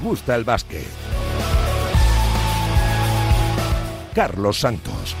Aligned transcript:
gusta 0.00 0.34
el 0.34 0.44
básquet. 0.44 0.86
Carlos 4.14 4.60
Santos. 4.60 5.16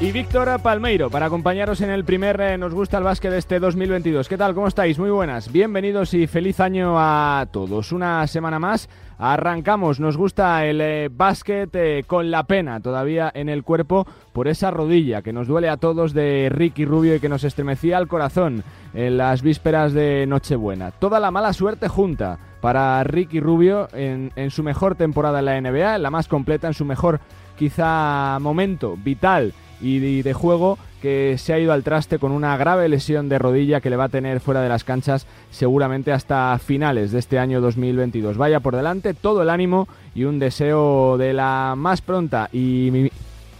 Y 0.00 0.12
Víctor 0.12 0.48
Palmeiro 0.62 1.10
para 1.10 1.26
acompañaros 1.26 1.82
en 1.82 1.90
el 1.90 2.06
primer 2.06 2.40
eh, 2.40 2.56
Nos 2.56 2.72
gusta 2.72 2.96
el 2.96 3.04
básquet 3.04 3.32
de 3.32 3.36
este 3.36 3.60
2022. 3.60 4.30
¿Qué 4.30 4.38
tal? 4.38 4.54
¿Cómo 4.54 4.66
estáis? 4.66 4.98
Muy 4.98 5.10
buenas. 5.10 5.52
Bienvenidos 5.52 6.14
y 6.14 6.26
feliz 6.26 6.58
año 6.58 6.94
a 6.96 7.46
todos. 7.52 7.92
Una 7.92 8.26
semana 8.26 8.58
más 8.58 8.88
arrancamos. 9.18 10.00
Nos 10.00 10.16
gusta 10.16 10.64
el 10.64 10.80
eh, 10.80 11.10
básquet 11.12 11.68
eh, 11.74 12.04
con 12.06 12.30
la 12.30 12.44
pena 12.44 12.80
todavía 12.80 13.30
en 13.34 13.50
el 13.50 13.62
cuerpo 13.62 14.06
por 14.32 14.48
esa 14.48 14.70
rodilla 14.70 15.20
que 15.20 15.34
nos 15.34 15.46
duele 15.46 15.68
a 15.68 15.76
todos 15.76 16.14
de 16.14 16.48
Ricky 16.50 16.86
Rubio 16.86 17.14
y 17.16 17.20
que 17.20 17.28
nos 17.28 17.44
estremecía 17.44 17.98
el 17.98 18.08
corazón 18.08 18.64
en 18.94 19.18
las 19.18 19.42
vísperas 19.42 19.92
de 19.92 20.24
Nochebuena. 20.26 20.92
Toda 20.92 21.20
la 21.20 21.30
mala 21.30 21.52
suerte 21.52 21.88
junta 21.88 22.38
para 22.62 23.04
Ricky 23.04 23.38
Rubio 23.38 23.88
en, 23.92 24.32
en 24.34 24.50
su 24.50 24.62
mejor 24.62 24.94
temporada 24.94 25.40
en 25.40 25.44
la 25.44 25.60
NBA, 25.60 25.96
en 25.96 26.02
la 26.02 26.10
más 26.10 26.26
completa, 26.26 26.68
en 26.68 26.74
su 26.74 26.86
mejor 26.86 27.20
quizá 27.58 28.38
momento 28.40 28.96
vital 28.96 29.52
y 29.80 30.22
de 30.22 30.32
juego 30.32 30.78
que 31.00 31.36
se 31.38 31.52
ha 31.52 31.58
ido 31.58 31.72
al 31.72 31.82
traste 31.82 32.18
con 32.18 32.32
una 32.32 32.56
grave 32.56 32.88
lesión 32.88 33.28
de 33.28 33.38
rodilla 33.38 33.80
que 33.80 33.90
le 33.90 33.96
va 33.96 34.04
a 34.04 34.08
tener 34.08 34.40
fuera 34.40 34.60
de 34.60 34.68
las 34.68 34.84
canchas 34.84 35.26
seguramente 35.50 36.12
hasta 36.12 36.58
finales 36.58 37.12
de 37.12 37.18
este 37.18 37.38
año 37.38 37.60
2022. 37.60 38.36
Vaya 38.36 38.60
por 38.60 38.76
delante 38.76 39.14
todo 39.14 39.42
el 39.42 39.50
ánimo 39.50 39.88
y 40.14 40.24
un 40.24 40.38
deseo 40.38 41.16
de 41.16 41.32
la 41.32 41.74
más 41.76 42.02
pronta 42.02 42.50
y 42.52 43.10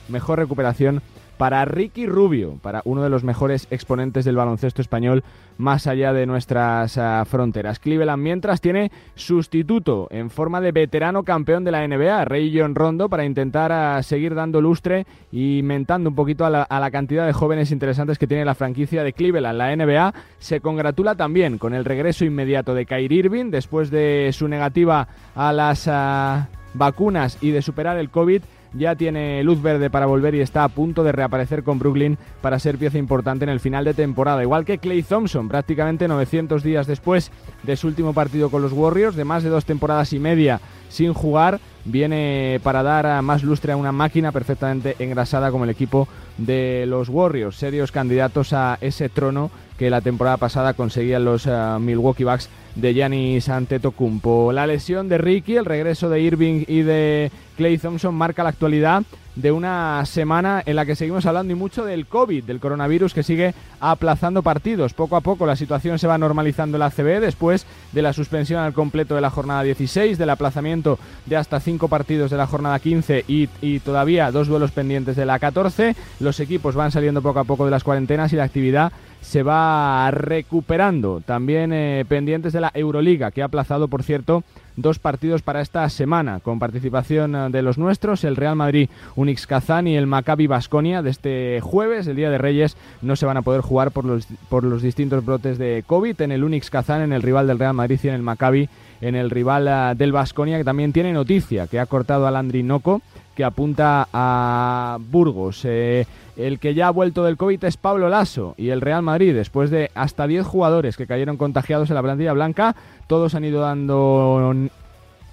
mejor 0.08 0.38
recuperación 0.38 1.02
para 1.40 1.64
Ricky 1.64 2.04
Rubio, 2.04 2.58
para 2.60 2.82
uno 2.84 3.02
de 3.02 3.08
los 3.08 3.24
mejores 3.24 3.66
exponentes 3.70 4.26
del 4.26 4.36
baloncesto 4.36 4.82
español 4.82 5.24
más 5.56 5.86
allá 5.86 6.12
de 6.12 6.26
nuestras 6.26 6.98
ah, 6.98 7.24
fronteras. 7.24 7.78
Cleveland 7.78 8.22
mientras 8.22 8.60
tiene 8.60 8.92
sustituto 9.14 10.06
en 10.10 10.28
forma 10.28 10.60
de 10.60 10.72
veterano 10.72 11.22
campeón 11.22 11.64
de 11.64 11.70
la 11.70 11.88
NBA, 11.88 12.26
Rey 12.26 12.54
John 12.54 12.74
Rondo, 12.74 13.08
para 13.08 13.24
intentar 13.24 13.72
ah, 13.72 14.02
seguir 14.02 14.34
dando 14.34 14.60
lustre 14.60 15.06
y 15.32 15.62
mentando 15.64 16.10
un 16.10 16.14
poquito 16.14 16.44
a 16.44 16.50
la, 16.50 16.90
cantidad 16.90 17.24
de 17.24 17.32
jóvenes 17.32 17.72
interesantes 17.72 18.18
que 18.18 18.26
tiene 18.26 18.44
la 18.44 18.54
franquicia 18.54 19.02
de 19.02 19.14
Cleveland. 19.14 19.56
La 19.56 19.74
NBA 19.74 20.12
se 20.38 20.60
congratula 20.60 21.14
también 21.14 21.56
con 21.56 21.72
el 21.72 21.86
regreso 21.86 22.26
inmediato 22.26 22.74
de 22.74 22.84
Kyrie 22.84 23.18
Irving 23.18 23.50
después 23.50 23.90
de 23.90 24.28
su 24.34 24.46
negativa 24.46 25.08
a 25.34 25.54
las 25.54 25.88
ah, 25.88 26.48
vacunas 26.74 27.38
y 27.40 27.50
de 27.50 27.62
superar 27.62 27.96
el 27.96 28.10
COVID 28.10 28.42
ya 28.72 28.94
tiene 28.94 29.42
luz 29.42 29.60
verde 29.62 29.90
para 29.90 30.06
volver 30.06 30.34
y 30.34 30.40
está 30.40 30.64
a 30.64 30.68
punto 30.68 31.02
de 31.02 31.12
reaparecer 31.12 31.62
con 31.62 31.78
Brooklyn 31.78 32.18
para 32.40 32.58
ser 32.58 32.78
pieza 32.78 32.98
importante 32.98 33.44
en 33.44 33.50
el 33.50 33.60
final 33.60 33.84
de 33.84 33.94
temporada. 33.94 34.42
Igual 34.42 34.64
que 34.64 34.78
Clay 34.78 35.02
Thompson, 35.02 35.48
prácticamente 35.48 36.08
900 36.08 36.62
días 36.62 36.86
después 36.86 37.30
de 37.62 37.76
su 37.76 37.88
último 37.88 38.12
partido 38.12 38.50
con 38.50 38.62
los 38.62 38.72
Warriors, 38.72 39.16
de 39.16 39.24
más 39.24 39.42
de 39.42 39.50
dos 39.50 39.64
temporadas 39.64 40.12
y 40.12 40.18
media 40.18 40.60
sin 40.88 41.14
jugar, 41.14 41.60
viene 41.84 42.60
para 42.62 42.82
dar 42.82 43.22
más 43.22 43.42
lustre 43.42 43.72
a 43.72 43.76
una 43.76 43.92
máquina 43.92 44.32
perfectamente 44.32 44.96
engrasada 44.98 45.50
como 45.50 45.64
el 45.64 45.70
equipo 45.70 46.08
de 46.36 46.84
los 46.86 47.08
Warriors, 47.08 47.56
serios 47.56 47.92
candidatos 47.92 48.52
a 48.52 48.78
ese 48.80 49.08
trono 49.08 49.50
que 49.80 49.88
la 49.88 50.02
temporada 50.02 50.36
pasada 50.36 50.74
conseguían 50.74 51.24
los 51.24 51.46
eh, 51.46 51.50
Milwaukee 51.80 52.24
Bucks 52.24 52.50
de 52.74 52.92
Giannis 52.92 53.48
Antetokounmpo. 53.48 54.52
La 54.52 54.66
lesión 54.66 55.08
de 55.08 55.16
Ricky, 55.16 55.56
el 55.56 55.64
regreso 55.64 56.10
de 56.10 56.20
Irving 56.20 56.64
y 56.68 56.82
de 56.82 57.32
Clay 57.56 57.78
Thompson 57.78 58.14
marca 58.14 58.42
la 58.42 58.50
actualidad 58.50 59.04
de 59.36 59.52
una 59.52 60.04
semana 60.04 60.62
en 60.66 60.76
la 60.76 60.84
que 60.84 60.96
seguimos 60.96 61.24
hablando 61.24 61.54
y 61.54 61.56
mucho 61.56 61.86
del 61.86 62.06
COVID, 62.06 62.44
del 62.44 62.60
coronavirus 62.60 63.14
que 63.14 63.22
sigue 63.22 63.54
aplazando 63.80 64.42
partidos. 64.42 64.92
Poco 64.92 65.16
a 65.16 65.22
poco 65.22 65.46
la 65.46 65.56
situación 65.56 65.98
se 65.98 66.06
va 66.06 66.18
normalizando 66.18 66.76
en 66.76 66.80
la 66.80 66.90
CB 66.90 67.20
después 67.20 67.64
de 67.92 68.02
la 68.02 68.12
suspensión 68.12 68.60
al 68.60 68.74
completo 68.74 69.14
de 69.14 69.22
la 69.22 69.30
jornada 69.30 69.62
16, 69.62 70.18
del 70.18 70.28
aplazamiento 70.28 70.98
de 71.24 71.36
hasta 71.38 71.58
cinco 71.58 71.88
partidos 71.88 72.30
de 72.30 72.36
la 72.36 72.46
jornada 72.46 72.78
15 72.80 73.24
y, 73.28 73.48
y 73.62 73.78
todavía 73.80 74.30
dos 74.30 74.46
duelos 74.46 74.72
pendientes 74.72 75.16
de 75.16 75.24
la 75.24 75.38
14. 75.38 75.96
Los 76.18 76.38
equipos 76.38 76.74
van 76.74 76.90
saliendo 76.90 77.22
poco 77.22 77.38
a 77.38 77.44
poco 77.44 77.64
de 77.64 77.70
las 77.70 77.84
cuarentenas 77.84 78.34
y 78.34 78.36
la 78.36 78.44
actividad 78.44 78.92
se 79.20 79.42
va 79.42 80.10
recuperando. 80.10 81.20
También 81.24 81.72
eh, 81.72 82.04
pendientes 82.08 82.52
de 82.52 82.60
la 82.60 82.70
Euroliga, 82.74 83.30
que 83.30 83.42
ha 83.42 83.46
aplazado, 83.46 83.88
por 83.88 84.02
cierto, 84.02 84.42
dos 84.76 84.98
partidos 84.98 85.42
para 85.42 85.60
esta 85.60 85.88
semana, 85.88 86.40
con 86.40 86.58
participación 86.58 87.34
eh, 87.34 87.48
de 87.50 87.62
los 87.62 87.78
nuestros, 87.78 88.24
el 88.24 88.36
Real 88.36 88.56
Madrid 88.56 88.88
Unix 89.16 89.46
Kazán 89.46 89.86
y 89.86 89.96
el 89.96 90.06
Maccabi 90.06 90.46
Basconia 90.46 91.02
de 91.02 91.10
este 91.10 91.60
jueves, 91.62 92.06
el 92.06 92.16
Día 92.16 92.30
de 92.30 92.38
Reyes, 92.38 92.76
no 93.02 93.16
se 93.16 93.26
van 93.26 93.36
a 93.36 93.42
poder 93.42 93.60
jugar 93.60 93.90
por 93.90 94.04
los, 94.04 94.26
por 94.48 94.64
los 94.64 94.82
distintos 94.82 95.24
brotes 95.24 95.58
de 95.58 95.84
COVID. 95.86 96.20
En 96.22 96.32
el 96.32 96.44
Unix 96.44 96.70
Kazán, 96.70 97.02
en 97.02 97.12
el 97.12 97.22
rival 97.22 97.46
del 97.46 97.58
Real 97.58 97.74
Madrid 97.74 98.00
y 98.02 98.08
en 98.08 98.14
el 98.14 98.22
Maccabi, 98.22 98.68
en 99.00 99.14
el 99.14 99.30
rival 99.30 99.68
eh, 99.68 99.94
del 99.96 100.12
Basconia, 100.12 100.58
que 100.58 100.64
también 100.64 100.92
tiene 100.92 101.12
noticia, 101.12 101.66
que 101.66 101.78
ha 101.78 101.86
cortado 101.86 102.26
al 102.26 102.36
Andrinoco 102.36 103.02
que 103.40 103.44
apunta 103.46 104.06
a 104.12 104.98
Burgos. 105.00 105.64
Eh, 105.64 106.06
el 106.36 106.58
que 106.58 106.74
ya 106.74 106.88
ha 106.88 106.90
vuelto 106.90 107.24
del 107.24 107.38
COVID 107.38 107.64
es 107.64 107.78
Pablo 107.78 108.10
Lasso 108.10 108.54
y 108.58 108.68
el 108.68 108.82
Real 108.82 109.02
Madrid, 109.02 109.34
después 109.34 109.70
de 109.70 109.90
hasta 109.94 110.26
10 110.26 110.44
jugadores 110.44 110.98
que 110.98 111.06
cayeron 111.06 111.38
contagiados 111.38 111.88
en 111.88 111.94
la 111.94 112.02
plantilla 112.02 112.34
blanca, 112.34 112.76
todos 113.06 113.34
han 113.34 113.46
ido 113.46 113.62
dando 113.62 114.52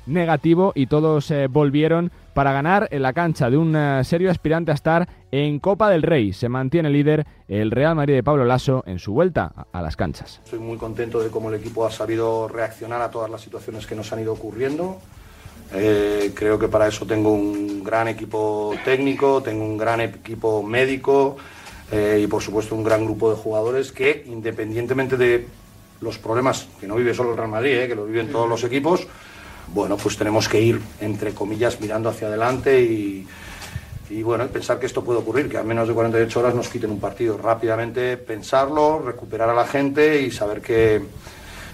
negativo 0.06 0.72
y 0.74 0.88
todos 0.88 1.30
eh, 1.32 1.48
volvieron 1.48 2.14
para 2.34 2.54
ganar 2.54 2.88
en 2.92 3.02
la 3.02 3.12
cancha 3.12 3.50
de 3.50 3.58
un 3.58 3.76
eh, 3.76 4.02
serio 4.06 4.32
aspirante 4.32 4.72
a 4.72 4.76
estar 4.76 5.10
en 5.30 5.60
Copa 5.60 5.90
del 5.90 6.04
Rey. 6.04 6.32
Se 6.32 6.48
mantiene 6.48 6.90
líder 6.90 7.28
el 7.50 7.72
Real 7.72 7.94
Madrid 7.94 8.14
de 8.16 8.24
Pablo 8.24 8.46
Lasso 8.46 8.86
en 8.88 9.00
su 9.00 9.12
vuelta 9.12 9.52
a 9.70 9.82
las 9.82 9.98
canchas. 9.98 10.40
Estoy 10.46 10.60
muy 10.60 10.78
contento 10.78 11.22
de 11.22 11.30
cómo 11.30 11.50
el 11.50 11.56
equipo 11.56 11.86
ha 11.86 11.92
sabido 11.92 12.48
reaccionar 12.48 13.02
a 13.02 13.12
todas 13.12 13.30
las 13.30 13.42
situaciones 13.42 13.86
que 13.86 13.96
nos 13.96 14.14
han 14.14 14.22
ido 14.22 14.32
ocurriendo. 14.32 15.02
Eh, 15.74 16.32
creo 16.34 16.58
que 16.58 16.68
para 16.68 16.88
eso 16.88 17.06
tengo 17.06 17.32
un 17.32 17.84
gran 17.84 18.08
equipo 18.08 18.74
técnico, 18.86 19.42
tengo 19.44 19.66
un 19.66 19.78
gran 19.78 20.00
equipo 20.02 20.64
médico 20.64 21.38
eh, 21.92 22.22
y 22.24 22.28
por 22.28 22.42
supuesto 22.42 22.76
un 22.76 22.84
gran 22.84 23.04
grupo 23.04 23.30
de 23.30 23.36
jugadores 23.36 23.92
que 23.92 24.24
independientemente 24.28 25.18
de 25.18 25.46
los 26.00 26.18
problemas 26.18 26.68
que 26.80 26.88
no 26.88 26.96
vive 26.96 27.14
solo 27.14 27.32
el 27.32 27.38
Real 27.38 27.50
Madrid, 27.50 27.78
eh, 27.78 27.88
que 27.88 27.96
lo 27.96 28.06
viven 28.06 28.32
todos 28.32 28.48
los 28.48 28.64
equipos, 28.64 29.08
bueno, 29.74 29.98
pues 29.98 30.18
tenemos 30.18 30.48
que 30.48 30.62
ir, 30.62 30.80
entre 31.02 31.34
comillas, 31.34 31.82
mirando 31.82 32.10
hacia 32.10 32.28
adelante 32.28 32.82
y, 32.82 33.28
y 34.10 34.24
bueno, 34.24 34.48
pensar 34.48 34.80
que 34.80 34.86
esto 34.86 35.04
puede 35.04 35.20
ocurrir, 35.20 35.50
que 35.50 35.58
a 35.58 35.64
menos 35.64 35.88
de 35.88 35.94
48 35.94 36.40
horas 36.40 36.56
nos 36.56 36.70
quiten 36.70 36.92
un 36.92 37.00
partido. 37.00 37.38
Rápidamente 37.38 38.16
pensarlo, 38.16 39.00
recuperar 39.00 39.50
a 39.50 39.54
la 39.54 39.66
gente 39.66 40.22
y 40.22 40.32
saber 40.32 40.62
que 40.62 41.02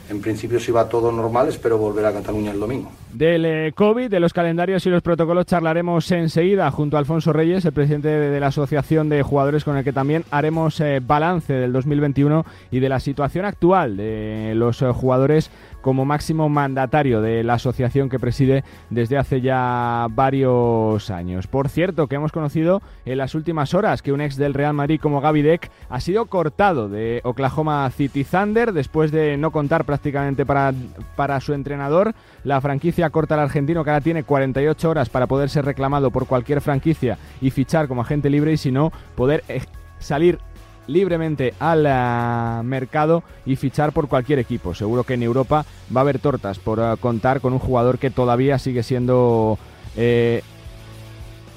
en 0.09 0.21
principio 0.21 0.59
si 0.59 0.71
va 0.71 0.89
todo 0.89 1.11
normal, 1.11 1.49
espero 1.49 1.77
volver 1.77 2.05
a 2.07 2.13
Cataluña 2.13 2.51
el 2.51 2.59
domingo. 2.59 2.91
Del 3.13 3.45
eh, 3.45 3.73
COVID, 3.75 4.09
de 4.09 4.19
los 4.19 4.33
calendarios 4.33 4.87
y 4.87 4.89
los 4.89 5.03
protocolos 5.03 5.45
charlaremos 5.45 6.09
enseguida 6.11 6.71
junto 6.71 6.97
a 6.97 6.99
Alfonso 6.99 7.31
Reyes, 7.31 7.63
el 7.63 7.71
presidente 7.71 8.07
de, 8.07 8.39
la 8.39 8.47
Asociación 8.47 9.07
de 9.07 9.21
Jugadores, 9.21 9.63
con 9.63 9.77
el 9.77 9.83
que 9.83 9.93
también 9.93 10.23
haremos 10.31 10.79
eh, 10.79 10.99
balance 10.99 11.53
del 11.53 11.71
2021 11.73 12.43
y 12.71 12.79
de 12.79 12.89
la 12.89 12.99
situación 12.99 13.45
actual 13.45 13.97
de 13.97 14.53
los 14.55 14.81
eh, 14.81 14.87
jugadores 14.91 15.51
como 15.83 16.05
máximo 16.05 16.49
mandatario 16.49 17.21
de 17.21 17.43
la 17.43 17.55
asociación 17.55 18.09
que 18.09 18.17
preside 18.17 18.63
desde 18.89 19.17
hace 19.17 19.41
ya 19.41 20.07
varios 20.09 21.11
años. 21.11 21.45
Por 21.45 21.69
cierto, 21.69 22.07
que 22.07 22.15
hemos 22.15 22.31
conocido 22.31 22.81
en 23.05 23.17
las 23.17 23.35
últimas 23.35 23.73
horas 23.75 24.01
que 24.01 24.13
un 24.13 24.21
ex 24.21 24.37
del 24.37 24.53
Real 24.55 24.73
Madrid 24.73 24.99
como 24.99 25.21
Gaby 25.21 25.41
Deck 25.41 25.69
ha 25.89 25.99
sido 25.99 26.25
cortado 26.25 26.87
de 26.87 27.19
Oklahoma 27.25 27.87
City 27.91 28.23
Thunder 28.23 28.71
después 28.71 29.11
de 29.11 29.37
no 29.37 29.51
contar 29.51 29.83
prácticamente 29.83 30.45
para, 30.45 30.73
para 31.15 31.39
su 31.41 31.53
entrenador. 31.53 32.15
La 32.45 32.61
franquicia 32.61 33.02
corta 33.09 33.35
al 33.35 33.41
argentino 33.41 33.83
que 33.83 33.89
ahora 33.89 34.01
tiene 34.01 34.23
48 34.23 34.89
horas 34.89 35.09
para 35.09 35.27
poder 35.27 35.49
ser 35.49 35.65
reclamado 35.65 36.11
por 36.11 36.27
cualquier 36.27 36.61
franquicia 36.61 37.17
y 37.41 37.51
fichar 37.51 37.87
como 37.87 38.01
agente 38.01 38.29
libre 38.29 38.53
y 38.53 38.57
si 38.57 38.71
no 38.71 38.91
poder 39.15 39.43
eh, 39.47 39.61
salir 39.99 40.39
libremente 40.87 41.53
al 41.59 41.85
eh, 41.87 42.63
mercado 42.63 43.23
y 43.45 43.55
fichar 43.55 43.91
por 43.91 44.07
cualquier 44.07 44.39
equipo. 44.39 44.73
Seguro 44.73 45.03
que 45.03 45.13
en 45.13 45.23
Europa 45.23 45.65
va 45.95 46.01
a 46.01 46.03
haber 46.03 46.19
tortas 46.19 46.59
por 46.59 46.79
eh, 46.79 46.95
contar 46.99 47.41
con 47.41 47.53
un 47.53 47.59
jugador 47.59 47.99
que 47.99 48.09
todavía 48.09 48.59
sigue 48.59 48.83
siendo... 48.83 49.57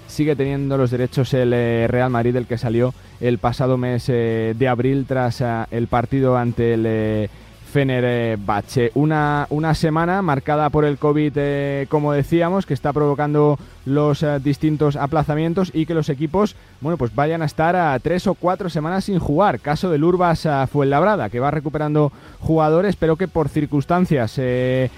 Sigue 0.08 0.36
teniendo 0.36 0.78
los 0.78 0.90
derechos 0.90 1.34
el 1.34 1.50
Real 1.88 2.08
Madrid, 2.08 2.32
del 2.32 2.46
que 2.46 2.56
salió 2.56 2.94
el 3.20 3.38
pasado 3.38 3.76
mes 3.76 4.06
de 4.06 4.68
abril 4.68 5.04
tras 5.06 5.42
el 5.70 5.88
partido 5.88 6.38
ante 6.38 6.74
el 6.74 7.28
Fenerbahce. 7.70 8.92
Una, 8.94 9.46
una 9.50 9.74
semana 9.74 10.22
marcada 10.22 10.70
por 10.70 10.84
el 10.84 10.98
COVID, 10.98 11.32
eh, 11.36 11.86
como 11.88 12.12
decíamos, 12.12 12.64
que 12.64 12.74
está 12.74 12.92
provocando 12.92 13.58
los 13.84 14.22
eh, 14.22 14.38
distintos 14.42 14.96
aplazamientos 14.96 15.70
y 15.74 15.86
que 15.86 15.94
los 15.94 16.08
equipos, 16.08 16.56
bueno, 16.80 16.96
pues 16.96 17.14
vayan 17.14 17.42
a 17.42 17.46
estar 17.46 17.76
a 17.76 17.98
tres 17.98 18.26
o 18.26 18.34
cuatro 18.34 18.70
semanas 18.70 19.04
sin 19.04 19.18
jugar. 19.18 19.60
Caso 19.60 19.90
del 19.90 20.04
Urbas 20.04 20.46
a 20.46 20.66
Fuenlabrada, 20.66 21.28
que 21.28 21.40
va 21.40 21.50
recuperando 21.50 22.12
jugadores, 22.40 22.96
pero 22.96 23.16
que 23.16 23.28
por 23.28 23.48
circunstancias 23.48 24.34
eh, 24.38 24.90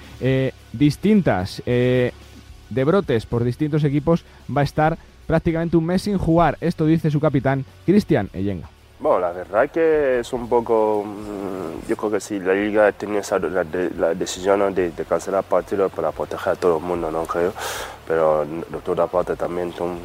distintas 0.73 1.63
de 1.65 2.13
brotes 2.85 3.27
por 3.27 3.45
distintos 3.45 3.83
equipos 3.85 4.25
va 4.55 4.61
a 4.61 4.65
estar 4.65 4.99
prácticamente 5.27 5.77
un 5.77 5.87
mes 5.87 6.03
sin 6.03 6.19
jugar. 6.19 6.59
Esto 6.61 6.87
dice 6.87 7.11
su 7.11 7.21
capitán, 7.21 7.65
Cristian 7.87 8.29
Eyenga. 8.33 8.69
Bueno, 9.01 9.21
la 9.21 9.31
verdad 9.31 9.71
que 9.71 10.19
es 10.19 10.33
un 10.33 10.49
poco, 10.49 11.05
mm, 11.07 11.89
yo 11.89 11.97
creo 11.97 12.11
que 12.11 12.21
si 12.21 12.41
la 12.41 12.53
liga 12.53 12.91
tenía 12.91 13.21
esa, 13.21 13.39
la, 13.39 13.63
decisión 13.63 14.75
de, 14.75 14.91
de, 14.91 15.05
cancelar 15.05 15.45
partidos 15.45 15.93
para 15.93 16.11
proteger 16.11 16.55
a 16.55 16.57
todo 16.57 16.79
el 16.79 16.83
mundo, 16.83 17.09
no 17.09 17.25
creo, 17.25 17.53
pero 18.09 18.45
de 18.45 18.77
otra 18.77 19.07
parte 19.07 19.37
también 19.37 19.73
son 19.73 19.99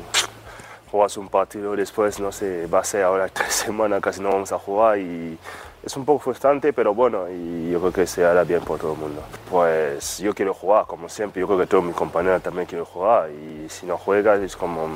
juegas 0.91 1.17
un 1.17 1.27
partido 1.27 1.75
después, 1.75 2.19
no 2.19 2.31
sé, 2.31 2.67
va 2.67 2.81
a 2.81 2.83
ser 2.83 3.01
ahora 3.03 3.27
tres 3.33 3.53
semanas, 3.53 3.99
casi 3.99 4.21
no 4.21 4.29
vamos 4.29 4.51
a 4.51 4.59
jugar 4.59 4.99
y 4.99 5.39
es 5.83 5.97
un 5.97 6.05
poco 6.05 6.19
frustrante, 6.19 6.71
pero 6.71 6.93
bueno, 6.93 7.29
y 7.29 7.71
yo 7.71 7.79
creo 7.79 7.91
que 7.91 8.07
se 8.07 8.23
hará 8.23 8.43
bien 8.43 8.61
por 8.61 8.79
todo 8.79 8.93
el 8.93 8.99
mundo. 8.99 9.21
Pues 9.49 10.19
yo 10.19 10.33
quiero 10.33 10.53
jugar, 10.53 10.85
como 10.85 11.09
siempre, 11.09 11.41
yo 11.41 11.47
creo 11.47 11.59
que 11.59 11.67
todos 11.67 11.83
mis 11.83 11.95
compañeros 11.95 12.41
también 12.41 12.65
quieren 12.65 12.85
jugar 12.85 13.29
y 13.29 13.67
si 13.69 13.85
no 13.85 13.97
juegas 13.97 14.39
es 14.39 14.55
como, 14.55 14.87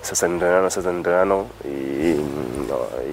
estás 0.00 0.22
entrenando, 0.22 0.68
estás 0.68 0.86
entrenando 0.86 1.46
y, 1.64 2.14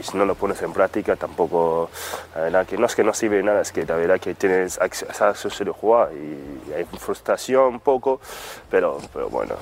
si 0.04 0.18
no 0.18 0.26
lo 0.26 0.36
pones 0.36 0.62
en 0.62 0.74
práctica 0.74 1.16
tampoco, 1.16 1.90
la 2.36 2.42
verdad 2.42 2.68
que 2.68 2.78
no 2.78 2.86
es 2.86 2.96
que 2.96 3.04
no 3.04 3.14
sirve 3.14 3.42
nada, 3.42 3.62
es 3.62 3.72
que 3.72 3.86
la 3.86 3.96
verdad 3.96 4.20
que 4.20 4.36
tienes 4.36 4.80
acceso 4.80 5.64
de 5.64 5.72
jugar 5.72 6.10
y 6.14 6.74
hay 6.74 6.84
frustración 6.84 7.76
un 7.76 7.80
poco, 7.80 8.20
pero, 8.70 9.00
pero 9.14 9.30
bueno, 9.30 9.56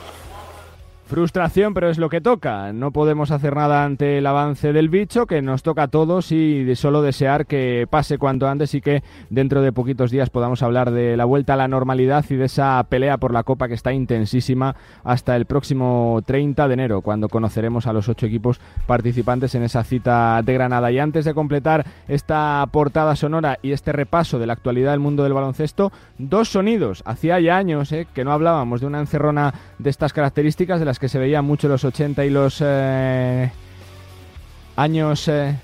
Frustración, 1.11 1.73
pero 1.73 1.89
es 1.89 1.97
lo 1.97 2.07
que 2.07 2.21
toca. 2.21 2.71
No 2.71 2.91
podemos 2.91 3.31
hacer 3.31 3.53
nada 3.53 3.83
ante 3.83 4.19
el 4.19 4.25
avance 4.25 4.71
del 4.71 4.87
bicho, 4.87 5.25
que 5.25 5.41
nos 5.41 5.61
toca 5.61 5.83
a 5.83 5.87
todos 5.89 6.31
y 6.31 6.73
solo 6.77 7.01
desear 7.01 7.47
que 7.47 7.85
pase 7.89 8.17
cuanto 8.17 8.47
antes 8.47 8.73
y 8.75 8.79
que 8.79 9.03
dentro 9.29 9.61
de 9.61 9.73
poquitos 9.73 10.09
días 10.09 10.29
podamos 10.29 10.63
hablar 10.63 10.91
de 10.91 11.17
la 11.17 11.25
vuelta 11.25 11.55
a 11.55 11.57
la 11.57 11.67
normalidad 11.67 12.23
y 12.29 12.35
de 12.35 12.45
esa 12.45 12.81
pelea 12.87 13.17
por 13.17 13.33
la 13.33 13.43
Copa 13.43 13.67
que 13.67 13.73
está 13.73 13.91
intensísima 13.91 14.77
hasta 15.03 15.35
el 15.35 15.43
próximo 15.47 16.21
30 16.25 16.69
de 16.69 16.73
enero, 16.75 17.01
cuando 17.01 17.27
conoceremos 17.27 17.87
a 17.87 17.93
los 17.93 18.07
ocho 18.07 18.25
equipos 18.25 18.61
participantes 18.87 19.53
en 19.53 19.63
esa 19.63 19.83
cita 19.83 20.41
de 20.41 20.53
Granada. 20.53 20.93
Y 20.93 20.99
antes 20.99 21.25
de 21.25 21.33
completar 21.33 21.85
esta 22.07 22.65
portada 22.71 23.17
sonora 23.17 23.59
y 23.61 23.73
este 23.73 23.91
repaso 23.91 24.39
de 24.39 24.47
la 24.47 24.53
actualidad 24.53 24.91
del 24.91 25.01
mundo 25.01 25.23
del 25.23 25.33
baloncesto, 25.33 25.91
dos 26.17 26.47
sonidos. 26.47 27.03
Hacía 27.05 27.37
ya 27.41 27.57
años 27.57 27.91
eh, 27.91 28.07
que 28.13 28.23
no 28.23 28.31
hablábamos 28.31 28.79
de 28.79 28.87
una 28.87 29.01
encerrona 29.01 29.53
de 29.77 29.89
estas 29.89 30.13
características, 30.13 30.79
de 30.79 30.85
las 30.85 31.00
que 31.01 31.09
se 31.09 31.17
veía 31.17 31.41
mucho 31.41 31.67
los 31.67 31.83
80 31.83 32.23
y 32.25 32.29
los 32.29 32.61
eh, 32.63 33.51
años 34.75 35.27
eh, 35.27 35.57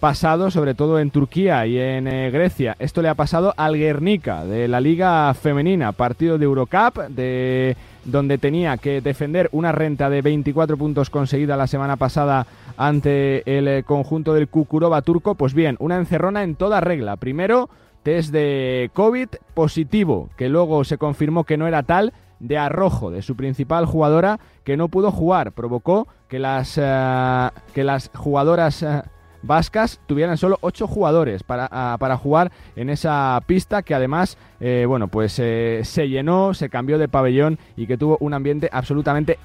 pasados, 0.00 0.54
sobre 0.54 0.74
todo 0.74 0.98
en 0.98 1.10
Turquía 1.10 1.66
y 1.66 1.78
en 1.78 2.08
eh, 2.08 2.30
Grecia. 2.30 2.74
Esto 2.78 3.02
le 3.02 3.10
ha 3.10 3.14
pasado 3.14 3.52
al 3.58 3.76
Guernica 3.76 4.46
de 4.46 4.68
la 4.68 4.80
Liga 4.80 5.34
Femenina, 5.34 5.92
partido 5.92 6.38
de 6.38 6.46
Eurocup, 6.46 7.08
de 7.10 7.76
donde 8.06 8.38
tenía 8.38 8.78
que 8.78 9.02
defender 9.02 9.50
una 9.52 9.70
renta 9.70 10.08
de 10.08 10.22
24 10.22 10.78
puntos 10.78 11.10
conseguida 11.10 11.58
la 11.58 11.66
semana 11.66 11.96
pasada 11.96 12.46
ante 12.78 13.42
el 13.58 13.84
conjunto 13.84 14.32
del 14.32 14.48
Kukurova 14.48 15.02
turco. 15.02 15.34
Pues 15.34 15.52
bien, 15.52 15.76
una 15.78 15.96
encerrona 15.96 16.42
en 16.42 16.54
toda 16.54 16.80
regla. 16.80 17.16
Primero, 17.16 17.68
test 18.02 18.32
de 18.32 18.90
COVID 18.94 19.28
positivo, 19.52 20.30
que 20.38 20.48
luego 20.48 20.84
se 20.84 20.96
confirmó 20.96 21.44
que 21.44 21.58
no 21.58 21.68
era 21.68 21.82
tal 21.82 22.14
de 22.42 22.58
arrojo 22.58 23.10
de 23.10 23.22
su 23.22 23.36
principal 23.36 23.86
jugadora 23.86 24.38
que 24.64 24.76
no 24.76 24.88
pudo 24.88 25.10
jugar. 25.10 25.52
Provocó 25.52 26.08
que 26.28 26.38
las, 26.38 26.76
eh, 26.76 27.50
que 27.72 27.84
las 27.84 28.10
jugadoras 28.14 28.82
eh, 28.82 29.02
vascas 29.42 30.00
tuvieran 30.06 30.36
solo 30.36 30.58
ocho 30.60 30.86
jugadores 30.86 31.44
para, 31.44 31.68
ah, 31.70 31.96
para, 31.98 32.16
jugar 32.16 32.52
en 32.76 32.90
esa 32.90 33.40
pista 33.46 33.82
que 33.82 33.94
además 33.94 34.36
eh, 34.60 34.84
bueno 34.86 35.08
pues 35.08 35.32
se 35.32 36.08
llenó, 36.08 36.54
se 36.54 36.68
cambió 36.68 36.98
de 36.98 37.08
pabellón 37.08 37.58
y 37.76 37.86
que 37.86 37.96
tuvo 37.96 38.18
un 38.20 38.34
ambiente 38.34 38.68
absolutamente 38.72 39.38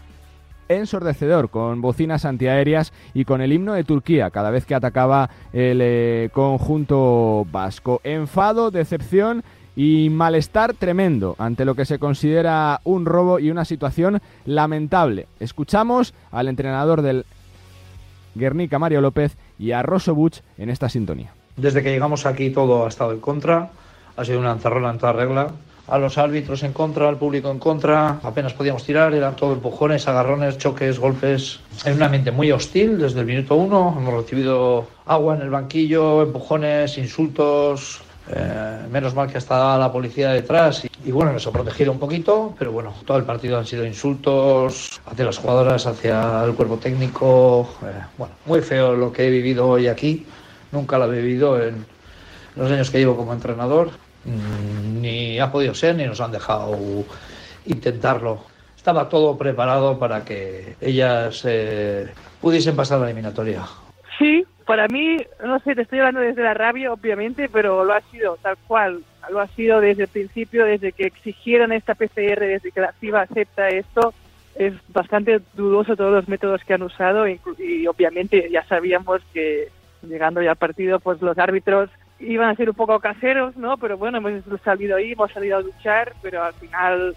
ensordecedor 0.69 1.49
con 1.49 1.81
bocinas 1.81 2.25
antiaéreas 2.25 2.93
y 3.13 3.25
con 3.25 3.41
el 3.41 3.53
himno 3.53 3.73
de 3.73 3.83
Turquía 3.83 4.29
cada 4.31 4.51
vez 4.51 4.65
que 4.65 4.75
atacaba 4.75 5.29
el 5.53 6.29
conjunto 6.31 7.47
vasco. 7.49 8.01
Enfado, 8.03 8.69
decepción 8.69 9.43
y 9.77 10.09
malestar 10.09 10.73
tremendo 10.73 11.35
ante 11.37 11.63
lo 11.63 11.75
que 11.75 11.85
se 11.85 11.99
considera 11.99 12.81
un 12.83 13.05
robo 13.05 13.37
y 13.37 13.51
una 13.51 13.63
situación 13.63 14.19
lamentable. 14.43 15.27
Escuchamos 15.39 16.15
al 16.31 16.47
entrenador 16.47 17.03
del 17.03 17.25
Guernica, 18.33 18.79
Mario 18.79 19.01
López, 19.01 19.37
y 19.59 19.73
a 19.73 19.83
Rosso 19.83 20.15
Buch 20.15 20.39
en 20.57 20.71
esta 20.71 20.89
sintonía. 20.89 21.31
Desde 21.55 21.83
que 21.83 21.91
llegamos 21.91 22.25
aquí 22.25 22.49
todo 22.49 22.85
ha 22.85 22.89
estado 22.89 23.13
en 23.13 23.19
contra, 23.19 23.69
ha 24.15 24.25
sido 24.25 24.39
una 24.39 24.51
encerrona 24.51 24.89
en 24.89 24.97
toda 24.97 25.13
regla. 25.13 25.51
A 25.87 25.99
los 25.99 26.17
árbitros 26.17 26.63
en 26.63 26.73
contra, 26.73 27.07
al 27.07 27.17
público 27.17 27.51
en 27.51 27.59
contra, 27.59 28.19
apenas 28.23 28.53
podíamos 28.53 28.83
tirar, 28.83 29.13
eran 29.13 29.35
todo 29.35 29.53
empujones, 29.53 30.07
agarrones, 30.07 30.57
choques, 30.57 30.97
golpes. 30.97 31.59
En 31.85 31.93
un 31.93 32.03
ambiente 32.03 32.31
muy 32.31 32.51
hostil 32.51 32.97
desde 32.97 33.19
el 33.19 33.27
minuto 33.27 33.55
uno. 33.55 33.95
Hemos 33.95 34.13
recibido 34.15 34.87
agua 35.05 35.35
en 35.35 35.43
el 35.43 35.49
banquillo, 35.51 36.23
empujones, 36.23 36.97
insultos, 36.97 38.01
eh, 38.29 38.87
menos 38.91 39.15
mal 39.15 39.31
que 39.31 39.37
está 39.37 39.77
la 39.77 39.91
policía 39.91 40.31
detrás 40.31 40.85
y, 41.05 41.11
bueno, 41.11 41.31
nos 41.31 41.47
ha 41.47 41.51
protegido 41.51 41.91
un 41.91 41.99
poquito, 41.99 42.53
pero 42.59 42.71
bueno, 42.71 42.93
todo 43.05 43.17
el 43.17 43.23
partido 43.23 43.57
han 43.57 43.65
sido 43.65 43.85
insultos 43.85 44.99
hacia 45.05 45.25
las 45.25 45.37
jugadoras, 45.37 45.85
hacia 45.85 46.43
el 46.43 46.53
cuerpo 46.53 46.77
técnico. 46.77 47.69
Eh, 47.83 48.03
bueno, 48.17 48.33
muy 48.45 48.61
feo 48.61 48.95
lo 48.95 49.13
que 49.13 49.27
he 49.27 49.29
vivido 49.29 49.67
hoy 49.67 49.87
aquí. 49.87 50.25
Nunca 50.71 50.97
lo 50.97 51.11
he 51.11 51.21
vivido 51.21 51.61
en 51.61 51.85
los 52.55 52.69
años 52.69 52.89
que 52.89 52.99
llevo 52.99 53.15
como 53.15 53.33
entrenador. 53.33 53.91
Mm, 54.25 55.01
ni 55.01 55.39
ha 55.39 55.51
podido 55.51 55.73
ser, 55.73 55.95
ni 55.95 56.05
nos 56.05 56.19
han 56.19 56.31
dejado 56.31 56.77
intentarlo. 57.65 58.39
Estaba 58.75 59.07
todo 59.07 59.37
preparado 59.37 59.97
para 59.97 60.25
que 60.25 60.75
ellas 60.81 61.43
eh, 61.45 62.07
pudiesen 62.41 62.75
pasar 62.75 62.99
la 62.99 63.05
eliminatoria. 63.05 63.63
Sí, 64.17 64.45
para 64.67 64.87
mí, 64.89 65.17
no 65.43 65.59
sé, 65.59 65.75
te 65.75 65.83
estoy 65.83 65.99
hablando 65.99 66.19
desde 66.19 66.43
la 66.43 66.53
rabia, 66.53 66.91
obviamente, 66.91 67.47
pero 67.49 67.85
lo 67.85 67.93
ha 67.93 68.01
sido 68.11 68.37
tal 68.41 68.57
cual. 68.67 69.01
Lo 69.31 69.39
ha 69.39 69.47
sido 69.47 69.79
desde 69.79 70.03
el 70.03 70.09
principio, 70.09 70.65
desde 70.65 70.91
que 70.91 71.05
exigieron 71.05 71.71
esta 71.71 71.95
PCR, 71.95 72.41
desde 72.41 72.71
que 72.71 72.81
la 72.81 72.91
FIBA 72.91 73.21
acepta 73.21 73.69
esto. 73.69 74.13
Es 74.55 74.73
bastante 74.89 75.39
dudoso 75.53 75.95
todos 75.95 76.11
los 76.11 76.27
métodos 76.27 76.63
que 76.65 76.73
han 76.73 76.83
usado 76.83 77.27
y, 77.27 77.39
obviamente 77.87 78.49
ya 78.51 78.63
sabíamos 78.65 79.21
que 79.33 79.69
llegando 80.01 80.41
ya 80.41 80.51
al 80.51 80.57
partido, 80.57 80.99
pues 80.99 81.21
los 81.21 81.37
árbitros 81.37 81.89
iban 82.19 82.49
a 82.49 82.55
ser 82.55 82.69
un 82.69 82.75
poco 82.75 82.99
caseros, 82.99 83.55
¿no? 83.55 83.77
Pero 83.77 83.97
bueno, 83.97 84.17
hemos 84.17 84.43
salido 84.63 84.97
ahí, 84.97 85.13
hemos 85.13 85.31
salido 85.31 85.57
a 85.57 85.61
luchar, 85.61 86.13
pero 86.21 86.43
al 86.43 86.53
final 86.53 87.15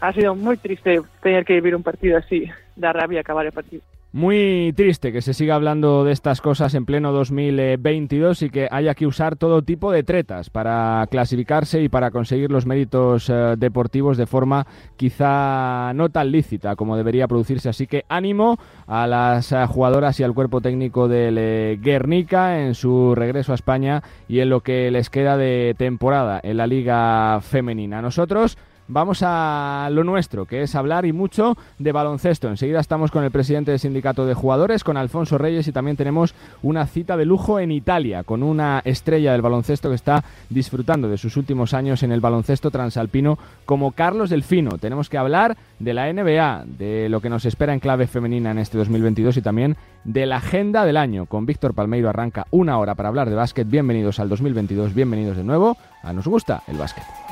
ha 0.00 0.12
sido 0.12 0.34
muy 0.34 0.58
triste 0.58 1.00
tener 1.22 1.44
que 1.44 1.54
vivir 1.54 1.74
un 1.74 1.82
partido 1.82 2.18
así, 2.18 2.50
da 2.76 2.92
rabia 2.92 3.20
acabar 3.20 3.46
el 3.46 3.52
partido. 3.52 3.82
Muy 4.14 4.72
triste 4.76 5.10
que 5.10 5.22
se 5.22 5.34
siga 5.34 5.56
hablando 5.56 6.04
de 6.04 6.12
estas 6.12 6.40
cosas 6.40 6.72
en 6.74 6.84
pleno 6.84 7.10
2022 7.10 8.42
y 8.42 8.50
que 8.50 8.68
haya 8.70 8.94
que 8.94 9.08
usar 9.08 9.34
todo 9.34 9.62
tipo 9.62 9.90
de 9.90 10.04
tretas 10.04 10.50
para 10.50 11.04
clasificarse 11.10 11.82
y 11.82 11.88
para 11.88 12.12
conseguir 12.12 12.52
los 12.52 12.64
méritos 12.64 13.28
eh, 13.28 13.56
deportivos 13.58 14.16
de 14.16 14.26
forma 14.26 14.68
quizá 14.96 15.92
no 15.94 16.10
tan 16.10 16.30
lícita 16.30 16.76
como 16.76 16.96
debería 16.96 17.26
producirse. 17.26 17.68
Así 17.68 17.88
que 17.88 18.04
ánimo 18.08 18.56
a 18.86 19.08
las 19.08 19.50
eh, 19.50 19.66
jugadoras 19.66 20.20
y 20.20 20.22
al 20.22 20.32
cuerpo 20.32 20.60
técnico 20.60 21.08
del 21.08 21.36
eh, 21.36 21.80
Guernica 21.82 22.60
en 22.60 22.76
su 22.76 23.16
regreso 23.16 23.50
a 23.50 23.56
España 23.56 24.04
y 24.28 24.38
en 24.38 24.48
lo 24.48 24.60
que 24.60 24.92
les 24.92 25.10
queda 25.10 25.36
de 25.36 25.74
temporada 25.76 26.38
en 26.40 26.58
la 26.58 26.68
Liga 26.68 27.40
Femenina. 27.40 28.00
Nosotros 28.00 28.58
vamos 28.88 29.22
a 29.22 29.88
lo 29.90 30.04
nuestro, 30.04 30.46
que 30.46 30.62
es 30.62 30.74
hablar 30.74 31.06
y 31.06 31.12
mucho 31.12 31.56
de 31.78 31.92
baloncesto. 31.92 32.48
Enseguida 32.48 32.80
estamos 32.80 33.10
con 33.10 33.24
el 33.24 33.30
presidente 33.30 33.70
del 33.70 33.80
sindicato 33.80 34.26
de 34.26 34.34
jugadores, 34.34 34.84
con 34.84 34.96
Alfonso 34.96 35.38
Reyes, 35.38 35.68
y 35.68 35.72
también 35.72 35.96
tenemos 35.96 36.34
una 36.62 36.86
cita 36.86 37.16
de 37.16 37.24
lujo 37.24 37.60
en 37.60 37.72
Italia, 37.72 38.24
con 38.24 38.42
una 38.42 38.82
estrella 38.84 39.32
del 39.32 39.42
baloncesto 39.42 39.88
que 39.88 39.94
está 39.94 40.24
disfrutando 40.50 41.08
de 41.08 41.18
sus 41.18 41.36
últimos 41.36 41.74
años 41.74 42.02
en 42.02 42.12
el 42.12 42.20
baloncesto 42.20 42.70
transalpino, 42.70 43.38
como 43.64 43.92
Carlos 43.92 44.30
Delfino. 44.30 44.78
Tenemos 44.78 45.08
que 45.08 45.18
hablar 45.18 45.56
de 45.78 45.94
la 45.94 46.12
NBA, 46.12 46.64
de 46.66 47.08
lo 47.08 47.20
que 47.20 47.30
nos 47.30 47.44
espera 47.44 47.72
en 47.72 47.80
clave 47.80 48.06
femenina 48.06 48.50
en 48.50 48.58
este 48.58 48.78
2022 48.78 49.36
y 49.36 49.42
también 49.42 49.76
de 50.04 50.26
la 50.26 50.36
agenda 50.36 50.84
del 50.84 50.96
año. 50.96 51.26
Con 51.26 51.46
Víctor 51.46 51.74
Palmeiro 51.74 52.08
arranca 52.08 52.46
una 52.50 52.78
hora 52.78 52.94
para 52.94 53.08
hablar 53.08 53.30
de 53.30 53.36
básquet. 53.36 53.68
Bienvenidos 53.68 54.20
al 54.20 54.28
2022, 54.28 54.94
bienvenidos 54.94 55.36
de 55.36 55.44
nuevo 55.44 55.76
a 56.02 56.12
Nos 56.12 56.26
Gusta 56.26 56.62
el 56.68 56.76
Básquet. 56.76 57.23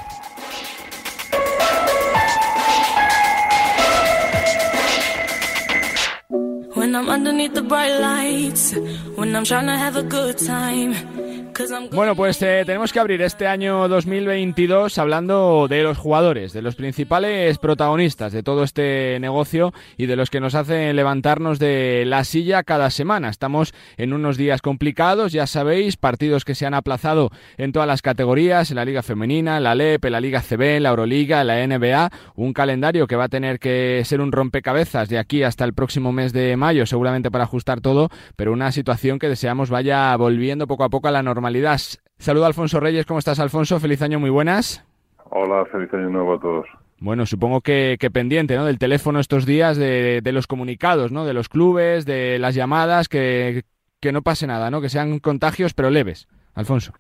Bueno, 11.93 12.17
pues 12.17 12.41
eh, 12.43 12.63
tenemos 12.65 12.93
que 12.93 13.01
abrir 13.01 13.21
este 13.23 13.47
año 13.47 13.87
2022 13.87 14.97
hablando 14.99 15.69
de 15.69 15.83
los 15.83 15.99
jugadores, 15.99 16.53
de 16.53 16.63
los 16.63 16.77
principales 16.77 17.59
protagonistas 17.59 18.33
de 18.33 18.43
todo 18.43 18.65
este 18.65 19.19
negocio 19.21 19.73
y 19.97 20.07
de 20.07 20.17
los 20.17 20.31
que 20.31 20.41
nos 20.41 20.55
hacen 20.55 20.97
levantarnos 20.97 21.59
de 21.59 22.05
la 22.07 22.25
silla 22.25 22.63
cada 22.63 22.91
semana. 22.91 23.29
Estamos 23.29 23.75
en 23.97 24.13
unos 24.13 24.37
días 24.37 24.63
complicados, 24.63 25.33
ya 25.33 25.47
sabéis, 25.47 25.97
partidos 25.97 26.45
que 26.45 26.55
se 26.55 26.65
han 26.65 26.75
aplazado 26.75 27.31
en 27.59 27.73
todas 27.73 27.87
las 27.87 28.03
categorías, 28.03 28.71
en 28.71 28.77
la 28.77 28.85
Liga 28.85 29.03
Femenina, 29.03 29.59
en 29.59 29.65
la 29.65 29.75
LEP, 29.75 30.07
en 30.07 30.13
la 30.13 30.21
Liga 30.21 30.41
CB, 30.41 30.77
en 30.77 30.83
la 30.85 30.91
Euroliga, 30.91 31.43
en 31.43 31.47
la 31.47 31.67
NBA, 31.67 32.11
un 32.35 32.53
calendario 32.55 33.07
que 33.07 33.17
va 33.17 33.25
a 33.25 33.29
tener 33.29 33.59
que 33.59 34.03
ser 34.05 34.21
un 34.21 34.33
rompecabezas 34.33 35.09
de 35.09 35.19
aquí 35.19 35.43
hasta 35.43 35.65
el 35.65 35.75
próximo 35.75 36.13
mes 36.13 36.33
de 36.33 36.57
mayo, 36.57 36.82
seguramente 36.87 37.31
para 37.31 37.45
ajustar 37.45 37.81
todo, 37.81 38.09
pero 38.37 38.53
una 38.53 38.73
situación 38.73 39.19
que 39.19 39.29
deseamos 39.29 39.71
vaya 39.71 40.17
volviendo 40.17 40.67
poco 40.67 40.85
a 40.85 40.91
poco 40.91 41.09
a 41.09 41.13
la 41.13 41.23
normalidad. 41.23 41.81
Saludo 42.19 42.45
a 42.45 42.49
Alfonso 42.49 42.81
Reyes, 42.81 43.07
¿cómo 43.07 43.19
estás 43.19 43.41
Alfonso? 43.41 43.81
Feliz 43.81 44.03
año, 44.03 44.21
muy 44.21 44.31
buenas. 44.31 44.85
Hola, 45.31 45.65
feliz 45.67 45.93
año 45.95 46.11
nuevo 46.11 46.35
a 46.35 46.41
todos. 46.41 46.67
Bueno, 47.01 47.27
supongo 47.27 47.63
que, 47.63 47.99
pendiente, 48.13 48.55
¿no? 48.55 48.65
Del 48.65 48.79
teléfono 48.79 49.19
estos 49.19 49.45
días, 49.45 49.77
de, 49.77 50.23
los 50.33 50.47
comunicados, 50.47 51.11
¿no? 51.11 51.25
De 51.25 51.35
los 51.35 51.49
clubes, 51.49 52.07
de 52.07 52.39
las 52.39 52.55
llamadas, 52.55 53.09
que, 53.09 53.63
que 54.01 54.13
no 54.13 54.23
pase 54.23 54.47
nada, 54.47 54.71
¿no? 54.71 54.81
Que 54.81 54.89
sean 54.89 55.19
contagios, 55.19 55.75
pero 55.75 55.91
leves. 55.91 56.29
Alfonso. 56.55 56.93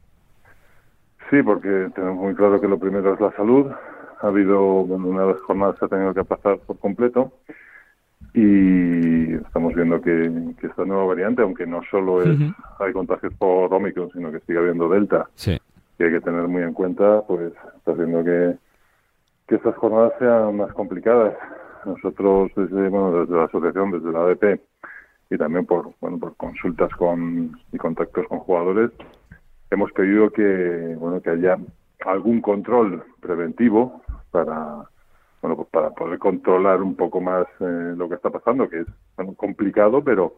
Sí, 1.30 1.42
porque 1.42 1.88
tenemos 1.94 2.16
muy 2.16 2.34
claro 2.34 2.60
que 2.60 2.66
lo 2.68 2.78
primero 2.78 3.14
es 3.14 3.20
la 3.20 3.30
salud. 3.36 3.70
Ha 4.22 4.26
habido, 4.26 4.60
bueno, 4.84 5.06
una 5.06 5.22
de 5.22 5.32
las 5.34 5.40
jornadas 5.42 5.76
se 5.78 5.84
ha 5.84 5.88
tenido 5.88 6.12
que 6.12 6.24
pasar 6.24 6.58
por 6.58 6.78
completo 6.78 7.32
y 8.34 9.34
estamos 9.34 9.74
viendo 9.74 10.00
que, 10.00 10.30
esta 10.62 10.84
nueva 10.84 11.04
variante, 11.04 11.42
aunque 11.42 11.66
no 11.66 11.82
solo 11.90 12.22
es 12.22 12.38
hay 12.78 12.92
contagios 12.92 13.34
por 13.34 13.72
Omicron, 13.72 14.10
sino 14.12 14.32
que 14.32 14.40
sigue 14.40 14.58
habiendo 14.58 14.88
Delta, 14.88 15.28
que 15.96 16.04
hay 16.04 16.10
que 16.10 16.20
tener 16.20 16.48
muy 16.48 16.62
en 16.62 16.72
cuenta, 16.72 17.22
pues 17.26 17.52
está 17.76 17.92
haciendo 17.92 18.24
que, 18.24 18.56
que 19.46 19.56
estas 19.56 19.76
jornadas 19.76 20.12
sean 20.18 20.56
más 20.56 20.72
complicadas. 20.72 21.34
Nosotros 21.84 22.50
desde, 22.56 22.88
bueno, 22.88 23.20
desde 23.20 23.36
la 23.36 23.44
asociación, 23.44 23.90
desde 23.90 24.12
la 24.12 24.20
ADP 24.20 24.60
y 25.30 25.36
también 25.36 25.66
por, 25.66 25.92
bueno, 26.00 26.18
por 26.18 26.36
consultas 26.36 26.90
con, 26.94 27.58
y 27.72 27.76
contactos 27.76 28.26
con 28.28 28.38
jugadores, 28.38 28.90
hemos 29.70 29.92
pedido 29.92 30.30
que, 30.30 30.94
bueno, 30.98 31.20
que 31.20 31.30
haya 31.30 31.58
algún 32.06 32.40
control 32.40 33.02
preventivo 33.20 34.02
para 34.30 34.84
bueno, 35.42 35.56
pues 35.56 35.68
para 35.70 35.90
poder 35.90 36.18
controlar 36.20 36.80
un 36.80 36.94
poco 36.94 37.20
más 37.20 37.46
eh, 37.60 37.94
lo 37.96 38.08
que 38.08 38.14
está 38.14 38.30
pasando, 38.30 38.68
que 38.70 38.80
es 38.80 38.86
complicado, 39.36 40.02
pero 40.02 40.34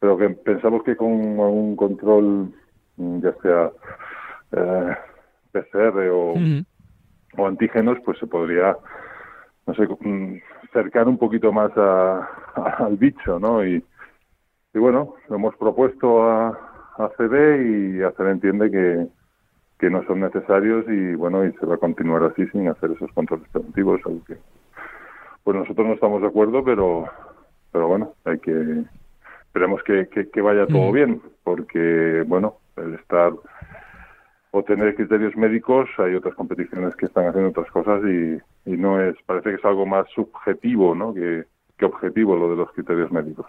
pero 0.00 0.18
que 0.18 0.28
pensamos 0.28 0.82
que 0.82 0.96
con 0.96 1.08
un 1.08 1.76
control, 1.76 2.52
mm, 2.96 3.20
ya 3.20 3.32
sea 3.40 3.70
eh, 4.52 4.96
PCR 5.52 6.10
o, 6.10 6.34
o, 7.38 7.46
antígenos, 7.46 7.98
pues 8.04 8.18
se 8.18 8.26
podría, 8.26 8.76
no 9.66 9.74
sé, 9.74 9.86
mm, 9.86 10.40
cercar 10.72 11.08
un 11.08 11.16
poquito 11.16 11.52
más 11.52 11.70
al 11.76 12.96
bicho, 12.98 13.38
¿no? 13.38 13.64
Y, 13.64 13.82
y 14.74 14.78
bueno, 14.78 15.14
lo 15.28 15.36
hemos 15.36 15.56
propuesto 15.56 16.22
a, 16.28 16.48
a 16.98 17.10
CD 17.16 17.96
y 17.96 18.02
a 18.02 18.10
CD 18.12 18.32
entiende 18.32 18.70
que, 18.70 19.06
que 19.78 19.90
no 19.90 20.04
son 20.04 20.20
necesarios 20.20 20.84
y 20.88 21.14
bueno 21.14 21.44
y 21.44 21.52
se 21.54 21.66
va 21.66 21.74
a 21.74 21.78
continuar 21.78 22.22
así 22.24 22.46
sin 22.48 22.68
hacer 22.68 22.92
esos 22.92 23.10
controles 23.12 23.48
preventivos 23.50 24.00
algo 24.06 24.24
que 24.24 24.36
pues 25.42 25.56
nosotros 25.56 25.86
no 25.86 25.94
estamos 25.94 26.22
de 26.22 26.28
acuerdo 26.28 26.64
pero 26.64 27.04
pero 27.72 27.88
bueno 27.88 28.14
hay 28.24 28.38
que 28.38 28.84
esperemos 29.46 29.82
que, 29.82 30.08
que, 30.08 30.40
vaya 30.40 30.66
todo 30.66 30.90
bien 30.92 31.20
porque 31.42 32.24
bueno 32.26 32.56
el 32.76 32.94
estar 32.94 33.32
o 34.50 34.62
tener 34.62 34.94
criterios 34.94 35.36
médicos 35.36 35.88
hay 35.98 36.14
otras 36.14 36.34
competiciones 36.34 36.94
que 36.96 37.06
están 37.06 37.26
haciendo 37.26 37.50
otras 37.50 37.70
cosas 37.70 38.02
y, 38.04 38.70
y 38.70 38.76
no 38.76 39.00
es 39.00 39.16
parece 39.26 39.50
que 39.50 39.56
es 39.56 39.64
algo 39.64 39.86
más 39.86 40.08
subjetivo 40.14 40.94
no 40.94 41.12
que 41.14 41.44
objetivo 41.84 42.36
lo 42.36 42.50
de 42.50 42.56
los 42.56 42.70
criterios 42.72 43.12
médicos. 43.12 43.46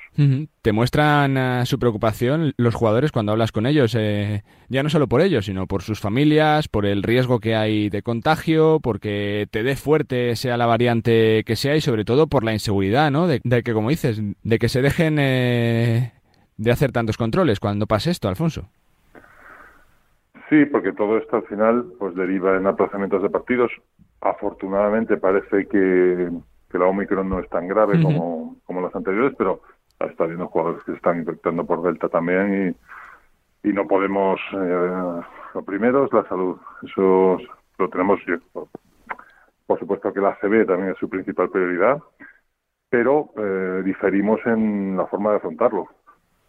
¿Te 0.62 0.72
muestran 0.72 1.38
eh, 1.38 1.66
su 1.66 1.80
preocupación 1.80 2.54
los 2.58 2.76
jugadores 2.76 3.12
cuando 3.12 3.32
hablas 3.32 3.52
con 3.52 3.66
ellos? 3.66 3.96
Eh, 3.98 4.44
ya 4.70 4.84
no 4.84 4.90
solo 4.90 5.08
por 5.08 5.22
ellos, 5.22 5.46
sino 5.46 5.68
por 5.68 5.82
sus 5.82 6.00
familias, 6.00 6.68
por 6.68 6.86
el 6.86 7.04
riesgo 7.04 7.40
que 7.40 7.56
hay 7.56 7.90
de 7.90 8.02
contagio, 8.02 8.80
porque 8.82 9.48
te 9.52 9.64
dé 9.64 9.76
fuerte 9.76 10.36
sea 10.36 10.58
la 10.58 10.66
variante 10.66 11.44
que 11.46 11.56
sea 11.56 11.76
y 11.76 11.82
sobre 11.82 12.06
todo 12.06 12.28
por 12.28 12.44
la 12.44 12.54
inseguridad, 12.54 13.12
¿no? 13.12 13.28
De, 13.28 13.40
que, 13.40 13.74
como 13.74 13.90
dices, 13.90 14.22
de 14.44 14.60
que 14.60 14.70
se 14.70 14.82
dejen 14.82 15.18
eh, 15.20 16.14
de 16.58 16.72
hacer 16.72 16.92
tantos 16.92 17.18
controles 17.18 17.60
cuando 17.60 17.88
pase 17.88 18.12
esto, 18.12 18.28
Alfonso. 18.28 18.70
Sí, 20.50 20.66
porque 20.66 20.94
todo 20.94 21.18
esto 21.18 21.38
al 21.38 21.44
final 21.48 21.86
pues 21.98 22.16
deriva 22.16 22.56
en 22.56 22.68
aplazamientos 22.68 23.24
de 23.24 23.30
partidos. 23.30 23.72
Afortunadamente 24.22 25.18
parece 25.18 25.68
que 25.68 26.30
que 26.76 26.80
la 26.80 26.88
Omicron 26.88 27.30
no 27.30 27.40
es 27.40 27.50
tan 27.50 27.70
grave 27.70 28.02
como, 28.04 28.58
como 28.66 28.82
las 28.82 28.94
anteriores, 28.94 29.34
pero 29.38 29.62
está 29.98 30.26
habiendo 30.26 30.48
jugadores 30.48 30.84
que 30.84 30.92
se 30.92 30.98
están 30.98 31.20
infectando 31.20 31.66
por 31.66 31.82
Delta 31.82 32.10
también 32.10 32.76
y, 33.64 33.70
y 33.70 33.72
no 33.72 33.88
podemos... 33.88 34.42
Eh, 34.52 35.22
lo 35.54 35.64
primero 35.64 36.04
es 36.04 36.12
la 36.12 36.28
salud. 36.28 36.58
Eso 36.84 37.38
lo 37.78 37.90
tenemos... 37.90 38.20
Por 39.66 39.80
supuesto 39.80 40.12
que 40.12 40.20
la 40.20 40.38
CB 40.42 40.68
también 40.68 40.92
es 40.92 40.98
su 40.98 41.10
principal 41.10 41.50
prioridad, 41.50 41.98
pero 42.90 43.30
eh, 43.38 43.82
diferimos 43.86 44.42
en 44.46 44.98
la 44.98 45.06
forma 45.08 45.32
de 45.32 45.38
afrontarlo. 45.38 45.88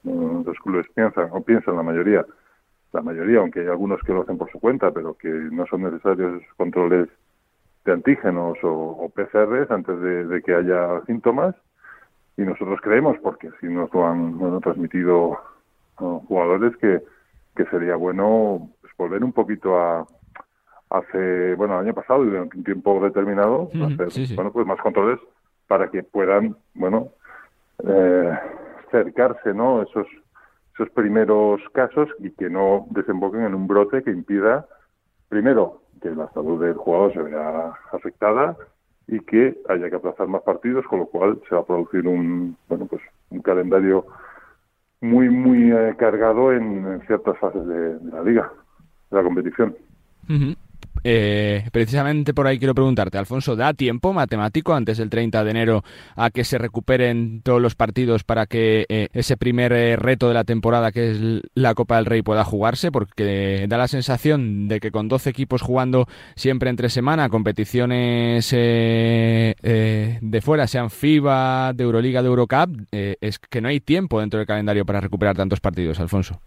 Los 0.02 0.58
clubes 0.58 0.86
piensan, 0.92 1.28
o 1.30 1.40
piensan 1.40 1.76
la 1.76 1.84
mayoría, 1.84 2.26
la 2.92 3.00
mayoría, 3.00 3.38
aunque 3.38 3.60
hay 3.60 3.68
algunos 3.68 4.00
que 4.02 4.12
lo 4.12 4.22
hacen 4.22 4.38
por 4.38 4.50
su 4.50 4.58
cuenta, 4.58 4.90
pero 4.90 5.14
que 5.14 5.28
no 5.28 5.66
son 5.66 5.82
necesarios 5.82 6.42
esos 6.42 6.54
controles 6.56 7.08
de 7.86 7.92
antígenos 7.92 8.58
o, 8.62 9.10
PCRs 9.14 9.70
antes 9.70 10.00
de, 10.00 10.42
que 10.42 10.54
haya 10.54 11.00
síntomas 11.06 11.54
y 12.36 12.42
nosotros 12.42 12.80
creemos, 12.82 13.16
porque 13.22 13.48
si 13.60 13.66
nos 13.68 13.92
lo 13.94 14.06
han, 14.06 14.60
transmitido 14.60 15.38
jugadores, 15.94 16.76
que, 16.76 17.00
que 17.54 17.64
sería 17.66 17.96
bueno 17.96 18.68
pues, 18.82 18.92
volver 18.98 19.24
un 19.24 19.32
poquito 19.32 19.78
a 19.78 20.06
hace, 20.90 21.54
bueno, 21.54 21.74
el 21.74 21.86
año 21.86 21.94
pasado 21.94 22.24
y 22.24 22.28
durante 22.28 22.58
un 22.58 22.64
tiempo 22.64 23.00
determinado, 23.02 23.70
hacer, 23.72 24.34
bueno, 24.34 24.52
pues 24.52 24.66
más 24.66 24.80
controles 24.80 25.18
para 25.66 25.90
que 25.90 26.02
puedan, 26.02 26.56
bueno, 26.74 27.08
eh, 27.84 28.38
cercarse, 28.90 29.52
¿no? 29.52 29.82
Esos, 29.82 30.06
esos 30.74 30.90
primeros 30.90 31.60
casos 31.72 32.08
y 32.18 32.30
que 32.30 32.50
no 32.50 32.86
desemboquen 32.90 33.42
en 33.42 33.54
un 33.54 33.66
brote 33.66 34.02
que 34.02 34.10
impida, 34.10 34.66
primero, 35.28 35.82
que 36.00 36.10
la 36.10 36.28
salud 36.32 36.62
del 36.62 36.74
jugador 36.74 37.12
se 37.12 37.22
vea 37.22 37.74
afectada 37.92 38.56
y 39.08 39.20
que 39.20 39.56
haya 39.68 39.88
que 39.88 39.96
aplazar 39.96 40.26
más 40.26 40.42
partidos, 40.42 40.84
con 40.86 41.00
lo 41.00 41.06
cual 41.06 41.40
se 41.48 41.54
va 41.54 41.60
a 41.60 41.66
producir 41.66 42.06
un, 42.06 42.56
bueno, 42.68 42.86
pues 42.86 43.02
un 43.30 43.40
calendario 43.40 44.06
muy, 45.00 45.28
muy 45.28 45.72
eh, 45.72 45.94
cargado 45.98 46.52
en, 46.52 47.00
ciertas 47.06 47.38
fases 47.38 47.66
de, 47.66 47.98
la 48.10 48.22
liga, 48.22 48.50
de 49.10 49.16
la 49.16 49.22
competición. 49.22 49.76
Eh, 51.08 51.62
precisamente 51.70 52.34
por 52.34 52.48
ahí 52.48 52.58
quiero 52.58 52.74
preguntarte, 52.74 53.16
Alfonso, 53.16 53.54
¿da 53.54 53.72
tiempo 53.74 54.12
matemático 54.12 54.74
antes 54.74 54.98
del 54.98 55.08
30 55.08 55.44
de 55.44 55.50
enero 55.52 55.84
a 56.16 56.30
que 56.30 56.42
se 56.42 56.58
recuperen 56.58 57.42
todos 57.44 57.62
los 57.62 57.76
partidos 57.76 58.24
para 58.24 58.46
que 58.46 58.86
eh, 58.88 59.06
ese 59.12 59.36
primer 59.36 59.72
eh, 59.72 59.94
reto 59.94 60.26
de 60.26 60.34
la 60.34 60.42
temporada, 60.42 60.90
que 60.90 61.12
es 61.12 61.20
la 61.54 61.76
Copa 61.76 61.94
del 61.94 62.06
Rey, 62.06 62.22
pueda 62.22 62.42
jugarse? 62.42 62.90
Porque 62.90 63.66
da 63.68 63.78
la 63.78 63.86
sensación 63.86 64.66
de 64.66 64.80
que 64.80 64.90
con 64.90 65.06
12 65.06 65.30
equipos 65.30 65.62
jugando 65.62 66.08
siempre 66.34 66.70
entre 66.70 66.90
semana, 66.90 67.28
competiciones 67.28 68.50
de 68.50 69.54
fuera, 70.42 70.66
sean 70.66 70.90
FIBA, 70.90 71.72
de 71.72 71.84
Euroliga, 71.84 72.20
de 72.20 72.28
Eurocup, 72.28 72.80
es 72.90 73.38
que 73.38 73.60
no 73.60 73.68
hay 73.68 73.78
tiempo 73.78 74.18
dentro 74.18 74.38
del 74.38 74.46
calendario 74.48 74.84
para 74.84 75.00
recuperar 75.00 75.36
tantos 75.36 75.60
partidos, 75.60 76.00
Alfonso 76.00 76.40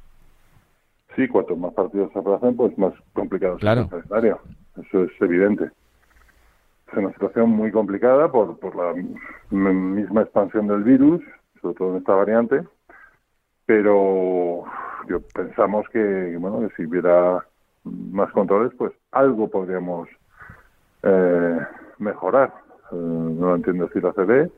sí, 1.16 1.28
cuanto 1.28 1.56
más 1.56 1.74
partidos 1.74 2.12
se 2.14 2.20
aplacen, 2.20 2.56
pues 2.56 2.78
más 2.78 2.94
complicado 3.14 3.58
claro. 3.58 3.82
es 3.82 3.86
el 3.86 3.92
calendario. 3.92 4.40
Eso 4.78 5.04
es 5.04 5.12
evidente. 5.22 5.70
Es 6.92 6.98
una 6.98 7.12
situación 7.14 7.50
muy 7.52 7.72
complicada 7.72 8.32
por, 8.32 8.58
por 8.60 8.76
la 8.76 8.94
misma 9.52 10.22
expansión 10.22 10.68
del 10.68 10.84
virus, 10.84 11.22
sobre 11.62 11.76
todo 11.76 11.92
en 11.92 11.98
esta 11.98 12.14
variante, 12.14 12.64
pero 13.66 14.64
yo 15.08 15.22
pensamos 15.34 15.88
que, 15.90 16.36
bueno, 16.40 16.68
que 16.68 16.76
si 16.76 16.86
hubiera 16.86 17.46
más 17.84 18.32
controles, 18.32 18.72
pues 18.78 18.92
algo 19.12 19.48
podríamos 19.48 20.10
eh, 21.04 21.60
mejorar. 21.98 22.54
Eh, 22.92 22.96
no 22.96 23.50
lo 23.50 23.56
entiendo 23.56 23.90
si 23.94 24.02
la 24.02 24.14
CB 24.14 24.50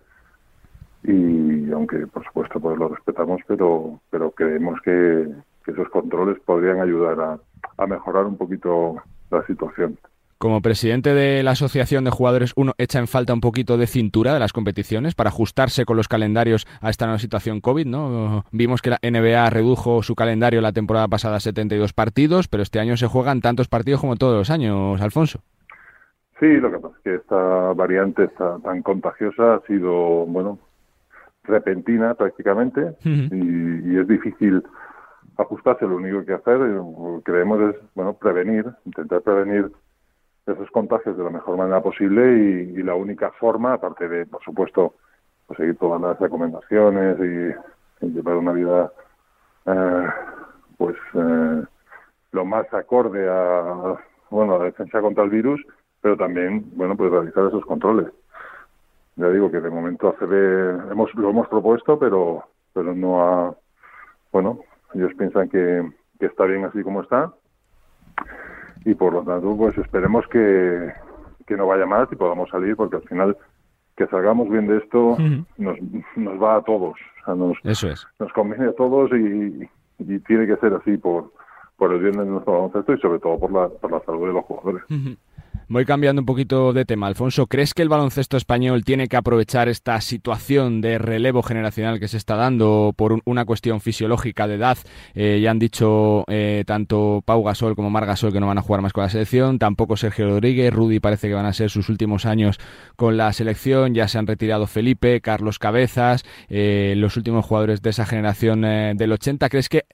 y 1.04 1.72
aunque 1.72 2.06
por 2.08 2.24
supuesto 2.26 2.60
pues 2.60 2.78
lo 2.78 2.90
respetamos, 2.90 3.42
pero 3.48 4.00
pero 4.10 4.32
creemos 4.32 4.80
que, 4.82 5.28
que 5.64 5.72
esos 5.72 5.90
controles 5.90 6.40
podrían 6.46 6.80
ayudar 6.82 7.20
a, 7.20 7.40
a 7.78 7.88
mejorar 7.88 8.26
un 8.26 8.38
poquito 8.38 8.96
la 9.30 9.46
situación. 9.46 9.98
Como 10.42 10.62
presidente 10.62 11.14
de 11.14 11.44
la 11.44 11.52
Asociación 11.52 12.04
de 12.04 12.10
Jugadores, 12.10 12.54
uno 12.56 12.74
echa 12.80 12.98
en 12.98 13.06
falta 13.06 13.32
un 13.32 13.42
poquito 13.42 13.78
de 13.78 13.86
cintura 13.86 14.34
de 14.34 14.40
las 14.40 14.54
competiciones 14.54 15.14
para 15.14 15.30
ajustarse 15.30 15.86
con 15.86 15.98
los 15.98 16.08
calendarios 16.08 16.66
a 16.82 16.90
esta 16.90 17.06
nueva 17.06 17.20
situación 17.20 17.62
COVID, 17.62 17.86
¿no? 17.86 18.44
Vimos 18.52 18.82
que 18.82 18.90
la 18.90 19.00
NBA 19.04 19.52
redujo 19.52 20.02
su 20.02 20.16
calendario 20.16 20.60
la 20.60 20.72
temporada 20.72 21.08
pasada 21.08 21.36
a 21.36 21.40
72 21.42 21.94
partidos, 21.94 22.48
pero 22.48 22.64
este 22.64 22.80
año 22.80 22.98
se 22.98 23.06
juegan 23.06 23.42
tantos 23.42 23.68
partidos 23.68 24.02
como 24.02 24.16
todos 24.16 24.36
los 24.36 24.50
años, 24.50 25.00
Alfonso. 25.00 25.42
Sí, 26.40 26.48
lo 26.58 26.72
que 26.72 26.80
pasa 26.80 26.96
es 26.98 27.04
que 27.04 27.16
esta 27.18 27.74
variante 27.74 28.28
tan 28.64 28.82
contagiosa 28.82 29.54
ha 29.54 29.62
sido, 29.68 30.26
bueno, 30.26 30.58
repentina 31.44 32.16
prácticamente 32.16 32.96
y, 33.04 33.96
es 33.96 34.08
difícil 34.08 34.64
ajustarse. 35.42 35.86
Lo 35.86 35.98
único 35.98 36.26
que 36.26 36.34
hacer, 36.34 36.60
eh, 36.62 37.22
creemos, 37.24 37.62
es 37.62 37.76
bueno 37.96 38.14
prevenir, 38.14 38.66
intentar 38.86 39.22
prevenir 39.22 39.72
esos 40.46 40.70
contagios 40.72 41.18
de 41.18 41.24
la 41.24 41.30
mejor 41.30 41.58
manera 41.58 41.82
posible 41.82 42.72
y, 42.74 42.84
la 42.84 42.96
única 42.96 43.32
forma, 43.32 43.74
aparte 43.74 44.08
de, 44.08 44.26
por 44.26 44.44
supuesto, 44.44 44.96
pues, 45.48 45.58
seguir 45.58 45.78
todas 45.78 46.02
las 46.02 46.20
recomendaciones 46.20 47.18
y, 47.20 48.06
llevar 48.08 48.36
una 48.38 48.52
vida, 48.52 48.92
eh, 49.68 50.08
pues, 50.78 50.96
eh, 51.14 51.64
lo 52.32 52.46
más 52.46 52.74
acorde 52.74 53.30
a, 53.30 53.96
bueno, 54.32 54.58
la 54.58 54.66
defensa 54.66 55.02
contra 55.02 55.24
el 55.24 55.30
virus, 55.30 55.62
pero 56.02 56.18
también, 56.18 56.66
bueno, 56.76 56.98
pues 56.98 57.12
realizar 57.12 57.46
esos 57.46 57.64
controles 57.66 58.08
ya 59.16 59.30
digo 59.30 59.52
que 59.52 59.60
de 59.60 59.70
momento 59.70 60.10
ACB 60.10 60.92
hemos, 60.92 61.14
lo 61.16 61.30
hemos 61.30 61.48
propuesto, 61.48 62.00
pero, 62.00 62.44
pero 62.74 62.96
no 62.96 63.22
ha, 63.22 63.56
bueno, 64.32 64.60
ellos 64.94 65.12
piensan 65.18 65.50
que, 65.50 65.90
que 66.20 66.26
está 66.26 66.46
bien 66.46 66.66
así 66.66 66.84
como 66.84 67.02
está 67.02 67.34
y 68.86 68.94
por 68.96 69.14
lo 69.14 69.24
tanto 69.24 69.56
pues 69.56 69.78
esperemos 69.78 70.26
que, 70.28 70.92
que 71.46 71.56
no 71.56 71.68
vaya 71.68 71.86
más 71.86 72.08
y 72.12 72.16
podamos 72.16 72.50
salir 72.50 72.76
porque 72.76 72.98
al 72.98 73.04
final 73.04 73.38
que 73.96 74.08
salgamos 74.08 74.50
bien 74.50 74.68
de 74.68 74.78
esto 74.78 75.18
nos, 75.58 75.78
nos 76.16 76.42
va 76.42 76.58
a 76.58 76.62
todos. 76.62 76.98
nos, 77.28 77.58
Eso 77.64 77.90
es. 77.90 78.08
Nos 78.20 78.32
conviene 78.34 78.68
a 78.68 78.74
todos 78.74 79.12
y, 79.12 79.70
y 80.00 80.20
tiene 80.20 80.48
que 80.48 80.56
ser 80.58 80.74
así 80.74 80.98
por, 80.98 81.32
por 81.82 81.94
el 81.94 82.00
bien 82.00 82.18
de 82.18 82.26
nuestro 82.26 82.54
baloncesto 82.54 82.94
y 82.94 83.00
sobre 83.00 83.20
todo 83.20 83.40
por 83.40 83.52
la, 83.52 83.68
por 83.70 83.92
la 83.92 84.00
salud 84.02 84.28
de 84.28 84.34
los 84.34 84.46
jugadores. 84.46 84.84
Voy 85.72 85.86
cambiando 85.86 86.22
un 86.22 86.26
poquito 86.26 86.74
de 86.74 86.84
tema. 86.84 87.08
Alfonso, 87.08 87.48
¿crees 87.48 87.74
que 87.74 87.82
el 87.82 87.88
baloncesto 87.88 88.36
español 88.36 88.84
tiene 88.84 89.08
que 89.08 89.16
aprovechar 89.16 89.70
esta 89.70 90.02
situación 90.02 90.82
de 90.82 90.98
relevo 90.98 91.44
generacional 91.44 91.98
que 91.98 92.10
se 92.10 92.18
está 92.18 92.36
dando 92.36 92.94
por 92.94 93.22
una 93.24 93.46
cuestión 93.46 93.80
fisiológica 93.80 94.50
de 94.50 94.56
edad? 94.56 94.78
Eh, 95.14 95.40
ya 95.42 95.50
han 95.50 95.60
dicho 95.60 96.26
eh, 96.28 96.66
tanto 96.68 97.24
Pau 97.24 97.42
Gasol 97.42 97.78
como 97.78 97.90
Mar 97.90 98.06
Gasol 98.06 98.34
que 98.34 98.42
no 98.42 98.48
van 98.48 98.58
a 98.58 98.62
jugar 98.62 98.82
más 98.82 98.92
con 98.92 99.04
la 99.04 99.10
selección, 99.10 99.60
tampoco 99.60 99.96
Sergio 99.96 100.28
Rodríguez, 100.28 100.74
Rudy 100.74 101.00
parece 101.00 101.30
que 101.30 101.36
van 101.36 101.46
a 101.46 101.54
ser 101.54 101.70
sus 101.70 101.88
últimos 101.88 102.26
años 102.26 102.60
con 102.98 103.16
la 103.16 103.32
selección, 103.32 103.94
ya 103.94 104.10
se 104.10 104.18
han 104.18 104.28
retirado 104.28 104.68
Felipe, 104.68 105.22
Carlos 105.22 105.58
Cabezas, 105.58 106.26
eh, 106.50 106.96
los 106.98 107.16
últimos 107.16 107.46
jugadores 107.46 107.82
de 107.82 107.92
esa 107.92 108.06
generación 108.06 108.64
del 108.64 109.12
80. 109.14 109.48
¿Crees 109.48 109.70
que 109.70 109.86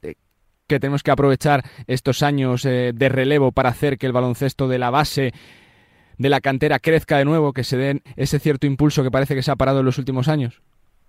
que 0.68 0.82
tenemos 0.82 1.02
que 1.02 1.12
aprovechar 1.12 1.64
estos 1.86 2.24
años 2.24 2.64
de 2.64 3.10
relevo 3.10 3.54
para 3.54 3.70
hacer 3.70 3.98
que 3.98 4.06
el 4.06 4.12
baloncesto 4.12 4.68
de 4.68 4.80
la 4.80 4.90
base 4.90 5.32
de 6.18 6.30
la 6.30 6.42
cantera 6.42 6.80
crezca 6.80 7.18
de 7.18 7.26
nuevo, 7.26 7.54
que 7.54 7.64
se 7.64 7.78
den 7.78 8.02
ese 8.16 8.40
cierto 8.40 8.68
impulso 8.68 9.04
que 9.04 9.12
parece 9.12 9.36
que 9.36 9.44
se 9.44 9.52
ha 9.52 9.56
parado 9.56 9.80
en 9.80 9.86
los 9.86 9.98
últimos 9.98 10.28
años, 10.28 10.62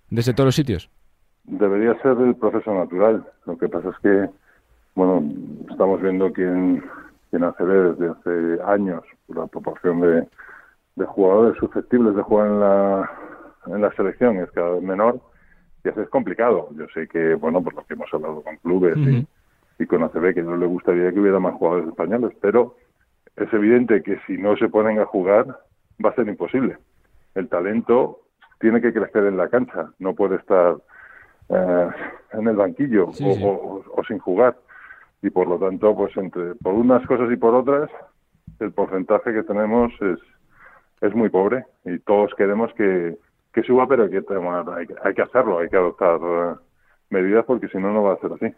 desde 0.09 0.33
todos 0.33 0.47
los 0.47 0.55
sitios? 0.55 0.89
Debería 1.45 1.99
ser 2.01 2.17
el 2.19 2.35
proceso 2.35 2.73
natural. 2.73 3.25
Lo 3.45 3.57
que 3.57 3.67
pasa 3.67 3.89
es 3.89 3.95
que, 4.03 4.29
bueno, 4.95 5.23
estamos 5.69 6.01
viendo 6.01 6.31
que 6.31 6.43
en, 6.43 6.83
en 7.31 7.43
ACB 7.43 7.95
desde 7.95 8.11
hace 8.11 8.63
años 8.63 9.03
la 9.27 9.47
proporción 9.47 10.01
de, 10.01 10.27
de 10.95 11.05
jugadores 11.05 11.57
susceptibles 11.57 12.15
de 12.15 12.21
jugar 12.21 12.47
en 12.47 12.59
la, 12.59 13.11
en 13.67 13.81
la 13.81 13.91
selección 13.93 14.37
es 14.37 14.51
cada 14.51 14.71
vez 14.71 14.83
menor 14.83 15.19
y 15.83 15.89
así 15.89 16.01
es 16.01 16.09
complicado. 16.09 16.69
Yo 16.77 16.85
sé 16.93 17.07
que, 17.07 17.35
bueno, 17.35 17.63
por 17.63 17.73
lo 17.73 17.85
que 17.85 17.93
hemos 17.93 18.13
hablado 18.13 18.41
con 18.41 18.57
clubes 18.57 18.97
y, 18.97 19.25
y, 19.81 19.85
con 19.85 20.03
ACB, 20.03 20.33
que 20.33 20.43
no 20.43 20.57
le 20.57 20.65
gustaría 20.65 21.11
que 21.11 21.19
hubiera 21.19 21.39
más 21.39 21.55
jugadores 21.55 21.87
españoles, 21.87 22.31
pero 22.41 22.75
es 23.39 23.53
evidente 23.53 24.03
que 24.03 24.19
si 24.27 24.37
no 24.37 24.55
se 24.57 24.69
ponen 24.69 24.99
a 24.99 25.05
jugar 25.05 25.45
va 26.03 26.09
a 26.09 26.15
ser 26.15 26.27
imposible. 26.27 26.77
El 27.35 27.47
talento 27.47 28.19
tiene 28.59 28.81
que 28.81 28.93
crecer 28.93 29.25
en 29.25 29.37
la 29.37 29.49
cancha, 29.49 29.91
no 29.99 30.13
puede 30.13 30.35
estar 30.35 30.75
eh, 31.49 31.87
en 32.33 32.47
el 32.47 32.55
banquillo 32.55 33.09
o, 33.09 34.03
sin 34.07 34.19
jugar. 34.19 34.57
Y 35.21 35.29
por 35.29 35.47
lo 35.47 35.57
tanto, 35.57 35.95
pues 35.95 36.15
entre 36.17 36.55
por 36.55 36.73
unas 36.73 37.05
cosas 37.05 37.31
y 37.31 37.35
por 37.35 37.53
otras, 37.53 37.89
el 38.59 38.71
porcentaje 38.71 39.33
que 39.33 39.43
tenemos 39.43 39.91
es, 40.01 40.19
es 41.01 41.15
muy 41.15 41.29
pobre 41.29 41.65
y 41.85 41.99
todos 41.99 42.33
queremos 42.35 42.73
que, 42.73 43.17
que 43.53 43.63
suba, 43.63 43.87
pero 43.87 44.03
hay 44.03 44.09
que, 44.09 44.17
hay, 44.17 44.87
hay 45.03 45.13
que 45.13 45.21
hacerlo, 45.21 45.59
hay 45.59 45.69
que 45.69 45.77
adoptar 45.77 46.19
eh, 46.21 46.55
medidas 47.09 47.45
porque 47.45 47.67
si 47.69 47.77
no, 47.77 47.91
no 47.93 48.03
va 48.03 48.13
a 48.13 48.19
ser 48.19 48.31
así. 48.33 48.53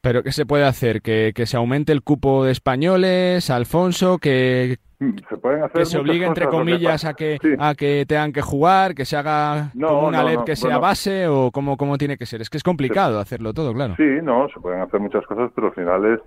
¿Pero 0.00 0.22
qué 0.22 0.32
se 0.32 0.46
puede 0.46 0.64
hacer? 0.64 1.02
¿Que, 1.02 1.32
se 1.34 1.56
aumente 1.56 1.92
el 1.92 2.02
cupo 2.02 2.44
de 2.44 2.52
españoles, 2.52 3.50
Alfonso? 3.50 4.18
¿Que, 4.18 4.76
se, 4.98 5.70
que 5.74 5.84
se 5.84 5.98
obligue, 5.98 6.24
entre 6.24 6.46
comillas, 6.46 7.04
a 7.04 7.14
que, 7.14 7.38
a 7.58 7.74
que 7.74 8.04
tengan 8.06 8.32
que 8.32 8.42
jugar? 8.42 8.94
¿Que 8.94 9.04
se 9.04 9.16
haga 9.16 9.72
como 9.74 10.06
una 10.06 10.22
ley 10.22 10.36
que 10.46 10.54
sea 10.54 10.78
base? 10.78 11.26
¿O 11.26 11.50
cómo, 11.50 11.76
cómo 11.76 11.98
tiene 11.98 12.16
que 12.16 12.26
ser? 12.26 12.40
Es 12.40 12.48
que 12.48 12.58
es 12.58 12.62
complicado 12.62 13.18
hacerlo 13.18 13.52
todo, 13.52 13.74
claro. 13.74 13.94
Sí, 13.96 14.08
no, 14.22 14.48
se 14.50 14.60
pueden 14.60 14.80
hacer 14.82 15.00
muchas 15.00 15.26
cosas, 15.26 15.50
pero 15.54 15.68
al 15.68 15.74
final 15.74 16.04
es 16.14 16.20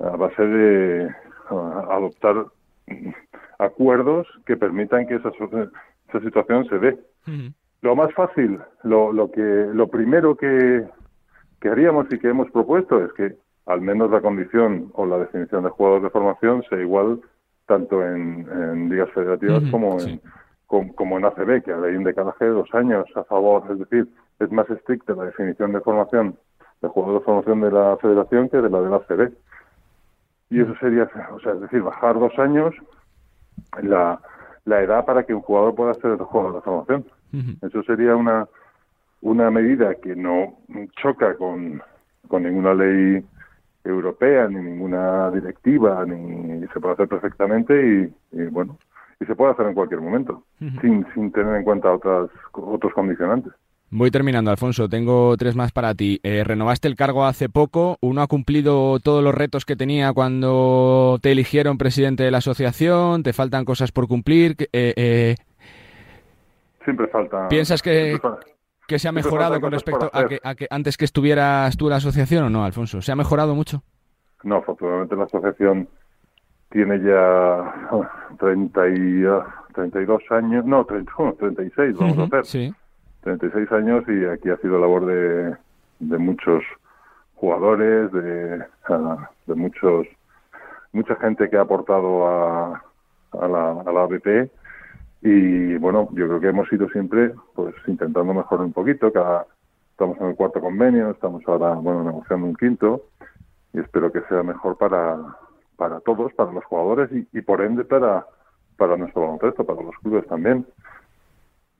a 0.00 0.16
base 0.16 0.42
de 0.42 1.08
adoptar 1.48 2.46
acuerdos 3.58 4.26
que 4.46 4.56
permitan 4.56 5.06
que 5.06 5.14
esa, 5.14 5.30
esa 5.30 6.20
situación 6.20 6.66
se 6.68 6.78
dé. 6.78 6.98
Lo 7.82 7.94
más 7.94 8.12
fácil, 8.14 8.58
lo, 8.82 9.12
lo, 9.12 9.30
que, 9.30 9.40
lo 9.40 9.86
primero 9.88 10.36
que 10.36 10.84
que 11.66 11.72
haríamos 11.72 12.06
y 12.12 12.18
que 12.20 12.28
hemos 12.28 12.48
propuesto 12.52 13.04
es 13.04 13.12
que 13.14 13.34
al 13.66 13.80
menos 13.80 14.12
la 14.12 14.20
condición 14.20 14.92
o 14.94 15.04
la 15.04 15.18
definición 15.18 15.64
de 15.64 15.70
jugadores 15.70 16.04
de 16.04 16.10
formación 16.10 16.62
sea 16.68 16.80
igual 16.80 17.20
tanto 17.66 18.06
en, 18.06 18.88
ligas 18.88 19.10
federativas 19.10 19.64
como, 19.72 19.98
en, 20.00 20.20
como, 20.68 21.18
en 21.18 21.24
ACB, 21.24 21.64
que 21.64 21.72
hay 21.72 21.96
un 21.96 22.04
decalaje 22.04 22.44
de 22.44 22.52
dos 22.52 22.72
años 22.72 23.04
a 23.16 23.24
favor, 23.24 23.64
es 23.68 23.80
decir, 23.80 24.06
es 24.38 24.52
más 24.52 24.70
estricta 24.70 25.16
la 25.16 25.24
definición 25.24 25.72
de 25.72 25.80
formación 25.80 26.38
de 26.82 26.88
jugador 26.88 27.18
de 27.18 27.24
formación 27.24 27.60
de 27.62 27.72
la 27.72 27.96
federación 27.96 28.48
que 28.48 28.58
de 28.58 28.70
la 28.70 28.80
de 28.80 28.88
la 28.88 28.96
ACB. 28.96 29.32
Y 30.50 30.60
eso 30.60 30.72
sería, 30.78 31.10
o 31.32 31.40
sea, 31.40 31.54
es 31.54 31.62
decir, 31.62 31.82
bajar 31.82 32.16
dos 32.20 32.38
años 32.38 32.76
la, 33.82 34.20
la 34.64 34.82
edad 34.82 35.04
para 35.04 35.24
que 35.24 35.34
un 35.34 35.42
jugador 35.42 35.74
pueda 35.74 35.94
ser 35.94 36.12
el 36.12 36.18
jugador 36.18 36.54
de 36.54 36.60
formación. 36.60 37.04
Eso 37.60 37.82
sería 37.82 38.14
una, 38.14 38.46
una 39.20 39.50
medida 39.50 39.94
que 39.96 40.14
no 40.14 40.58
choca 41.02 41.36
con, 41.36 41.82
con 42.28 42.42
ninguna 42.42 42.74
ley 42.74 43.24
europea, 43.84 44.48
ni 44.48 44.60
ninguna 44.60 45.30
directiva, 45.30 46.04
ni 46.04 46.66
se 46.68 46.80
puede 46.80 46.94
hacer 46.94 47.08
perfectamente 47.08 48.12
y, 48.32 48.44
bueno, 48.46 48.78
y 49.20 49.24
se 49.24 49.34
puede 49.34 49.52
hacer 49.52 49.66
en 49.66 49.74
cualquier 49.74 50.00
momento, 50.00 50.42
sin, 50.80 51.06
sin 51.14 51.32
tener 51.32 51.56
en 51.56 51.64
cuenta 51.64 51.92
otras, 51.92 52.30
otros 52.52 52.92
condicionantes. 52.92 53.52
Voy 53.88 54.10
terminando, 54.10 54.50
Alfonso. 54.50 54.88
Tengo 54.88 55.36
tres 55.36 55.54
más 55.54 55.70
para 55.70 55.94
ti. 55.94 56.18
Eh, 56.24 56.42
renovaste 56.42 56.88
el 56.88 56.96
cargo 56.96 57.24
hace 57.24 57.48
poco. 57.48 57.98
¿Uno 58.00 58.20
ha 58.20 58.26
cumplido 58.26 58.98
todos 58.98 59.22
los 59.22 59.32
retos 59.32 59.64
que 59.64 59.76
tenía 59.76 60.12
cuando 60.12 61.18
te 61.22 61.30
eligieron 61.30 61.78
presidente 61.78 62.24
de 62.24 62.32
la 62.32 62.38
asociación? 62.38 63.22
¿Te 63.22 63.32
faltan 63.32 63.64
cosas 63.64 63.92
por 63.92 64.08
cumplir? 64.08 64.56
Eh, 64.72 64.92
eh... 64.96 65.34
Siempre 66.84 67.06
falta. 67.06 67.46
¿Piensas 67.48 67.80
que, 67.80 68.18
que 68.86 68.98
se 68.98 69.08
ha 69.08 69.12
mejorado 69.12 69.60
con 69.60 69.72
respecto 69.72 70.10
a 70.12 70.26
que, 70.26 70.40
a 70.42 70.54
que, 70.54 70.66
antes 70.70 70.96
que 70.96 71.04
estuvieras 71.04 71.76
tú 71.76 71.86
en 71.86 71.90
la 71.90 71.96
asociación 71.96 72.44
o 72.44 72.50
no, 72.50 72.64
Alfonso? 72.64 73.02
¿Se 73.02 73.12
ha 73.12 73.16
mejorado 73.16 73.54
mucho? 73.54 73.82
No, 74.44 74.56
afortunadamente 74.56 75.16
la 75.16 75.24
asociación 75.24 75.88
tiene 76.70 77.00
ya 77.00 77.88
30 78.38 78.88
y, 78.88 79.24
32 79.74 80.22
años, 80.30 80.64
no, 80.64 80.84
30, 80.84 81.12
36 81.38 81.96
vamos 81.98 82.18
a 82.18 82.22
hacer. 82.24 82.44
Sí. 82.44 82.74
36 83.22 83.72
años 83.72 84.04
y 84.08 84.24
aquí 84.24 84.50
ha 84.50 84.56
sido 84.58 84.78
labor 84.78 85.06
de, 85.06 85.56
de 85.98 86.18
muchos 86.18 86.62
jugadores, 87.34 88.12
de, 88.12 88.58
de 89.46 89.54
muchos 89.54 90.06
mucha 90.92 91.16
gente 91.16 91.50
que 91.50 91.56
ha 91.56 91.62
aportado 91.62 92.26
a, 92.26 92.82
a 93.32 93.48
la, 93.48 93.80
a 93.80 93.92
la 93.92 94.02
ABP 94.04 94.50
y 95.22 95.76
bueno, 95.76 96.08
yo 96.12 96.26
creo 96.28 96.40
que 96.40 96.48
hemos 96.48 96.72
ido 96.72 96.88
siempre 96.90 97.32
pues 97.54 97.74
intentando 97.86 98.34
mejorar 98.34 98.66
un 98.66 98.72
poquito. 98.72 99.12
Cada, 99.12 99.46
estamos 99.90 100.18
en 100.20 100.26
el 100.28 100.36
cuarto 100.36 100.60
convenio, 100.60 101.10
estamos 101.10 101.42
ahora 101.46 101.74
bueno 101.74 102.04
negociando 102.04 102.46
un 102.46 102.54
quinto 102.54 103.02
y 103.72 103.80
espero 103.80 104.12
que 104.12 104.20
sea 104.28 104.42
mejor 104.42 104.76
para, 104.76 105.18
para 105.76 106.00
todos, 106.00 106.32
para 106.34 106.52
los 106.52 106.64
jugadores 106.64 107.10
y, 107.32 107.40
por 107.42 107.60
ende 107.60 107.84
para, 107.84 108.26
para 108.76 108.96
nuestro 108.96 109.22
baloncesto, 109.22 109.64
para 109.64 109.82
los 109.82 109.96
clubes 110.02 110.26
también. 110.26 110.66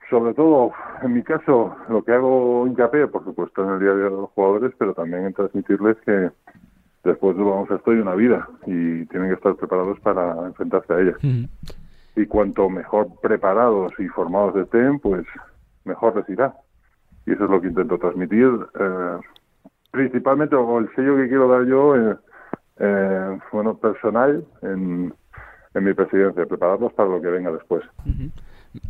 Sobre 0.09 0.33
todo, 0.33 0.71
en 1.01 1.13
mi 1.13 1.21
caso, 1.21 1.75
lo 1.89 2.03
que 2.03 2.13
hago 2.13 2.65
hincapié, 2.65 3.07
por 3.07 3.25
supuesto, 3.25 3.63
en 3.63 3.71
el 3.71 3.79
día 3.79 3.91
a 3.91 3.95
día 3.95 4.03
de 4.05 4.11
los 4.11 4.29
jugadores, 4.29 4.73
pero 4.77 4.93
también 4.93 5.25
en 5.25 5.33
transmitirles 5.33 5.97
que 6.05 6.31
después 7.03 7.35
del 7.35 7.45
baloncesto 7.45 7.91
hay 7.91 7.97
una 7.97 8.15
vida 8.15 8.47
y 8.65 9.05
tienen 9.05 9.29
que 9.29 9.35
estar 9.35 9.55
preparados 9.55 9.99
para 9.99 10.47
enfrentarse 10.47 10.93
a 10.93 10.99
ella. 10.99 11.15
Y 12.17 12.25
cuanto 12.25 12.67
mejor 12.67 13.07
preparados 13.21 13.93
y 13.99 14.07
formados 14.07 14.55
estén, 14.55 14.99
pues 14.99 15.23
mejor 15.85 16.15
les 16.15 16.27
irá. 16.29 16.53
Y 17.27 17.33
eso 17.33 17.43
es 17.43 17.49
lo 17.49 17.61
que 17.61 17.67
intento 17.67 17.99
transmitir. 17.99 18.49
Eh, 18.79 19.17
principalmente, 19.91 20.55
o 20.55 20.79
el 20.79 20.93
sello 20.95 21.15
que 21.15 21.27
quiero 21.27 21.47
dar 21.47 21.63
yo, 21.65 21.95
eh, 21.95 22.15
eh, 22.79 23.39
bueno, 23.51 23.77
personal 23.77 24.43
en, 24.63 25.13
en 25.75 25.83
mi 25.83 25.93
presidencia, 25.93 26.47
prepararlos 26.47 26.91
para 26.93 27.07
lo 27.07 27.21
que 27.21 27.27
venga 27.27 27.51
después. 27.51 27.83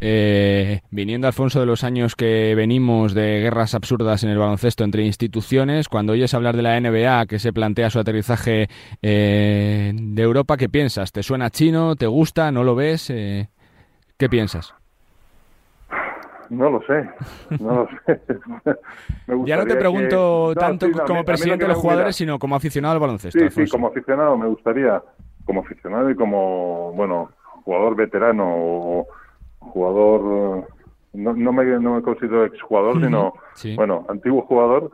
Eh, 0.02 0.82
viniendo, 0.92 1.28
Alfonso, 1.28 1.60
de 1.60 1.66
los 1.66 1.84
años 1.84 2.16
que 2.16 2.54
venimos 2.56 3.14
de 3.14 3.42
guerras 3.42 3.74
absurdas 3.74 4.24
en 4.24 4.30
el 4.30 4.38
baloncesto 4.38 4.84
entre 4.84 5.04
instituciones, 5.04 5.90
cuando 5.90 6.14
oyes 6.14 6.34
hablar 6.34 6.56
de 6.56 6.64
la 6.64 6.80
NBA 6.80 7.26
que 7.26 7.40
se 7.40 7.54
plantea 7.54 7.90
su 7.90 8.00
aterrizaje 8.00 8.68
eh, 9.02 9.92
de 9.94 10.22
Europa, 10.22 10.58
¿qué 10.58 10.70
piensas? 10.70 11.12
¿Te 11.12 11.24
suena 11.24 11.50
chino? 11.50 11.96
¿Te 11.96 12.08
gusta? 12.08 12.52
¿No 12.52 12.64
lo 12.64 12.76
ves? 12.76 13.10
Eh, 13.10 13.50
¿Qué 14.18 14.30
piensas? 14.30 14.74
No 16.50 16.70
lo 16.70 16.82
sé, 16.84 17.10
no 17.60 17.76
lo 17.76 17.88
sé. 18.06 18.22
ya 19.46 19.58
no 19.58 19.66
te 19.66 19.76
pregunto 19.76 20.54
tanto 20.56 20.88
como 21.06 21.26
presidente 21.26 21.66
de 21.66 21.70
los 21.70 21.78
jugadores, 21.78 22.16
sino 22.16 22.40
como 22.40 22.56
aficionado 22.56 22.94
al 22.94 23.00
baloncesto. 23.02 23.38
Sí, 23.38 23.50
sí, 23.50 23.70
como 23.70 23.88
aficionado 23.88 24.38
me 24.38 24.48
gustaría, 24.48 25.02
como 25.44 25.62
aficionado 25.62 26.10
y 26.10 26.16
como, 26.16 26.94
bueno, 26.94 27.32
jugador 27.66 27.98
veterano 27.98 28.46
o 28.48 29.08
jugador, 29.68 30.68
no, 31.14 31.34
no, 31.34 31.54
me, 31.54 31.66
no 31.80 31.96
me 31.96 32.02
considero 32.02 32.46
exjugador, 32.46 33.02
sino, 33.04 33.34
bueno, 33.76 34.06
antiguo 34.10 34.42
jugador, 34.44 34.92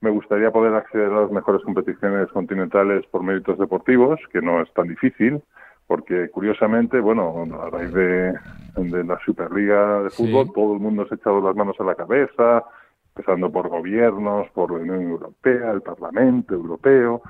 me 0.00 0.10
gustaría 0.10 0.50
poder 0.50 0.74
acceder 0.74 1.12
a 1.12 1.22
las 1.22 1.30
mejores 1.30 1.62
competiciones 1.62 2.28
continentales 2.28 3.04
por 3.06 3.22
méritos 3.22 3.58
deportivos, 3.58 4.20
que 4.32 4.40
no 4.40 4.62
es 4.62 4.72
tan 4.72 4.88
difícil, 4.88 5.42
porque 5.86 6.28
curiosamente, 6.28 7.00
bueno, 7.00 7.44
a 7.60 7.70
raíz 7.70 7.92
de, 7.92 8.34
la 8.76 9.18
Superliga 9.24 10.02
de 10.02 10.10
Fútbol, 10.10 10.52
todo 10.52 10.74
el 10.74 10.80
mundo 10.80 11.06
se 11.06 11.14
ha 11.14 11.16
echado 11.16 11.40
las 11.40 11.56
manos 11.56 11.76
a 11.80 11.84
la 11.84 11.94
cabeza, 11.94 12.62
empezando 13.16 13.50
por 13.50 13.68
gobiernos, 13.68 14.48
por 14.50 14.70
la 14.70 14.78
Unión 14.78 15.10
Europea, 15.10 15.72
el 15.72 15.82
Parlamento 15.82 16.54
Europeo, 16.54 17.22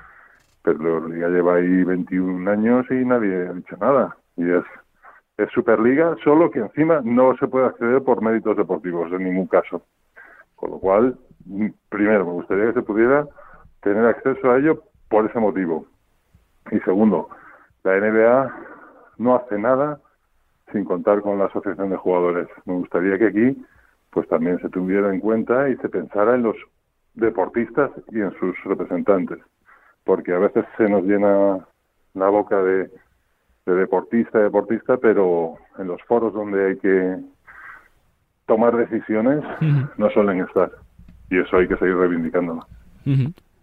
pero 0.61 0.99
la 0.99 1.15
Liga 1.15 1.29
lleva 1.29 1.55
ahí 1.55 1.83
21 1.83 2.51
años 2.51 2.85
y 2.91 3.05
nadie 3.05 3.47
ha 3.47 3.53
dicho 3.53 3.75
nada. 3.77 4.15
Y 4.37 4.43
es 4.43 4.63
es 5.39 5.49
Superliga, 5.51 6.15
solo 6.23 6.51
que 6.51 6.59
encima 6.59 7.01
no 7.03 7.35
se 7.37 7.47
puede 7.47 7.67
acceder 7.67 8.03
por 8.03 8.21
méritos 8.21 8.57
deportivos 8.57 9.09
en 9.13 9.23
ningún 9.23 9.47
caso. 9.47 9.81
Con 10.55 10.71
lo 10.71 10.79
cual, 10.79 11.17
primero, 11.87 12.25
me 12.25 12.33
gustaría 12.33 12.65
que 12.65 12.73
se 12.73 12.81
pudiera 12.81 13.25
tener 13.81 14.05
acceso 14.05 14.51
a 14.51 14.57
ello 14.57 14.83
por 15.07 15.25
ese 15.25 15.39
motivo. 15.39 15.85
Y 16.71 16.79
segundo, 16.79 17.29
la 17.83 17.97
NBA 17.97 18.53
no 19.17 19.35
hace 19.35 19.57
nada 19.57 19.99
sin 20.73 20.83
contar 20.83 21.21
con 21.21 21.39
la 21.39 21.45
asociación 21.45 21.89
de 21.89 21.95
jugadores. 21.95 22.49
Me 22.65 22.73
gustaría 22.73 23.17
que 23.17 23.27
aquí 23.27 23.65
pues 24.11 24.27
también 24.27 24.59
se 24.59 24.69
tuviera 24.69 25.13
en 25.13 25.21
cuenta 25.21 25.69
y 25.69 25.77
se 25.77 25.87
pensara 25.87 26.35
en 26.35 26.43
los 26.43 26.57
deportistas 27.13 27.91
y 28.11 28.19
en 28.19 28.31
sus 28.39 28.61
representantes, 28.65 29.39
porque 30.03 30.33
a 30.33 30.39
veces 30.39 30.65
se 30.77 30.89
nos 30.89 31.03
llena 31.03 31.65
la 32.13 32.29
boca 32.29 32.61
de 32.61 32.91
de 33.69 33.75
deportista 33.75 34.39
deportista, 34.39 34.97
pero 34.97 35.55
en 35.77 35.87
los 35.87 36.01
foros 36.03 36.33
donde 36.33 36.67
hay 36.67 36.77
que 36.77 37.17
tomar 38.45 38.75
decisiones 38.75 39.43
no 39.97 40.09
suelen 40.09 40.41
estar. 40.41 40.71
Y 41.29 41.39
eso 41.39 41.57
hay 41.57 41.67
que 41.67 41.77
seguir 41.77 41.95
reivindicándolo. 41.95 42.65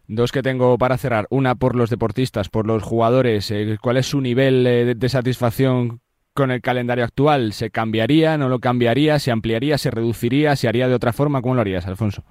Dos 0.09 0.31
que 0.31 0.43
tengo 0.43 0.79
para 0.79 0.97
cerrar. 0.97 1.27
Una 1.31 1.57
por 1.57 1.75
los 1.75 1.91
deportistas, 1.91 2.49
por 2.49 2.67
los 2.67 2.83
jugadores. 2.83 3.51
Eh, 3.51 3.77
¿Cuál 3.83 3.97
es 3.97 4.07
su 4.07 4.21
nivel 4.21 4.67
eh, 4.67 4.95
de, 4.95 5.09
satisfacción 5.09 6.01
con 6.33 6.53
el 6.53 6.61
calendario 6.61 7.05
actual? 7.05 7.53
¿Se 7.53 7.71
cambiaría? 7.71 8.39
¿No 8.39 8.49
lo 8.49 8.61
cambiaría? 8.61 9.19
¿Se 9.19 9.33
ampliaría? 9.33 9.79
¿Se 9.79 9.91
reduciría? 9.91 10.55
¿Se 10.55 10.69
haría 10.69 10.87
de 10.87 10.95
otra 10.95 11.13
forma? 11.13 11.43
¿Cómo 11.43 11.57
lo 11.57 11.61
harías, 11.61 11.89
Alfonso? 11.89 12.23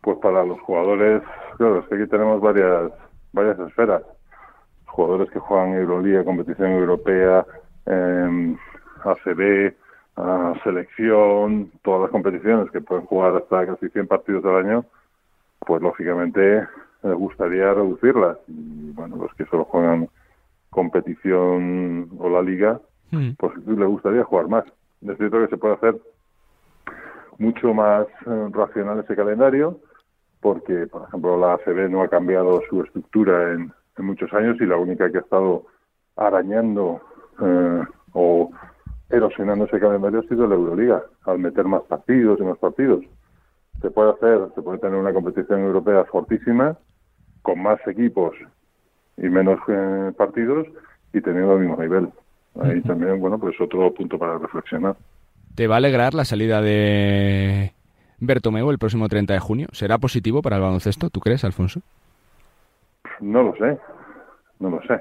Pues 0.00 0.16
para 0.22 0.44
los 0.44 0.58
jugadores, 0.62 1.22
claro, 1.58 1.80
es 1.80 1.86
que 1.88 1.94
aquí 1.96 2.06
tenemos 2.10 2.40
varias, 2.40 2.90
varias 3.32 3.58
esferas 3.60 4.02
jugadores 4.92 5.30
que 5.30 5.38
juegan 5.38 5.74
Euroliga, 5.74 6.24
competición 6.24 6.72
europea, 6.72 7.46
eh, 7.86 8.56
ACB, 9.04 9.74
selección, 10.62 11.70
todas 11.82 12.02
las 12.02 12.10
competiciones 12.10 12.70
que 12.70 12.80
pueden 12.80 13.06
jugar 13.06 13.34
hasta 13.36 13.66
casi 13.66 13.88
100 13.88 14.06
partidos 14.06 14.44
al 14.44 14.66
año, 14.66 14.84
pues 15.66 15.80
lógicamente 15.82 16.66
les 17.02 17.14
gustaría 17.14 17.72
reducirlas. 17.72 18.36
Y 18.48 18.90
bueno, 18.92 19.16
los 19.16 19.34
que 19.34 19.46
solo 19.46 19.64
juegan 19.64 20.08
competición 20.70 22.10
o 22.18 22.28
la 22.28 22.42
liga, 22.42 22.80
hmm. 23.10 23.30
pues 23.38 23.56
les 23.66 23.88
gustaría 23.88 24.24
jugar 24.24 24.48
más. 24.48 24.64
Es 25.06 25.16
cierto 25.16 25.40
que 25.40 25.48
se 25.48 25.56
puede 25.56 25.74
hacer 25.74 25.96
mucho 27.38 27.74
más 27.74 28.06
eh, 28.26 28.48
racional 28.50 29.00
ese 29.00 29.16
calendario, 29.16 29.80
porque, 30.40 30.86
por 30.86 31.08
ejemplo, 31.08 31.38
la 31.38 31.54
ACB 31.54 31.88
no 31.88 32.02
ha 32.02 32.08
cambiado 32.08 32.62
su 32.68 32.82
estructura 32.82 33.52
en, 33.52 33.72
en 33.96 34.04
muchos 34.04 34.32
años 34.32 34.56
y 34.60 34.66
la 34.66 34.76
única 34.76 35.10
que 35.10 35.18
ha 35.18 35.22
estado 35.22 35.66
arañando 36.16 37.00
eh, 37.40 37.82
o 38.12 38.50
erosionando 39.10 39.66
ese 39.66 39.78
calendario 39.78 40.20
ha 40.20 40.28
sido 40.28 40.46
la 40.46 40.54
Euroliga, 40.54 41.02
al 41.24 41.38
meter 41.38 41.64
más 41.66 41.82
partidos 41.82 42.40
y 42.40 42.42
más 42.42 42.58
partidos. 42.58 43.04
Se 43.80 43.90
puede 43.90 44.10
hacer, 44.12 44.40
se 44.54 44.62
puede 44.62 44.78
tener 44.78 44.98
una 44.98 45.12
competición 45.12 45.60
europea 45.60 46.04
fortísima, 46.04 46.76
con 47.42 47.62
más 47.62 47.78
equipos 47.86 48.34
y 49.16 49.28
menos 49.28 49.58
eh, 49.68 50.12
partidos 50.16 50.66
y 51.12 51.20
teniendo 51.20 51.54
el 51.54 51.60
mismo 51.60 51.76
nivel. 51.76 52.08
Ahí 52.60 52.80
también, 52.82 53.20
bueno, 53.20 53.38
pues 53.38 53.58
otro 53.60 53.92
punto 53.92 54.18
para 54.18 54.38
reflexionar. 54.38 54.96
¿Te 55.54 55.66
va 55.66 55.76
a 55.76 55.78
alegrar 55.78 56.14
la 56.14 56.24
salida 56.24 56.62
de 56.62 57.72
Bertomeu 58.18 58.70
el 58.70 58.78
próximo 58.78 59.08
30 59.08 59.34
de 59.34 59.40
junio? 59.40 59.68
¿Será 59.72 59.98
positivo 59.98 60.42
para 60.42 60.56
el 60.56 60.62
baloncesto, 60.62 61.10
tú 61.10 61.20
crees, 61.20 61.44
Alfonso? 61.44 61.80
No 63.22 63.44
lo 63.44 63.54
sé, 63.54 63.78
no 64.58 64.70
lo 64.70 64.82
sé. 64.82 65.00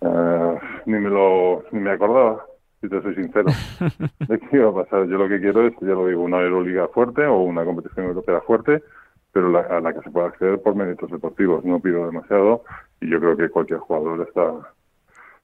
Eh, 0.00 0.58
ni 0.86 0.98
me 0.98 1.08
lo 1.08 1.62
ni 1.70 1.78
me 1.78 1.92
acordaba, 1.92 2.44
si 2.80 2.88
te 2.88 3.00
soy 3.00 3.14
sincero, 3.14 3.46
de 4.28 4.38
qué 4.40 4.56
iba 4.56 4.70
a 4.70 4.74
pasar. 4.74 5.06
Yo 5.06 5.18
lo 5.18 5.28
que 5.28 5.40
quiero 5.40 5.64
es, 5.66 5.72
ya 5.80 5.94
lo 5.94 6.08
digo, 6.08 6.22
una 6.22 6.40
Euroliga 6.40 6.88
fuerte 6.88 7.24
o 7.24 7.38
una 7.42 7.64
competición 7.64 8.06
europea 8.06 8.40
fuerte, 8.40 8.82
pero 9.30 9.56
a 9.56 9.80
la 9.80 9.94
que 9.94 10.00
se 10.00 10.10
pueda 10.10 10.26
acceder 10.26 10.60
por 10.60 10.74
méritos 10.74 11.12
deportivos. 11.12 11.64
No 11.64 11.78
pido 11.78 12.06
demasiado 12.06 12.64
y 13.00 13.08
yo 13.08 13.20
creo 13.20 13.36
que 13.36 13.48
cualquier 13.48 13.78
jugador 13.78 14.26
está, 14.26 14.52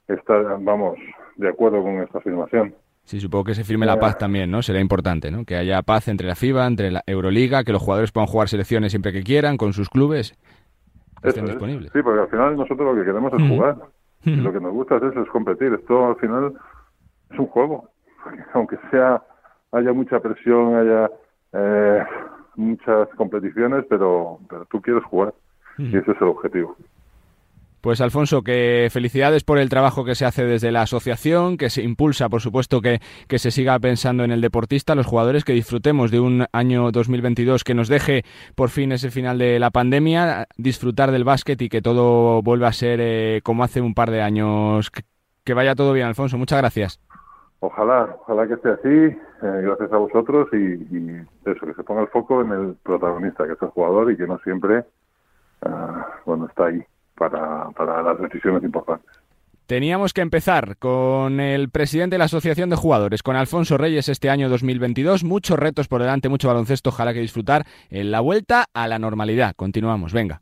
está 0.09 0.35
vamos, 0.59 0.99
de 1.37 1.49
acuerdo 1.49 1.81
con 1.81 2.03
esta 2.03 2.19
afirmación. 2.19 2.75
Sí, 3.05 3.21
supongo 3.21 3.45
que 3.45 3.55
se 3.55 3.65
firme 3.65 3.87
la 3.87 4.01
paz 4.01 4.19
también, 4.19 4.51
¿no? 4.51 4.63
Será 4.63 4.81
importante, 4.81 5.31
¿no? 5.31 5.45
Que 5.45 5.57
haya 5.57 5.81
paz 5.81 6.09
entre 6.09 6.27
la 6.27 6.35
FIBA, 6.35 6.67
entre 6.67 6.91
la 6.91 7.03
Euroliga, 7.07 7.65
que 7.65 7.73
los 7.73 7.81
jugadores 7.81 8.13
puedan 8.13 8.27
jugar 8.27 8.49
selecciones 8.49 8.93
siempre 8.93 9.13
que 9.13 9.23
quieran, 9.23 9.57
con 9.57 9.73
sus 9.73 9.89
clubes 9.89 10.37
estén 11.23 11.47
disponibles. 11.47 11.91
Sí, 11.93 12.03
porque 12.03 12.21
al 12.21 12.29
final 12.29 12.57
nosotros 12.57 12.95
lo 12.95 13.01
que 13.01 13.07
queremos 13.07 13.33
es 13.33 13.49
jugar. 13.49 13.77
Y 14.25 14.37
lo 14.37 14.53
que 14.53 14.61
nos 14.61 14.73
gusta 14.73 14.97
es 14.97 15.03
eso, 15.05 15.23
es 15.23 15.29
competir. 15.31 15.73
Esto 15.73 16.07
al 16.07 16.17
final 16.17 16.53
es 17.31 17.39
un 17.39 17.47
juego. 17.47 17.91
Aunque 18.55 18.77
sea 18.91 19.23
haya 19.73 19.93
mucha 19.93 20.21
presión, 20.21 20.75
haya 20.75 21.11
eh, 21.53 22.05
muchas 22.57 23.09
competiciones, 23.17 23.85
pero, 23.89 24.39
pero 24.49 24.65
tú 24.67 24.81
quieres 24.81 25.05
jugar. 25.05 25.35
Y 25.79 25.97
ese 25.97 26.11
es 26.11 26.21
el 26.21 26.29
objetivo. 26.29 26.77
Pues 27.81 28.01
Alfonso, 28.01 28.43
que 28.43 28.89
felicidades 28.91 29.45
por 29.45 29.59
el 29.59 29.69
trabajo 29.69 30.05
que 30.05 30.17
se 30.17 30.25
hace 30.25 30.45
desde 30.45 30.73
la 30.73 30.83
asociación, 30.83 31.57
que 31.57 31.71
se 31.71 31.83
impulsa, 31.83 32.29
por 32.29 32.41
supuesto, 32.41 32.81
que, 32.81 32.99
que, 33.29 33.39
se 33.39 33.53
siga 33.53 33.79
pensando 33.79 34.25
en 34.25 34.33
el 34.33 34.41
deportista, 34.41 34.97
los 34.97 35.07
jugadores, 35.07 35.45
que 35.45 35.53
disfrutemos 35.53 36.11
de 36.11 36.19
un 36.19 36.47
año 36.53 36.91
2022 36.91 37.63
que 37.63 37.75
nos 37.75 37.89
deje 37.89 38.25
por 38.57 38.71
fin 38.71 38.91
ese 38.91 39.11
final 39.11 39.39
de 39.39 39.61
la 39.61 39.71
pandemia, 39.71 40.49
disfrutar 40.57 41.13
del 41.13 41.23
básquet 41.23 41.61
y 41.63 41.69
que 41.69 41.81
todo 41.81 42.43
vuelva 42.43 42.67
a 42.67 42.73
ser 42.73 42.99
eh, 43.01 43.41
como 43.45 43.63
hace 43.63 43.81
un 43.81 43.95
par 43.95 44.11
de 44.11 44.23
años. 44.23 44.91
Que, 45.45 45.55
vaya 45.55 45.77
todo 45.77 45.93
bien, 45.93 46.09
Alfonso. 46.09 46.37
Muchas 46.37 46.59
gracias. 46.59 47.01
Ojalá, 47.61 48.17
ojalá 48.23 48.47
que 48.49 48.55
esté 48.55 48.71
así. 48.71 48.89
Eh, 48.89 49.17
gracias 49.41 49.93
a 49.93 49.99
vosotros 49.99 50.49
y, 50.53 51.17
eso, 51.49 51.67
que 51.67 51.75
se 51.75 51.85
ponga 51.85 52.03
el 52.03 52.09
foco 52.09 52.43
en 52.43 52.51
el 52.51 52.77
protagonista, 52.83 53.47
que 53.47 53.53
es 53.53 53.63
el 53.63 53.69
jugador 53.69 54.11
y 54.11 54.17
que 54.17 54.27
no 54.27 54.39
siempre, 54.41 54.85
uh, 55.63 55.69
bueno, 56.27 56.47
está 56.47 56.67
ahí 56.67 56.85
para, 57.19 58.03
las 58.03 58.21
decisiones 58.21 58.63
importantes. 58.63 59.11
Teníamos 59.67 60.15
que 60.15 60.23
empezar 60.23 60.79
con 60.79 61.41
el 61.41 61.69
presidente 61.69 62.15
de 62.15 62.19
la 62.19 62.25
Asociación 62.25 62.71
de 62.71 62.77
Jugadores, 62.77 63.23
con 63.23 63.37
Alfonso 63.37 63.77
Reyes 63.77 64.09
este 64.09 64.31
año 64.31 64.49
2022. 64.49 65.25
Muchos 65.25 65.59
retos 65.59 65.89
por 65.89 66.01
delante, 66.01 66.31
mucho 66.31 66.49
baloncesto, 66.49 66.89
ojalá 66.89 67.13
que 67.13 67.21
disfrutar 67.21 67.67
en 67.91 68.11
la 68.11 68.21
vuelta 68.21 68.65
a 68.73 68.89
la 68.89 68.99
normalidad. 68.99 69.53
Continuamos, 69.57 70.15
venga. 70.15 70.41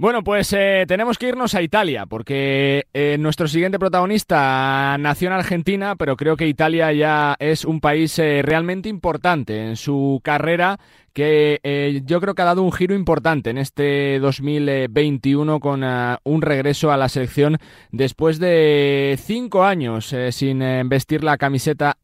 Bueno, 0.00 0.22
pues 0.22 0.52
eh, 0.52 0.84
tenemos 0.86 1.18
que 1.18 1.26
irnos 1.26 1.56
a 1.56 1.62
Italia, 1.62 2.06
porque 2.06 2.86
eh, 2.94 3.16
nuestro 3.18 3.48
siguiente 3.48 3.80
protagonista 3.80 4.96
nació 4.96 5.26
en 5.26 5.34
Argentina, 5.34 5.96
pero 5.96 6.16
creo 6.16 6.36
que 6.36 6.46
Italia 6.46 6.92
ya 6.92 7.34
es 7.40 7.64
un 7.64 7.80
país 7.80 8.16
eh, 8.20 8.42
realmente 8.44 8.88
importante 8.88 9.66
en 9.66 9.74
su 9.74 10.20
carrera, 10.22 10.78
que 11.12 12.00
yo 12.04 12.20
creo 12.20 12.36
que 12.36 12.42
ha 12.42 12.44
dado 12.44 12.62
un 12.62 12.70
giro 12.70 12.94
importante 12.94 13.50
en 13.50 13.58
este 13.58 14.20
2021 14.20 15.58
con 15.58 15.82
un 15.82 16.42
regreso 16.42 16.92
a 16.92 16.96
la 16.96 17.08
selección 17.08 17.58
después 17.90 18.38
de 18.38 19.18
cinco 19.20 19.64
años 19.64 20.14
sin 20.30 20.60
vestir 20.88 21.24
la 21.24 21.36
camiseta 21.36 21.98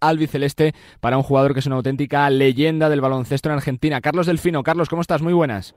albiceleste 0.00 0.74
para 1.00 1.18
un 1.18 1.24
jugador 1.24 1.52
que 1.52 1.60
es 1.60 1.66
una 1.66 1.76
auténtica 1.76 2.30
leyenda 2.30 2.88
del 2.88 3.02
baloncesto 3.02 3.50
en 3.50 3.56
Argentina. 3.56 4.00
Carlos 4.00 4.26
Delfino, 4.26 4.62
Carlos, 4.62 4.88
¿cómo 4.88 5.02
estás? 5.02 5.20
Muy 5.20 5.34
buenas. 5.34 5.74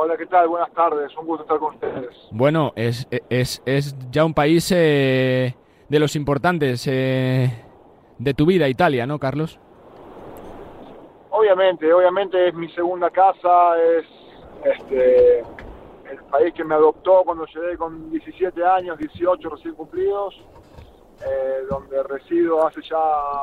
Hola, 0.00 0.16
¿qué 0.16 0.26
tal? 0.26 0.46
Buenas 0.46 0.70
tardes, 0.74 1.10
un 1.16 1.26
gusto 1.26 1.42
estar 1.42 1.58
con 1.58 1.74
ustedes. 1.74 2.16
Bueno, 2.30 2.72
es, 2.76 3.08
es, 3.28 3.60
es 3.66 3.96
ya 4.12 4.24
un 4.24 4.32
país 4.32 4.70
eh, 4.72 5.56
de 5.88 5.98
los 5.98 6.14
importantes 6.14 6.86
eh, 6.86 7.50
de 8.16 8.32
tu 8.32 8.46
vida, 8.46 8.68
Italia, 8.68 9.08
¿no, 9.08 9.18
Carlos? 9.18 9.58
Obviamente, 11.30 11.92
obviamente 11.92 12.46
es 12.46 12.54
mi 12.54 12.70
segunda 12.74 13.10
casa, 13.10 13.76
es 13.76 14.06
este 14.62 15.40
el 15.40 16.22
país 16.30 16.54
que 16.54 16.62
me 16.62 16.76
adoptó 16.76 17.24
cuando 17.24 17.44
llegué 17.46 17.76
con 17.76 18.08
17 18.12 18.64
años, 18.64 18.98
18 18.98 19.48
recién 19.48 19.74
cumplidos, 19.74 20.32
eh, 21.26 21.64
donde 21.68 22.04
resido 22.04 22.64
hace 22.64 22.82
ya 22.88 23.00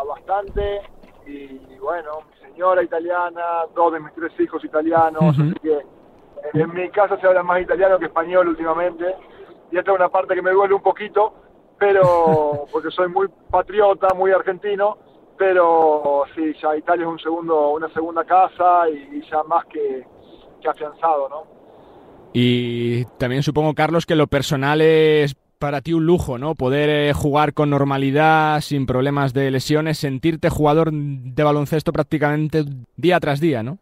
bastante 0.07 0.83
y 1.27 1.59
bueno, 1.79 2.19
mi 2.29 2.49
señora 2.49 2.81
italiana, 2.81 3.65
dos 3.75 3.91
de 3.91 3.99
mis 3.99 4.13
tres 4.13 4.31
hijos 4.39 4.63
italianos, 4.63 5.37
así 5.37 5.53
que 5.61 5.81
en 6.53 6.73
mi 6.73 6.89
casa 6.89 7.19
se 7.19 7.27
habla 7.27 7.43
más 7.43 7.61
italiano 7.61 7.99
que 7.99 8.05
español 8.05 8.47
últimamente 8.47 9.15
y 9.71 9.77
esta 9.77 9.91
es 9.91 9.97
una 9.97 10.09
parte 10.09 10.35
que 10.35 10.41
me 10.41 10.51
duele 10.51 10.73
un 10.73 10.81
poquito, 10.81 11.33
pero 11.77 12.65
porque 12.71 12.91
soy 12.91 13.09
muy 13.09 13.27
patriota, 13.49 14.13
muy 14.15 14.31
argentino, 14.31 14.97
pero 15.37 16.23
sí, 16.35 16.53
ya 16.61 16.75
Italia 16.77 17.03
es 17.03 17.11
un 17.11 17.19
segundo, 17.19 17.71
una 17.71 17.89
segunda 17.89 18.23
casa 18.23 18.89
y, 18.89 19.21
ya 19.29 19.43
más 19.43 19.65
que, 19.65 20.05
que 20.61 20.69
afianzado, 20.69 21.29
¿no? 21.29 21.43
Y 22.33 23.05
también 23.17 23.43
supongo, 23.43 23.73
Carlos, 23.73 24.05
que 24.05 24.15
lo 24.15 24.27
personal 24.27 24.81
es 24.81 25.35
para 25.57 25.81
ti 25.81 25.93
un 25.93 26.05
lujo, 26.05 26.37
¿no? 26.37 26.55
Poder 26.55 26.89
eh, 26.89 27.13
jugar 27.13 27.53
con 27.53 27.69
normalidad, 27.69 28.59
sin 28.61 28.85
problemas 28.85 29.33
de 29.33 29.51
lesiones, 29.51 29.97
sentirte 29.97 30.49
jugador 30.49 30.91
de 30.91 31.43
baloncesto 31.43 31.93
prácticamente 31.93 32.65
día 32.97 33.19
tras 33.19 33.39
día, 33.39 33.63
¿no? 33.63 33.79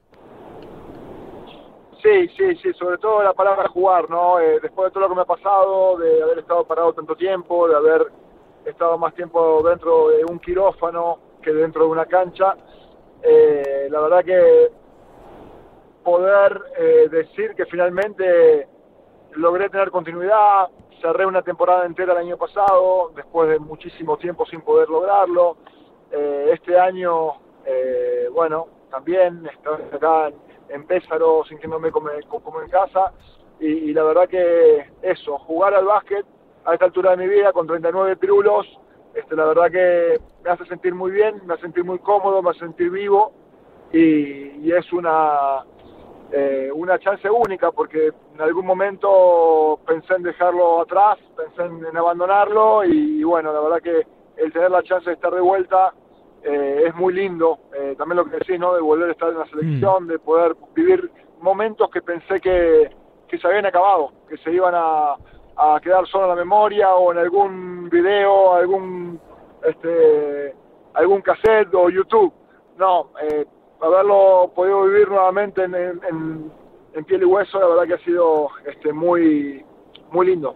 Sí, 2.04 2.28
sí, 2.36 2.56
sí, 2.58 2.74
sobre 2.74 2.98
todo 2.98 3.24
la 3.24 3.32
palabra 3.32 3.70
jugar, 3.70 4.10
¿no? 4.10 4.38
Eh, 4.38 4.60
después 4.62 4.90
de 4.90 4.92
todo 4.92 5.04
lo 5.04 5.10
que 5.10 5.16
me 5.16 5.22
ha 5.22 5.26
pasado, 5.26 5.98
de 5.98 6.22
haber 6.22 6.40
estado 6.40 6.66
parado 6.66 6.92
tanto 6.92 7.16
tiempo, 7.16 7.66
de 7.70 7.78
haber 7.78 8.12
estado 8.66 8.98
más 8.98 9.14
tiempo 9.16 9.64
dentro 9.64 10.10
de 10.10 10.26
un 10.26 10.38
quirófano 10.40 11.20
que 11.42 11.54
dentro 11.54 11.86
de 11.86 11.92
una 11.92 12.06
cancha, 12.06 12.58
eh, 13.22 13.88
la 13.90 14.02
verdad 14.02 14.26
que 14.26 14.72
poder 16.04 16.62
eh, 16.78 17.08
decir 17.10 17.56
que 17.56 17.66
finalmente 17.68 18.68
logré 19.36 19.70
tener 19.70 19.90
continuidad, 19.90 20.68
cerré 21.02 21.26
una 21.26 21.42
temporada 21.42 21.86
entera 21.86 22.12
el 22.12 22.20
año 22.20 22.38
pasado, 22.38 23.14
después 23.16 23.48
de 23.48 23.60
muchísimo 23.60 24.18
tiempo 24.18 24.46
sin 24.46 24.60
poder 24.60 24.90
lograrlo, 24.90 25.56
este 26.12 26.78
año, 26.78 27.32
bueno, 28.34 28.68
también 28.92 29.48
estoy 29.48 29.82
acá 29.92 30.28
en 30.28 30.53
en 30.74 30.86
Pésaro, 30.86 31.44
sintiéndome 31.46 31.92
como, 31.92 32.10
en 32.10 32.70
casa. 32.70 33.14
Y, 33.60 33.94
la 33.94 34.04
verdad 34.04 34.28
que 34.28 34.90
eso, 35.02 35.38
jugar 35.40 35.74
al 35.74 35.86
básquet 35.86 36.26
a 36.66 36.74
esta 36.74 36.86
altura 36.86 37.12
de 37.12 37.18
mi 37.18 37.28
vida 37.28 37.54
con 37.54 37.68
39 37.68 38.18
pirulos, 38.18 38.68
este, 39.14 39.36
la 39.36 39.46
verdad 39.46 39.72
que 39.72 40.20
me 40.44 40.50
hace 40.50 40.66
sentir 40.66 40.96
muy 40.96 41.12
bien, 41.12 41.42
me 41.46 41.54
hace 41.54 41.64
sentir 41.64 41.84
muy 41.84 42.00
cómodo, 42.00 42.42
me 42.42 42.50
hace 42.50 42.60
sentir 42.60 42.90
vivo 42.90 43.32
y, 43.92 44.72
es 44.72 44.92
una, 44.92 45.64
eh, 46.32 46.72
una 46.74 46.98
chance 46.98 47.30
única 47.30 47.72
porque 47.72 48.12
en 48.34 48.42
algún 48.42 48.66
momento 48.66 49.80
pensé 49.86 50.16
en 50.16 50.24
dejarlo 50.24 50.82
atrás, 50.82 51.20
pensé 51.38 51.64
en, 51.64 51.96
abandonarlo 51.96 52.84
y, 52.86 53.24
bueno, 53.24 53.54
la 53.54 53.60
verdad 53.60 53.82
que 53.82 54.08
el 54.38 54.52
tener 54.52 54.72
la 54.72 54.82
chance 54.82 55.10
de 55.10 55.14
estar 55.14 55.34
de 55.34 55.42
vuelta 55.42 55.94
eh, 56.44 56.84
es 56.88 56.96
muy 56.96 57.14
lindo. 57.14 57.60
Eh, 57.78 57.96
también 57.98 58.18
lo 58.18 58.26
que 58.26 58.38
decís, 58.38 58.60
¿no? 58.60 58.74
De 58.74 58.82
volver 58.82 59.10
a 59.10 59.12
estar 59.14 59.30
en 59.30 59.40
la 59.40 59.46
selección, 59.46 60.04
mm. 60.04 60.08
de 60.08 60.20
poder 60.20 60.56
vivir 60.76 61.12
momentos 61.40 61.90
que 61.90 62.02
pensé 62.02 62.40
que, 62.40 62.90
que 63.28 63.38
se 63.38 63.48
habían 63.48 63.66
acabado, 63.66 64.12
que 64.30 64.38
se 64.38 64.52
iban 64.52 64.74
a, 64.76 65.16
a 65.56 65.80
quedar 65.82 66.08
solo 66.08 66.26
en 66.26 66.30
la 66.30 66.36
memoria 66.36 66.96
o 66.96 67.12
en 67.12 67.18
algún 67.20 67.90
video, 67.90 68.54
algún 68.54 69.20
este 69.64 70.54
algún 70.94 71.22
cassette 71.22 71.74
o 71.74 71.90
YouTube. 71.90 72.34
No, 72.78 73.12
eh, 73.22 73.46
haberlo 73.82 74.52
podido 74.56 74.84
vivir 74.84 75.10
nuevamente 75.10 75.64
en, 75.64 75.76
en, 75.76 76.52
en, 76.94 77.06
piel 77.06 77.22
y 77.22 77.26
hueso, 77.26 77.60
la 77.60 77.68
verdad 77.68 77.84
que 77.84 77.94
ha 77.94 78.06
sido 78.06 78.50
este 78.66 78.94
muy 78.94 79.64
muy 80.12 80.28
lindo. 80.28 80.56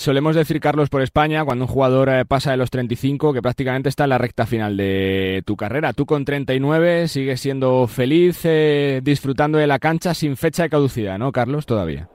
Solemos 0.00 0.34
decir, 0.34 0.60
Carlos, 0.60 0.88
por 0.88 1.02
España, 1.02 1.44
cuando 1.44 1.66
un 1.66 1.70
jugador 1.70 2.08
eh, 2.08 2.24
pasa 2.24 2.52
de 2.52 2.56
los 2.56 2.70
35, 2.70 3.34
que 3.34 3.42
prácticamente 3.42 3.90
está 3.90 4.04
en 4.04 4.10
la 4.10 4.16
recta 4.16 4.46
final 4.46 4.74
de 4.74 5.42
tu 5.44 5.58
carrera. 5.58 5.92
Tú 5.92 6.06
con 6.06 6.24
39 6.24 7.06
sigues 7.06 7.38
siendo 7.38 7.86
feliz, 7.86 8.40
eh, 8.46 9.00
disfrutando 9.02 9.58
de 9.58 9.66
la 9.66 9.78
cancha 9.78 10.14
sin 10.14 10.38
fecha 10.38 10.62
de 10.62 10.70
caducidad, 10.70 11.18
¿no, 11.18 11.32
Carlos? 11.32 11.66
Todavía. 11.66 12.08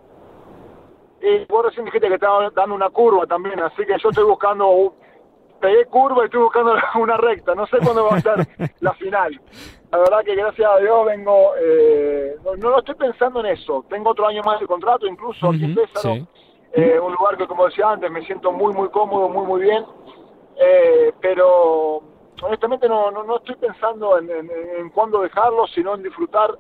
Y 1.22 1.46
vos 1.46 1.64
recién 1.64 1.86
dijiste 1.86 2.08
que 2.08 2.16
estaba 2.16 2.50
dando 2.56 2.74
una 2.74 2.90
curva 2.90 3.28
también, 3.28 3.60
así 3.60 3.86
que 3.86 3.94
yo 4.02 4.10
estoy 4.10 4.24
buscando, 4.24 4.96
pegué 5.62 5.86
curva 5.86 6.24
y 6.24 6.26
estoy 6.26 6.42
buscando 6.42 6.74
una 7.00 7.18
recta. 7.18 7.54
No 7.54 7.68
sé 7.68 7.78
cuándo 7.84 8.06
va 8.06 8.18
a 8.18 8.20
ser 8.20 8.48
la 8.80 8.94
final. 8.96 9.40
La 9.92 10.00
verdad 10.00 10.24
que 10.26 10.34
gracias 10.34 10.72
a 10.76 10.80
Dios 10.80 11.06
vengo, 11.06 11.52
eh, 11.62 12.36
no, 12.44 12.56
no, 12.56 12.80
estoy 12.80 12.96
pensando 12.96 13.42
en 13.42 13.46
eso. 13.46 13.86
Tengo 13.88 14.10
otro 14.10 14.26
año 14.26 14.42
más 14.44 14.60
de 14.60 14.66
contrato, 14.66 15.06
incluso 15.06 15.50
aquí 15.50 15.66
en 15.66 15.76
Pésaro. 15.76 16.28
Eh, 16.78 17.00
un 17.00 17.14
lugar 17.14 17.38
que, 17.38 17.48
como 17.48 17.66
decía 17.66 17.90
antes, 17.90 18.12
me 18.12 18.26
siento 18.26 18.52
muy, 18.52 18.74
muy 18.74 18.90
cómodo, 18.90 19.30
muy, 19.30 19.46
muy 19.46 19.62
bien. 19.62 19.86
Eh, 20.58 21.14
pero 21.22 22.02
honestamente 22.42 22.90
no, 22.90 23.12
no, 23.12 23.24
no, 23.24 23.38
estoy 23.38 23.56
pensando 23.56 24.20
en, 24.20 24.30
en, 24.30 24.90
cuándo 24.90 25.22
dejarlo, 25.22 25.68
sino 25.68 25.96
en 25.96 26.04
disfrutar 26.04 26.58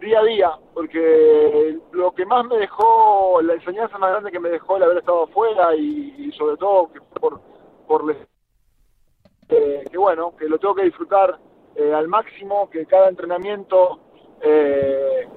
día 0.00 0.20
a 0.20 0.24
día, 0.24 0.50
porque 0.72 1.76
lo 1.92 2.12
que 2.12 2.24
más 2.24 2.46
me 2.46 2.56
dejó, 2.56 3.42
la 3.42 3.52
enseñanza 3.52 3.98
más 3.98 4.12
grande 4.12 4.32
que 4.32 4.40
me 4.40 4.48
dejó 4.48 4.78
el 4.78 4.84
haber 4.84 4.98
estado 4.98 5.24
afuera 5.24 5.74
y, 5.76 6.32
sobre 6.38 6.56
todo 6.56 6.90
que 6.90 7.00
por, 7.20 7.40
por 7.86 8.16
eh, 9.50 9.84
que 9.90 9.98
bueno, 9.98 10.34
que 10.38 10.48
lo 10.48 10.58
tengo 10.58 10.74
que 10.74 10.84
disfrutar 10.84 11.38
eh, 11.74 11.92
al 11.92 12.08
máximo, 12.08 12.70
que 12.70 12.86
cada 12.86 13.10
entrenamiento 13.10 14.00
eh, 14.40 15.28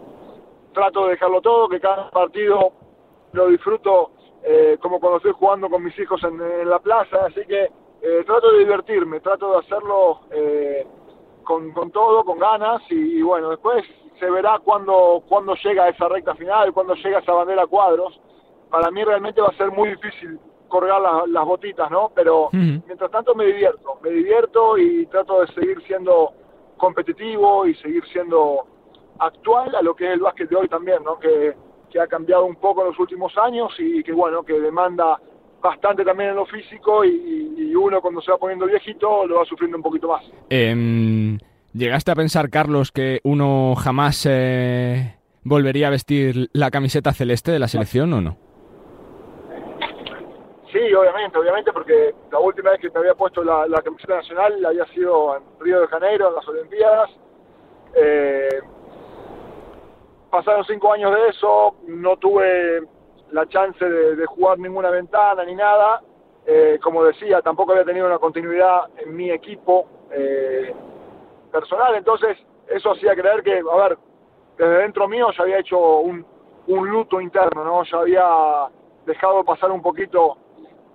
trato 0.74 1.06
de 1.06 1.12
dejarlo 1.12 1.42
todo, 1.42 1.68
que 1.68 1.82
cada 1.82 2.10
partido 2.10 2.72
lo 3.34 3.48
disfruto 3.48 4.12
eh, 4.44 4.78
como 4.82 5.00
cuando 5.00 5.18
estoy 5.18 5.34
jugando 5.34 5.70
con 5.70 5.84
mis 5.84 5.98
hijos 6.00 6.22
en, 6.24 6.70
la 6.70 6.80
plaza, 6.80 7.26
así 7.26 7.46
que 7.46 7.72
eh, 8.02 8.24
trato 8.26 8.52
de 8.52 8.60
divertirme, 8.60 9.20
trato 9.20 9.52
de 9.52 9.58
hacerlo 9.60 10.22
eh, 10.32 10.86
con, 11.44 11.72
con, 11.72 11.92
todo, 11.92 12.24
con 12.24 12.40
ganas 12.40 12.82
y, 12.90 13.22
bueno, 13.22 13.50
después 13.52 13.84
se 14.20 14.30
verá 14.30 14.60
cuando, 14.60 15.24
cuando 15.28 15.56
llega 15.56 15.90
esa 15.90 16.08
recta 16.10 16.36
final, 16.36 16.74
cuando 16.74 16.94
llega 16.96 17.20
esa 17.20 17.34
bandera 17.34 17.64
a 17.64 17.68
cuadros. 17.68 18.20
Para 18.70 18.92
mí 18.92 19.04
realmente 19.04 19.40
va 19.40 19.48
a 19.48 19.58
ser 19.58 19.72
muy 19.72 19.90
difícil 19.90 20.40
colgar 20.68 21.00
las 21.28 21.46
botitas, 21.46 21.90
¿no? 21.92 22.12
Pero 22.16 22.50
mientras 22.52 23.12
tanto 23.12 23.36
me 23.36 23.46
divierto, 23.46 24.00
me 24.02 24.10
divierto 24.10 24.78
y 24.78 25.06
trato 25.06 25.42
de 25.42 25.48
seguir 25.54 25.82
siendo 25.84 26.34
competitivo 26.78 27.68
y 27.68 27.76
seguir 27.76 28.04
siendo 28.08 28.66
actual 29.20 29.76
a 29.76 29.82
lo 29.82 29.96
que 29.96 30.08
es 30.08 30.14
el 30.14 30.22
básquet 30.22 30.50
de 30.50 30.56
hoy 30.56 30.68
también, 30.68 31.04
¿no? 31.04 31.20
Que 31.20 31.56
que 31.94 32.02
ha 32.02 32.08
cambiado 32.08 32.46
un 32.46 32.56
poco 32.56 32.82
en 32.82 32.88
los 32.88 33.00
últimos 33.00 33.38
años 33.38 33.72
y 33.78 34.04
que 34.04 34.12
bueno, 34.12 34.42
que 34.42 34.60
demanda 34.60 35.20
bastante 35.62 36.04
también 36.04 36.32
en 36.32 36.36
lo 36.38 36.46
físico 36.48 37.06
y, 37.06 37.52
uno 37.76 38.02
cuando 38.02 38.22
se 38.22 38.32
va 38.32 38.38
poniendo 38.38 38.66
viejito 38.66 39.26
lo 39.26 39.38
va 39.38 39.46
sufriendo 39.46 39.78
un 39.78 39.84
poquito 39.84 40.08
más. 40.08 40.24
Em, 40.50 41.38
¿Llegaste 41.74 42.12
a 42.12 42.16
pensar, 42.16 42.50
Carlos, 42.50 42.92
que 42.92 43.20
uno 43.24 43.74
jamás 43.76 44.28
eh, 44.30 45.16
volvería 45.44 45.88
a 45.88 45.90
vestir 45.90 46.50
la 46.54 46.70
camiseta 46.70 47.14
celeste 47.14 47.52
de 47.52 47.60
la 47.60 47.68
selección 47.68 48.14
o 48.14 48.22
no? 48.22 48.38
Sí, 50.72 50.94
obviamente, 50.94 51.38
obviamente, 51.38 51.74
porque 51.74 52.14
la 52.32 52.40
última 52.40 52.72
vez 52.72 52.80
que 52.80 52.90
me 52.92 53.00
había 53.00 53.16
puesto 53.16 53.44
la, 53.44 53.82
camiseta 53.84 54.18
nacional 54.18 54.66
había 54.66 54.86
sido 54.88 55.36
en 55.38 55.44
Río 55.60 55.82
de 55.82 55.88
Janeiro, 55.88 56.30
en 56.30 56.36
las 56.36 56.48
Olimpiadas. 56.48 57.10
Eh, 57.96 58.60
pasaron 60.34 60.66
cinco 60.66 60.92
años 60.92 61.14
de 61.14 61.28
eso, 61.28 61.76
no 61.90 62.18
tuve 62.18 62.82
la 63.34 63.48
chance 63.50 63.88
de, 63.88 64.26
jugar 64.26 64.58
ninguna 64.58 64.90
ventana 64.90 65.46
ni 65.46 65.54
nada. 65.54 66.02
Eh, 66.48 66.80
como 66.82 67.04
decía, 67.04 67.40
tampoco 67.44 67.74
había 67.74 67.86
tenido 67.86 68.08
una 68.08 68.18
continuidad 68.18 68.86
en 68.98 69.16
mi 69.16 69.30
equipo 69.30 69.86
eh, 70.12 70.74
personal, 71.52 71.94
entonces 71.94 72.36
eso 72.68 72.94
hacía 72.94 73.14
creer 73.14 73.44
que, 73.44 73.60
a 73.60 73.76
ver, 73.76 73.98
desde 74.58 74.78
dentro 74.80 75.08
mío 75.08 75.28
ya 75.38 75.44
había 75.44 75.60
hecho 75.60 76.00
un, 76.00 76.26
un 76.66 76.90
luto 76.90 77.22
interno, 77.22 77.64
¿no? 77.64 77.84
Ya 77.84 77.98
había 78.00 78.26
dejado 79.06 79.44
pasar 79.44 79.72
un 79.72 79.84
poquito 79.84 80.38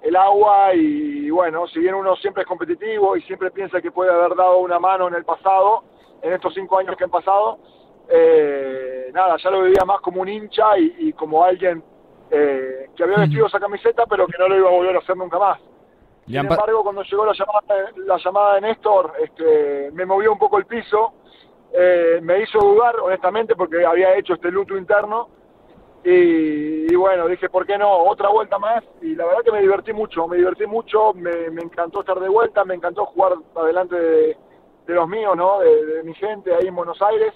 el 0.02 0.16
agua 0.16 0.74
y 0.74 1.30
bueno, 1.30 1.68
si 1.68 1.78
bien 1.78 1.94
uno 1.94 2.16
siempre 2.16 2.42
es 2.42 2.48
competitivo 2.48 3.16
y 3.16 3.22
siempre 3.22 3.52
piensa 3.52 3.80
que 3.80 3.92
puede 3.92 4.10
haber 4.10 4.34
dado 4.34 4.58
una 4.58 4.80
mano 4.80 5.06
en 5.06 5.14
el 5.14 5.24
pasado, 5.24 5.84
en 6.22 6.32
estos 6.32 6.52
cinco 6.54 6.76
años 6.76 6.96
que 6.96 7.04
han 7.04 7.10
pasado, 7.10 7.60
eh, 8.08 9.10
nada, 9.12 9.36
ya 9.36 9.50
lo 9.50 9.62
vivía 9.62 9.84
más 9.84 10.00
como 10.00 10.22
un 10.22 10.28
hincha 10.28 10.78
y, 10.78 11.12
como 11.12 11.44
alguien 11.44 11.82
eh, 12.30 12.90
que 12.96 13.04
había 13.04 13.18
vestido 13.18 13.46
esa 13.46 13.60
camiseta 13.60 14.04
pero 14.06 14.26
que 14.26 14.38
no 14.38 14.48
lo 14.48 14.56
iba 14.56 14.68
a 14.68 14.72
volver 14.72 14.96
a 14.96 14.98
hacer 15.00 15.16
nunca 15.16 15.38
más. 15.38 15.58
Sin 16.26 16.36
embargo, 16.36 16.82
cuando 16.82 17.02
llegó 17.02 17.24
la 17.24 17.32
llamada, 17.32 17.90
la 17.96 18.18
llamada 18.18 18.54
de 18.56 18.60
Néstor, 18.60 19.14
este, 19.22 19.90
me 19.92 20.04
movió 20.04 20.30
un 20.30 20.38
poco 20.38 20.58
el 20.58 20.66
piso, 20.66 21.14
eh, 21.72 22.20
me 22.22 22.42
hizo 22.42 22.58
dudar, 22.58 23.00
honestamente, 23.00 23.56
porque 23.56 23.84
había 23.86 24.14
hecho 24.14 24.34
este 24.34 24.50
luto 24.50 24.76
interno, 24.76 25.30
y, 26.04 26.94
bueno, 26.94 27.26
dije, 27.28 27.48
¿por 27.48 27.66
qué 27.66 27.76
no? 27.76 27.90
Otra 27.90 28.28
vuelta 28.30 28.58
más. 28.58 28.82
Y 29.02 29.14
la 29.14 29.26
verdad 29.26 29.42
que 29.44 29.52
me 29.52 29.60
divertí 29.60 29.92
mucho, 29.92 30.26
me 30.28 30.36
divertí 30.36 30.66
mucho, 30.66 31.12
me, 31.12 31.46
encantó 31.60 32.00
estar 32.00 32.18
de 32.20 32.28
vuelta, 32.28 32.64
me 32.64 32.74
encantó 32.74 33.06
jugar 33.06 33.34
adelante 33.54 33.96
de, 33.96 34.36
los 34.86 35.08
míos, 35.08 35.36
¿no? 35.36 35.60
De, 35.60 36.02
mi 36.04 36.14
gente 36.14 36.54
ahí 36.54 36.68
en 36.68 36.76
Buenos 36.76 37.00
Aires. 37.02 37.34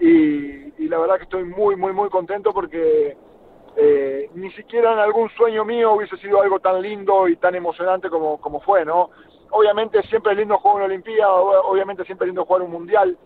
Y, 0.00 0.88
la 0.88 0.98
verdad 0.98 1.18
que 1.18 1.24
estoy 1.24 1.44
muy, 1.44 1.76
muy, 1.76 1.92
muy 1.92 2.08
contento 2.08 2.52
porque 2.52 3.16
eh, 3.76 4.28
ni 4.34 4.50
siquiera 4.52 4.92
en 4.92 4.98
algún 4.98 5.28
sueño 5.30 5.64
mío 5.64 5.92
hubiese 5.92 6.16
sido 6.16 6.42
algo 6.42 6.58
tan 6.58 6.82
lindo 6.82 7.28
y 7.28 7.36
tan 7.36 7.54
emocionante 7.54 8.10
como, 8.10 8.40
como 8.40 8.60
fue, 8.60 8.84
¿no? 8.84 9.10
Obviamente 9.50 10.02
siempre 10.04 10.32
es 10.32 10.38
lindo 10.38 10.58
jugar 10.58 10.76
una 10.76 10.84
Olimpíada, 10.86 11.32
obviamente 11.32 12.04
siempre 12.04 12.24
es 12.24 12.30
lindo 12.30 12.44
jugar 12.44 12.62
un 12.62 12.72
Mundial, 12.72 13.16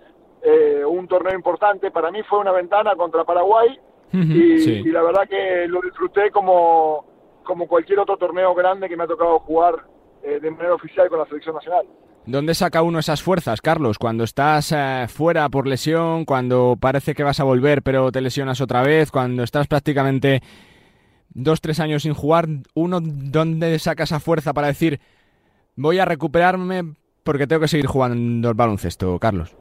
eh, 0.42 0.84
un 0.86 1.08
torneo 1.08 1.34
importante. 1.34 1.90
Para 1.90 2.10
mí 2.10 2.22
fue 2.24 2.40
una 2.40 2.52
ventana 2.52 2.94
contra 2.96 3.24
Paraguay 3.24 3.78
y, 4.12 4.84
la 4.90 5.02
verdad 5.02 5.28
que 5.28 5.66
lo 5.66 5.80
disfruté 5.80 6.30
como, 6.30 7.04
como 7.44 7.66
cualquier 7.66 7.98
otro 7.98 8.16
torneo 8.16 8.54
grande 8.54 8.88
que 8.88 8.96
me 8.96 9.04
ha 9.04 9.08
tocado 9.08 9.38
jugar 9.40 9.74
eh, 10.22 10.38
de 10.40 10.50
manera 10.50 10.74
oficial 10.74 11.08
con 11.08 11.18
la 11.18 11.26
selección 11.26 11.54
nacional. 11.54 11.86
¿Dónde 12.26 12.54
saca 12.54 12.82
uno 12.82 12.98
esas 12.98 13.22
fuerzas, 13.22 13.60
Carlos? 13.60 13.98
Cuando 13.98 14.24
estás 14.24 14.72
eh, 14.72 15.06
fuera 15.08 15.48
por 15.50 15.66
lesión, 15.66 16.24
cuando 16.24 16.76
parece 16.80 17.14
que 17.14 17.22
vas 17.22 17.38
a 17.40 17.44
volver 17.44 17.82
pero 17.82 18.10
te 18.10 18.22
lesionas 18.22 18.60
otra 18.60 18.82
vez, 18.82 19.10
cuando 19.10 19.42
estás 19.42 19.66
prácticamente 19.66 20.40
dos, 21.28 21.60
tres 21.60 21.80
años 21.80 22.02
sin 22.02 22.14
jugar, 22.14 22.46
¿uno 22.74 23.00
dónde 23.02 23.78
saca 23.78 24.04
esa 24.04 24.20
fuerza 24.20 24.54
para 24.54 24.68
decir 24.68 25.00
voy 25.76 25.98
a 25.98 26.04
recuperarme 26.04 26.94
porque 27.24 27.46
tengo 27.46 27.60
que 27.60 27.68
seguir 27.68 27.86
jugando 27.86 28.48
el 28.48 28.54
baloncesto, 28.54 29.18
Carlos? 29.18 29.56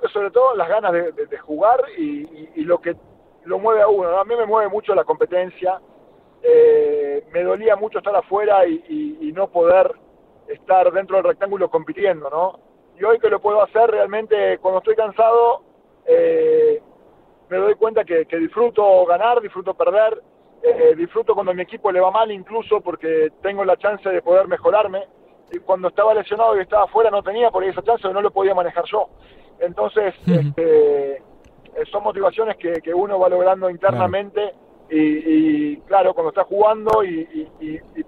que 0.00 0.08
sobre 0.08 0.30
todo 0.30 0.54
las 0.54 0.68
ganas 0.68 0.92
de, 0.92 1.38
jugar 1.38 1.80
y, 1.96 2.62
lo 2.62 2.80
que 2.80 2.96
lo 3.44 3.58
mueve 3.58 3.82
a 3.82 3.88
uno. 3.88 4.18
A 4.18 4.24
mí 4.24 4.34
me 4.36 4.46
mueve 4.46 4.68
mucho 4.68 4.94
la 4.94 5.04
competencia. 5.04 5.80
Eh, 6.42 7.24
me 7.32 7.42
dolía 7.42 7.76
mucho 7.76 7.98
estar 7.98 8.14
afuera 8.14 8.66
y, 8.66 9.32
no 9.34 9.48
poder 9.48 9.92
estar 10.48 10.92
dentro 10.92 11.16
del 11.16 11.24
rectángulo 11.24 11.70
compitiendo, 11.70 12.30
¿no? 12.30 12.58
Y 12.98 13.04
hoy 13.04 13.18
que 13.18 13.28
lo 13.28 13.40
puedo 13.40 13.62
hacer, 13.62 13.90
realmente 13.90 14.58
cuando 14.58 14.78
estoy 14.78 14.94
cansado, 14.94 15.62
eh, 16.06 16.80
me 17.48 17.58
doy 17.58 17.74
cuenta 17.74 18.04
que, 18.04 18.24
disfruto 18.38 19.04
ganar, 19.06 19.40
disfruto 19.40 19.74
perder, 19.74 20.22
eh, 20.62 20.94
disfruto 20.96 21.34
cuando 21.34 21.54
mi 21.54 21.62
equipo 21.62 21.92
le 21.92 22.00
va 22.00 22.10
mal 22.10 22.30
incluso 22.32 22.80
porque 22.80 23.30
tengo 23.42 23.64
la 23.64 23.76
chance 23.76 24.08
de 24.08 24.22
poder 24.22 24.48
mejorarme. 24.48 25.06
Y 25.52 25.58
cuando 25.58 25.88
estaba 25.88 26.12
lesionado 26.12 26.56
y 26.56 26.62
estaba 26.62 26.84
afuera 26.84 27.10
no 27.10 27.22
tenía 27.22 27.50
por 27.50 27.62
esa 27.62 27.82
chance, 27.82 28.08
no 28.08 28.20
lo 28.20 28.32
podía 28.32 28.54
manejar 28.54 28.84
yo. 28.86 29.08
Entonces, 29.60 30.14
este, 30.26 31.16
eh, 31.16 31.22
son 31.90 32.02
motivaciones 32.02 32.56
que, 32.56 32.72
que, 32.82 32.92
uno 32.92 33.18
va 33.18 33.28
logrando 33.28 33.70
internamente 33.70 34.52
Y, 34.88 35.76
claro, 35.82 36.14
cuando 36.14 36.30
está 36.30 36.44
jugando 36.44 37.02
y, 37.04 37.48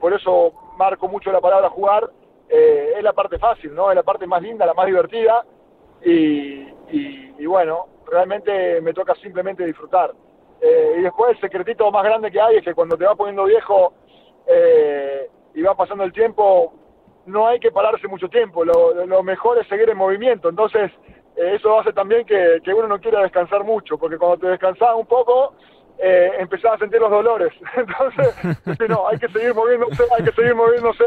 por 0.00 0.12
eso 0.14 0.52
marco 0.76 1.08
mucho 1.08 1.32
la 1.32 1.40
palabra 1.40 1.68
jugar, 1.70 2.08
eh, 2.48 2.92
es 2.96 3.02
la 3.02 3.12
parte 3.12 3.38
fácil, 3.38 3.74
¿no? 3.74 3.90
Es 3.90 3.96
la 3.96 4.02
parte 4.02 4.26
más 4.26 4.42
linda, 4.42 4.66
la 4.66 4.74
más 4.74 4.86
divertida 4.86 5.44
y, 6.04 7.44
bueno, 7.46 7.86
realmente 8.06 8.80
me 8.80 8.92
toca 8.92 9.14
simplemente 9.16 9.64
disfrutar. 9.64 10.12
Eh, 10.60 10.96
y 10.98 11.02
después 11.02 11.32
el 11.32 11.40
secretito 11.40 11.90
más 11.90 12.04
grande 12.04 12.30
que 12.30 12.40
hay 12.40 12.56
es 12.56 12.64
que 12.64 12.74
cuando 12.74 12.96
te 12.96 13.04
va 13.04 13.14
poniendo 13.14 13.44
viejo 13.44 13.94
y 15.54 15.62
va 15.62 15.74
pasando 15.74 16.04
el 16.04 16.12
tiempo, 16.12 16.72
no 17.26 17.46
hay 17.46 17.60
que 17.60 17.70
pararse 17.70 18.08
mucho 18.08 18.28
tiempo, 18.28 18.64
lo, 18.64 19.04
lo 19.04 19.22
mejor 19.22 19.58
es 19.58 19.68
seguir 19.68 19.90
en 19.90 19.98
movimiento. 19.98 20.48
Entonces, 20.48 20.90
eh, 21.38 21.54
eso 21.54 21.78
hace 21.78 21.92
también 21.92 22.26
que, 22.26 22.60
uno 22.74 22.88
no 22.88 23.00
quiera 23.00 23.22
descansar 23.22 23.62
mucho, 23.62 23.96
porque 23.96 24.18
cuando 24.18 24.38
te 24.38 24.48
descansas 24.48 24.88
un 24.96 25.06
poco, 25.06 25.54
eh, 25.98 26.32
empezás 26.38 26.74
a 26.74 26.78
sentir 26.78 27.00
los 27.00 27.10
dolores. 27.10 27.52
Entonces, 27.76 28.88
no, 28.88 29.08
hay 29.08 29.18
que 29.18 29.28
seguir 29.28 29.54
moviéndose, 29.54 30.04
hay 30.16 30.24
que 30.24 30.32
seguir 30.32 30.54
moviéndose, 30.54 31.04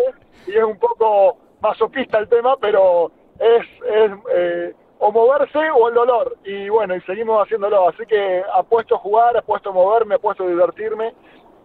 y 0.47 0.58
es 0.58 0.63
un 0.63 0.77
poco 0.77 1.38
masoquista 1.62 2.19
el 2.19 2.27
tema, 2.27 2.56
pero 2.60 3.12
es, 3.39 3.65
es 3.88 4.12
eh, 4.34 4.73
o 4.99 5.12
moverse 5.12 5.60
o 5.71 5.89
el 5.89 5.95
dolor. 5.95 6.38
Y 6.43 6.69
bueno, 6.69 6.95
y 6.95 7.01
seguimos 7.01 7.41
haciéndolo. 7.43 7.89
Así 7.89 8.06
que 8.06 8.43
apuesto 8.54 8.95
a 8.95 8.99
jugar, 8.99 9.38
apuesto 9.38 9.69
a 9.69 9.73
moverme, 9.73 10.15
apuesto 10.15 10.43
a 10.43 10.47
divertirme 10.47 11.13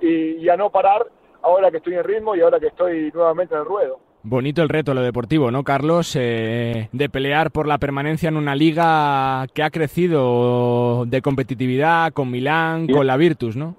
y, 0.01 0.37
y 0.37 0.49
a 0.49 0.57
no 0.57 0.71
parar 0.71 1.07
ahora 1.43 1.71
que 1.71 1.79
estoy 1.79 1.95
en 1.95 2.05
ritmo 2.05 2.35
y 2.35 2.41
ahora 2.41 2.61
que 2.61 2.69
estoy 2.69 3.11
nuevamente 3.13 3.55
en 3.55 3.61
el 3.61 3.67
ruedo. 3.67 4.01
Bonito 4.29 4.61
el 4.61 4.69
reto, 4.69 4.93
lo 4.93 5.03
deportivo, 5.03 5.53
¿no, 5.53 5.63
Carlos? 5.63 6.17
Eh, 6.19 6.89
de 6.91 7.09
pelear 7.09 7.53
por 7.53 7.69
la 7.69 7.79
permanencia 7.79 8.29
en 8.29 8.37
una 8.37 8.57
liga 8.57 9.47
que 9.55 9.63
ha 9.63 9.71
crecido 9.71 11.05
de 11.07 11.23
competitividad 11.23 12.13
con 12.13 12.33
Milán, 12.33 12.89
con 12.89 13.07
la 13.07 13.17
Virtus, 13.17 13.55
¿no? 13.55 13.77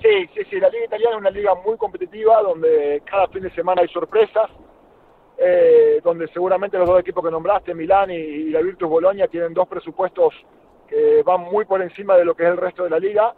Sí, 0.00 0.30
sí, 0.34 0.40
sí, 0.48 0.58
la 0.58 0.70
liga 0.70 0.86
italiana 0.86 1.16
es 1.16 1.20
una 1.20 1.30
liga 1.30 1.54
muy 1.56 1.76
competitiva 1.76 2.40
donde 2.40 3.02
cada 3.04 3.28
fin 3.28 3.42
de 3.42 3.50
semana 3.50 3.82
hay 3.82 3.88
sorpresas, 3.88 4.50
eh, 5.36 6.00
donde 6.02 6.26
seguramente 6.28 6.78
los 6.78 6.88
dos 6.88 7.00
equipos 7.00 7.22
que 7.22 7.30
nombraste, 7.30 7.74
Milán 7.74 8.12
y, 8.12 8.48
la 8.48 8.62
Virtus 8.62 8.88
Bolonia, 8.88 9.28
tienen 9.28 9.52
dos 9.52 9.68
presupuestos 9.68 10.32
que 10.88 11.22
van 11.22 11.42
muy 11.42 11.66
por 11.66 11.82
encima 11.82 12.16
de 12.16 12.24
lo 12.24 12.34
que 12.34 12.44
es 12.44 12.48
el 12.48 12.56
resto 12.56 12.84
de 12.84 12.88
la 12.88 12.98
liga, 12.98 13.34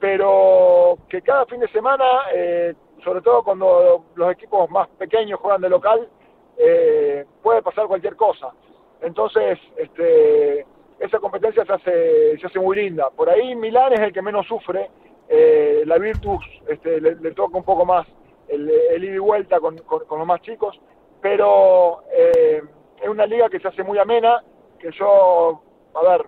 pero 0.00 0.98
que 1.08 1.22
cada 1.22 1.46
fin 1.46 1.60
de 1.60 1.68
semana... 1.68 2.04
Eh, 2.34 2.74
sobre 3.04 3.20
todo 3.20 3.42
cuando 3.42 4.04
los 4.14 4.32
equipos 4.32 4.70
más 4.70 4.88
pequeños 4.90 5.40
juegan 5.40 5.60
de 5.60 5.68
local, 5.68 6.08
eh, 6.56 7.24
puede 7.42 7.62
pasar 7.62 7.86
cualquier 7.86 8.16
cosa. 8.16 8.52
Entonces, 9.00 9.58
este, 9.76 10.66
esa 10.98 11.18
competencia 11.18 11.64
se 11.64 11.72
hace, 11.72 12.38
se 12.38 12.46
hace 12.46 12.58
muy 12.58 12.76
linda. 12.76 13.10
Por 13.10 13.30
ahí 13.30 13.54
Milán 13.54 13.92
es 13.92 14.00
el 14.00 14.12
que 14.12 14.22
menos 14.22 14.46
sufre, 14.46 14.90
eh, 15.28 15.82
la 15.86 15.98
Virtus 15.98 16.42
este, 16.68 17.00
le, 17.00 17.14
toca 17.32 17.58
un 17.58 17.64
poco 17.64 17.84
más 17.84 18.06
el, 18.48 18.68
el 18.70 19.04
ida 19.04 19.14
y 19.14 19.18
vuelta 19.18 19.60
con, 19.60 19.76
con, 19.78 20.18
los 20.18 20.26
más 20.26 20.40
chicos, 20.40 20.80
pero 21.20 22.02
eh, 22.12 22.62
es 23.00 23.08
una 23.08 23.26
liga 23.26 23.48
que 23.48 23.60
se 23.60 23.68
hace 23.68 23.82
muy 23.82 23.98
amena, 23.98 24.42
que 24.78 24.90
yo, 24.92 25.62
a 25.94 26.02
ver, 26.02 26.24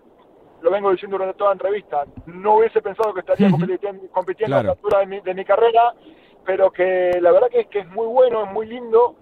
lo 0.61 0.71
vengo 0.71 0.91
diciendo 0.91 1.17
durante 1.17 1.39
toda 1.39 1.51
la 1.51 1.55
entrevista, 1.55 2.05
no 2.27 2.57
hubiese 2.57 2.83
pensado 2.83 3.15
que 3.15 3.21
estaría 3.21 3.51
compitiendo, 3.51 4.57
a 4.57 4.63
la 4.63 4.73
altura 4.73 4.99
de 5.01 5.07
mi, 5.07 5.21
de 5.21 5.35
mi 5.35 5.45
carrera, 5.47 5.95
pero 6.45 6.71
que 6.71 7.19
la 7.21 7.33
verdad 7.33 7.49
que 7.51 7.61
es, 7.61 7.67
que 7.69 7.81
es 7.81 7.89
muy 7.89 8.07
bueno, 8.07 8.45
es 8.45 8.51
muy 8.53 8.67
lindo 8.67 9.17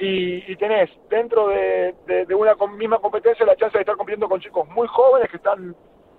y, 0.00 0.56
tenés 0.56 0.90
dentro 1.10 1.48
de, 1.48 1.94
una 2.34 2.54
misma 2.76 2.98
competencia 2.98 3.44
la 3.44 3.56
chance 3.56 3.76
de 3.76 3.82
estar 3.82 3.96
compitiendo 3.96 4.28
con 4.28 4.40
chicos 4.40 4.68
muy 4.68 4.86
jóvenes 4.86 5.28
que 5.30 5.38
están 5.38 5.74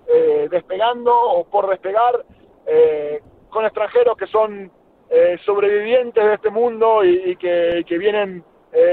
eh, 0.07 0.47
despegando 0.51 1.13
o 1.13 1.45
por 1.45 1.69
despegar, 1.69 2.25
eh, 2.65 3.21
con 3.49 3.65
extranjeros 3.65 4.17
que 4.17 4.27
son 4.27 4.71
eh, 5.09 5.37
sobrevivientes 5.45 6.23
de 6.23 6.33
este 6.33 6.49
mundo 6.49 7.03
y, 7.03 7.35
que, 7.37 7.83
vienen 7.89 8.43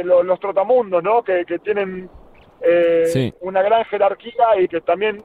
los, 0.04 0.40
trotamundos, 0.40 1.02
¿no? 1.02 1.22
que, 1.22 1.44
tienen 1.62 2.08
una 3.40 3.62
gran 3.62 3.84
jerarquía 3.86 4.60
y 4.60 4.68
que 4.68 4.80
también 4.80 5.24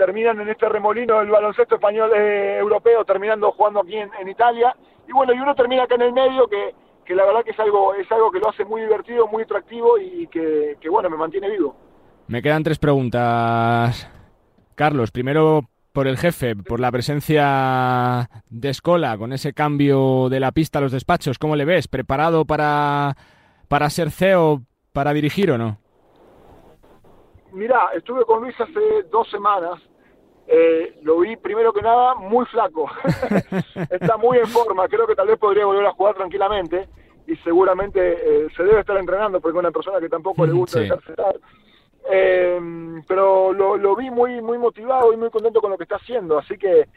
terminan 0.00 0.40
en 0.40 0.48
este 0.48 0.66
remolino 0.66 1.18
del 1.18 1.28
baloncesto 1.28 1.74
español 1.74 2.10
eh, 2.16 2.56
europeo, 2.58 3.04
terminando 3.04 3.52
jugando 3.52 3.80
aquí 3.80 3.98
en, 3.98 4.26
Italia. 4.26 4.74
Y 5.06 5.12
bueno, 5.12 5.34
y 5.34 5.38
uno 5.38 5.54
termina 5.54 5.82
acá 5.82 5.96
en 5.96 6.02
el 6.02 6.14
medio 6.14 6.48
que, 6.48 6.74
que 7.04 7.14
la 7.14 7.26
verdad 7.26 7.44
que 7.44 7.50
es 7.50 7.60
algo, 7.60 7.92
es 7.92 8.10
algo 8.10 8.30
que 8.30 8.38
lo 8.38 8.48
hace 8.48 8.64
muy 8.64 8.80
divertido, 8.80 9.26
muy 9.26 9.42
atractivo 9.42 9.98
y 9.98 10.26
que, 10.28 10.78
que 10.80 10.88
bueno, 10.88 11.10
me 11.10 11.18
mantiene 11.18 11.50
vivo. 11.50 11.76
Me 12.28 12.40
quedan 12.40 12.62
tres 12.62 12.78
preguntas. 12.78 14.10
Carlos, 14.74 15.10
primero 15.10 15.64
por 15.92 16.06
el 16.06 16.16
jefe, 16.16 16.56
por 16.56 16.80
la 16.80 16.90
presencia 16.90 18.30
de 18.48 18.70
Escola, 18.70 19.18
con 19.18 19.34
ese 19.34 19.52
cambio 19.52 20.30
de 20.30 20.40
la 20.40 20.52
pista 20.52 20.78
a 20.78 20.82
los 20.82 20.92
despachos, 20.92 21.38
¿cómo 21.38 21.56
le 21.56 21.66
ves? 21.66 21.88
¿Preparado 21.88 22.46
para, 22.46 23.16
para 23.68 23.90
ser 23.90 24.10
CEO, 24.10 24.62
para 24.94 25.12
dirigir 25.12 25.50
o 25.50 25.58
no? 25.58 25.76
Mira, 27.52 27.90
estuve 27.94 28.24
con 28.24 28.40
Luis 28.40 28.58
hace 28.58 29.02
dos 29.10 29.28
semanas 29.28 29.78
eh, 30.52 30.98
lo 31.02 31.20
vi 31.20 31.36
primero 31.36 31.72
que 31.72 31.80
nada 31.80 32.16
muy 32.16 32.44
flaco. 32.46 32.90
está 33.90 34.16
muy 34.16 34.38
en 34.38 34.48
forma, 34.48 34.88
creo 34.88 35.06
que 35.06 35.14
tal 35.14 35.28
vez 35.28 35.38
podría 35.38 35.64
volver 35.64 35.86
a 35.86 35.92
jugar 35.92 36.16
tranquilamente 36.16 36.88
y 37.28 37.36
seguramente 37.36 38.00
eh, 38.00 38.48
se 38.56 38.64
debe 38.64 38.80
estar 38.80 38.96
entrenando 38.96 39.40
porque 39.40 39.56
es 39.56 39.60
una 39.60 39.70
persona 39.70 40.00
que 40.00 40.08
tampoco 40.08 40.44
le 40.44 40.52
gusta 40.52 40.80
dejarse 40.80 41.12
estar. 41.12 41.36
eh, 42.10 42.60
pero 43.06 43.52
lo, 43.52 43.76
lo, 43.76 43.94
vi 43.94 44.10
muy, 44.10 44.42
muy 44.42 44.58
motivado 44.58 45.12
y 45.12 45.16
muy 45.16 45.30
contento 45.30 45.60
con 45.60 45.70
lo 45.70 45.78
que 45.78 45.84
está 45.84 45.96
haciendo, 45.96 46.36
así 46.36 46.58
que 46.58 46.88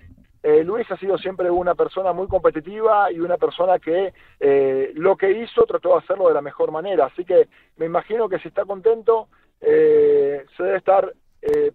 eh, 0.42 0.64
Luis 0.64 0.90
ha 0.90 0.98
sido 0.98 1.20
siempre 1.20 1.52
una 1.52 1.76
persona 1.76 2.12
muy 2.12 2.28
competitiva 2.28 3.12
y 3.12 3.20
una 3.20 3.38
persona 3.38 3.78
que 3.78 4.14
eh, 4.40 4.92
lo 4.96 5.16
que 5.16 5.32
hizo 5.32 5.64
trató 5.68 5.90
de 5.90 6.00
hacerlo 6.00 6.28
de 6.28 6.34
la 6.34 6.42
mejor 6.42 6.72
manera, 6.72 7.06
así 7.06 7.24
que 7.24 7.50
me 7.78 7.86
imagino 7.86 8.28
que 8.28 8.40
si 8.40 8.48
está 8.48 8.66
contento 8.66 9.28
se 9.62 10.64
debe 10.64 10.78
estar 10.78 11.14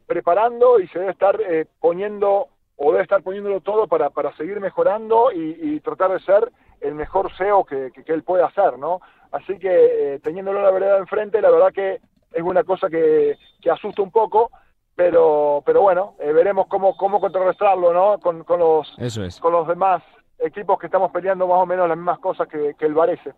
preparando 0.06 0.80
y 0.80 0.88
se 0.88 0.98
debe 0.98 1.12
estar 1.12 1.38
poniendo 1.80 2.48
o 2.76 2.92
debe 2.92 3.02
estar 3.02 3.22
poniéndolo 3.22 3.60
todo 3.60 3.86
para, 3.86 4.10
para 4.10 4.34
seguir 4.36 4.60
mejorando 4.60 5.32
y, 5.32 5.58
y 5.60 5.80
tratar 5.80 6.12
de 6.12 6.20
ser 6.20 6.50
el 6.80 6.94
mejor 6.94 7.34
SEO 7.36 7.64
que, 7.64 7.90
que, 7.92 8.04
que 8.04 8.12
él 8.12 8.22
puede 8.22 8.44
hacer, 8.44 8.78
¿no? 8.78 9.00
Así 9.32 9.58
que 9.58 10.20
teniéndolo 10.22 10.62
la 10.62 10.70
verdad 10.70 10.98
enfrente, 10.98 11.42
la 11.42 11.50
verdad 11.50 11.72
que 11.72 12.00
es 12.32 12.42
una 12.42 12.64
cosa 12.64 12.88
que, 12.88 13.36
que 13.60 13.70
asusta 13.70 14.02
un 14.02 14.10
poco, 14.10 14.50
pero, 14.94 15.62
pero 15.66 15.82
bueno, 15.82 16.14
eh, 16.20 16.32
veremos 16.32 16.66
cómo, 16.68 16.96
cómo 16.96 17.20
contrarrestarlo, 17.20 17.92
¿no? 17.92 18.18
Con, 18.18 18.44
con, 18.44 18.60
los, 18.60 18.94
Eso 18.98 19.24
es. 19.24 19.38
con 19.40 19.52
los 19.52 19.66
demás 19.66 20.02
equipos 20.38 20.78
que 20.78 20.86
estamos 20.86 21.10
peleando 21.10 21.46
más 21.48 21.58
o 21.58 21.66
menos 21.66 21.88
las 21.88 21.96
mismas 21.96 22.20
cosas 22.20 22.46
que, 22.48 22.74
que 22.78 22.86
el 22.86 22.94
Varese. 22.94 23.32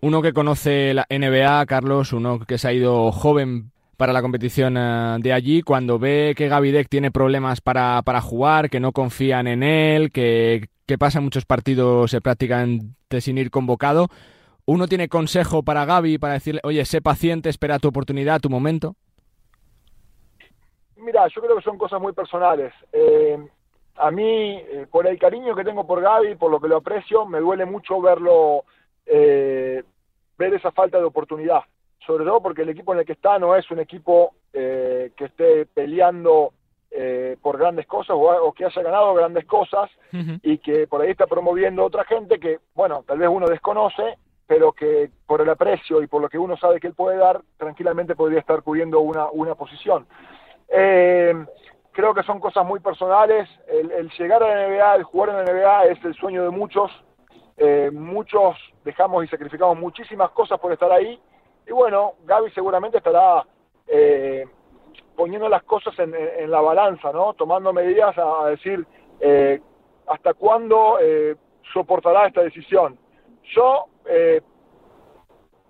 Uno 0.00 0.22
que 0.22 0.32
conoce 0.32 0.94
la 0.94 1.06
NBA, 1.10 1.66
Carlos, 1.66 2.12
uno 2.12 2.40
que 2.40 2.58
se 2.58 2.68
ha 2.68 2.72
ido 2.72 3.10
joven 3.12 3.71
para 3.96 4.12
la 4.12 4.22
competición 4.22 4.76
uh, 4.76 5.18
de 5.20 5.32
allí, 5.32 5.62
cuando 5.62 5.98
ve 5.98 6.34
que 6.36 6.48
Gavidec 6.48 6.88
tiene 6.88 7.10
problemas 7.10 7.60
para, 7.60 8.02
para 8.02 8.20
jugar, 8.20 8.70
que 8.70 8.80
no 8.80 8.92
confían 8.92 9.46
en 9.46 9.62
él, 9.62 10.10
que, 10.10 10.68
que 10.86 10.98
pasa 10.98 11.20
muchos 11.20 11.44
partidos 11.44 12.12
eh, 12.14 12.20
prácticamente 12.20 13.20
sin 13.20 13.38
ir 13.38 13.50
convocado, 13.50 14.08
¿Uno 14.64 14.86
tiene 14.86 15.08
consejo 15.08 15.62
para 15.64 15.84
Gaby 15.84 16.18
para 16.18 16.34
decirle, 16.34 16.60
oye, 16.62 16.84
sé 16.84 17.02
paciente, 17.02 17.48
espera 17.48 17.80
tu 17.80 17.88
oportunidad, 17.88 18.40
tu 18.40 18.48
momento? 18.48 18.94
Mira, 20.96 21.26
yo 21.34 21.42
creo 21.42 21.56
que 21.56 21.62
son 21.62 21.76
cosas 21.76 22.00
muy 22.00 22.12
personales. 22.12 22.72
Eh, 22.92 23.36
a 23.96 24.10
mí, 24.12 24.56
eh, 24.56 24.86
por 24.88 25.06
el 25.08 25.18
cariño 25.18 25.56
que 25.56 25.64
tengo 25.64 25.84
por 25.84 26.00
Gaby, 26.00 26.36
por 26.36 26.50
lo 26.50 26.60
que 26.60 26.68
lo 26.68 26.76
aprecio, 26.76 27.26
me 27.26 27.40
duele 27.40 27.64
mucho 27.64 28.00
verlo, 28.00 28.64
eh, 29.04 29.82
ver 30.38 30.54
esa 30.54 30.70
falta 30.70 30.98
de 30.98 31.04
oportunidad. 31.04 31.62
Sobre 32.06 32.24
todo 32.24 32.40
porque 32.40 32.62
el 32.62 32.70
equipo 32.70 32.92
en 32.92 33.00
el 33.00 33.06
que 33.06 33.12
está 33.12 33.38
no 33.38 33.54
es 33.56 33.70
un 33.70 33.78
equipo 33.80 34.34
que 34.52 35.12
esté 35.16 35.66
peleando 35.66 36.52
por 37.40 37.58
grandes 37.58 37.86
cosas 37.86 38.10
o, 38.10 38.20
o, 38.20 38.52
que 38.52 38.66
haya 38.66 38.82
ganado 38.82 39.14
grandes 39.14 39.46
cosas 39.46 39.90
uh 40.12 40.16
-huh. 40.16 40.40
y 40.42 40.58
que 40.58 40.86
por 40.86 41.00
ahí 41.00 41.10
está 41.10 41.26
promoviendo 41.26 41.82
otra 41.84 42.04
gente 42.04 42.38
que, 42.38 42.58
bueno, 42.74 43.02
tal 43.06 43.18
vez 43.18 43.30
uno 43.30 43.46
desconoce 43.46 44.18
pero 44.52 44.72
que 44.72 45.10
por 45.26 45.40
el 45.40 45.48
aprecio 45.48 46.02
y 46.02 46.06
por 46.06 46.20
lo 46.20 46.28
que 46.28 46.36
uno 46.36 46.58
sabe 46.58 46.78
que 46.78 46.86
él 46.86 46.94
puede 46.94 47.16
dar, 47.16 47.40
tranquilamente 47.56 48.14
podría 48.14 48.40
estar 48.40 48.62
cubriendo 48.62 49.00
una, 49.00 49.30
una 49.30 49.54
posición. 49.54 50.06
Eh, 50.68 51.34
creo 51.92 52.12
que 52.12 52.22
son 52.22 52.38
cosas 52.38 52.66
muy 52.66 52.80
personales. 52.80 53.48
El, 53.66 53.90
el, 53.92 54.10
llegar 54.10 54.42
a 54.42 54.54
la 54.54 54.68
NBA, 54.68 54.94
el 54.96 55.02
jugar 55.04 55.30
en 55.30 55.36
la 55.36 55.44
NBA 55.44 55.84
es 55.86 56.04
el 56.04 56.14
sueño 56.14 56.42
de 56.44 56.50
muchos. 56.50 56.90
Eh, 57.56 57.90
muchos 57.92 58.56
dejamos 58.84 59.24
y 59.24 59.28
sacrificamos 59.28 59.78
muchísimas 59.78 60.30
cosas 60.32 60.60
por 60.60 60.70
estar 60.70 60.92
ahí. 60.92 61.18
Y 61.66 61.72
bueno, 61.72 62.14
Gaby 62.24 62.50
seguramente 62.50 62.98
estará 62.98 63.46
eh, 63.86 64.44
poniendo 65.16 65.48
las 65.48 65.62
cosas 65.62 65.98
en, 65.98 66.14
en, 66.14 66.50
la 66.50 66.60
balanza, 66.60 67.12
¿no? 67.12 67.34
Tomando 67.34 67.72
medidas 67.72 68.16
a, 68.18 68.46
decir 68.48 68.84
eh, 69.20 69.60
hasta 70.06 70.34
cuándo 70.34 70.98
eh, 71.00 71.36
soportará 71.72 72.26
esta 72.26 72.42
decisión. 72.42 72.98
Yo 73.54 73.86
eh, 74.06 74.40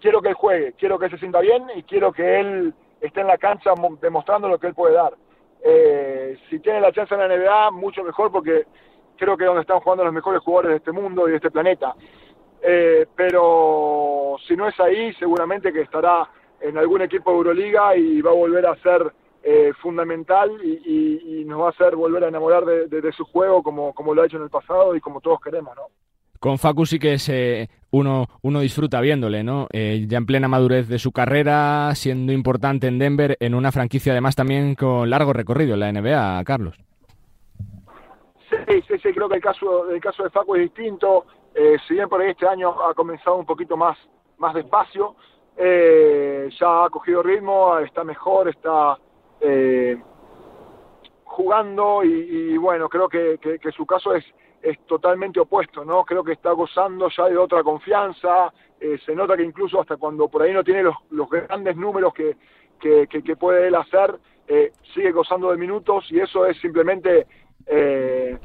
quiero 0.00 0.20
que 0.20 0.28
él 0.30 0.34
juegue, 0.34 0.72
quiero 0.74 0.98
que 0.98 1.06
él 1.06 1.10
se 1.10 1.18
sienta 1.18 1.40
bien 1.40 1.64
y 1.74 1.82
quiero 1.84 2.12
que 2.12 2.40
él 2.40 2.74
esté 3.00 3.20
en 3.20 3.26
la 3.26 3.38
cancha 3.38 3.72
demostrando 4.00 4.48
lo 4.48 4.58
que 4.58 4.68
él 4.68 4.74
puede 4.74 4.94
dar. 4.94 5.14
Eh, 5.64 6.36
si 6.50 6.58
tiene 6.58 6.80
la 6.80 6.92
chance 6.92 7.14
en 7.14 7.20
la 7.20 7.28
NBA, 7.28 7.70
mucho 7.70 8.02
mejor 8.02 8.32
porque 8.32 8.66
creo 9.16 9.36
que 9.36 9.44
es 9.44 9.48
donde 9.48 9.62
están 9.62 9.80
jugando 9.80 10.04
los 10.04 10.12
mejores 10.12 10.42
jugadores 10.42 10.70
de 10.70 10.76
este 10.78 10.92
mundo 10.92 11.28
y 11.28 11.30
de 11.30 11.36
este 11.36 11.50
planeta. 11.50 11.94
Eh, 12.62 13.06
pero 13.16 14.36
si 14.46 14.56
no 14.56 14.68
es 14.68 14.78
ahí, 14.78 15.12
seguramente 15.14 15.72
que 15.72 15.80
estará 15.80 16.28
en 16.60 16.78
algún 16.78 17.02
equipo 17.02 17.30
de 17.30 17.36
Euroliga 17.38 17.96
y 17.96 18.20
va 18.20 18.30
a 18.30 18.34
volver 18.34 18.66
a 18.66 18.76
ser 18.76 19.12
eh, 19.42 19.72
fundamental 19.80 20.50
y, 20.62 20.70
y, 20.70 21.40
y, 21.40 21.44
nos 21.44 21.60
va 21.60 21.66
a 21.66 21.70
hacer 21.70 21.96
volver 21.96 22.22
a 22.22 22.28
enamorar 22.28 22.64
de, 22.64 22.86
de, 22.86 23.00
de, 23.00 23.12
su 23.12 23.24
juego 23.24 23.60
como, 23.62 23.92
como 23.92 24.14
lo 24.14 24.22
ha 24.22 24.26
hecho 24.26 24.36
en 24.36 24.44
el 24.44 24.50
pasado 24.50 24.94
y 24.94 25.00
como 25.00 25.20
todos 25.20 25.40
queremos, 25.40 25.74
¿no? 25.74 25.82
Con 26.38 26.58
Facu 26.58 26.86
sí 26.86 26.98
que 26.98 27.14
es, 27.14 27.28
eh, 27.28 27.68
uno, 27.92 28.26
uno 28.42 28.60
disfruta 28.60 29.00
viéndole, 29.00 29.44
¿no? 29.44 29.68
Eh, 29.72 30.06
ya 30.08 30.18
en 30.18 30.26
plena 30.26 30.48
madurez 30.48 30.88
de 30.88 30.98
su 30.98 31.12
carrera, 31.12 31.94
siendo 31.94 32.32
importante 32.32 32.88
en 32.88 32.98
Denver, 32.98 33.36
en 33.38 33.54
una 33.54 33.70
franquicia 33.70 34.12
además 34.12 34.34
también 34.34 34.74
con 34.74 35.08
largo 35.08 35.32
recorrido 35.32 35.74
en 35.74 35.80
la 35.80 35.92
NBA, 35.92 36.42
Carlos. 36.44 36.76
Sí, 38.50 38.82
sí, 38.88 38.94
sí, 39.02 39.12
creo 39.14 39.28
que 39.28 39.36
el 39.36 39.42
caso, 39.42 39.88
el 39.90 40.00
caso 40.00 40.24
de 40.24 40.30
Facu 40.30 40.56
es 40.56 40.62
distinto. 40.62 41.26
Eh, 41.54 41.76
si 41.86 41.94
bien 41.94 42.08
por 42.08 42.20
ahí 42.20 42.30
este 42.30 42.46
año 42.46 42.74
ha 42.82 42.94
comenzado 42.94 43.36
un 43.36 43.46
poquito 43.46 43.76
más, 43.76 43.96
más 44.38 44.54
despacio, 44.54 45.16
eh, 45.56 46.48
ya 46.58 46.84
ha 46.84 46.90
cogido 46.90 47.22
ritmo, 47.22 47.78
está 47.78 48.04
mejor, 48.04 48.48
está 48.48 48.98
eh, 49.40 50.00
jugando 51.24 52.04
y, 52.04 52.52
y, 52.52 52.56
bueno, 52.56 52.88
creo 52.88 53.08
que, 53.08 53.38
que, 53.38 53.72
su 53.72 53.86
caso 53.86 54.14
es, 54.14 54.24
es 54.62 54.78
totalmente 54.86 55.40
opuesto, 55.40 55.84
¿no? 55.84 56.04
Creo 56.04 56.24
que 56.24 56.32
está 56.32 56.52
gozando 56.52 57.08
ya 57.08 57.26
de 57.26 57.36
otra 57.36 57.62
confianza, 57.62 58.52
eh, 58.80 58.98
se 59.04 59.14
nota 59.14 59.36
que 59.36 59.42
incluso 59.42 59.80
hasta 59.80 59.96
cuando 59.96 60.28
por 60.28 60.42
ahí 60.42 60.52
no 60.52 60.64
tiene 60.64 60.82
los, 60.82 60.96
los 61.10 61.28
grandes 61.28 61.76
números 61.76 62.12
que, 62.14 62.36
que, 62.80 63.06
que 63.06 63.36
puede 63.36 63.68
él 63.68 63.74
hacer, 63.74 64.18
eh, 64.48 64.72
sigue 64.92 65.12
gozando 65.12 65.50
de 65.50 65.56
minutos 65.56 66.04
y 66.10 66.20
eso 66.20 66.46
es 66.46 66.58
simplemente 66.60 67.26
eh, 67.66 68.38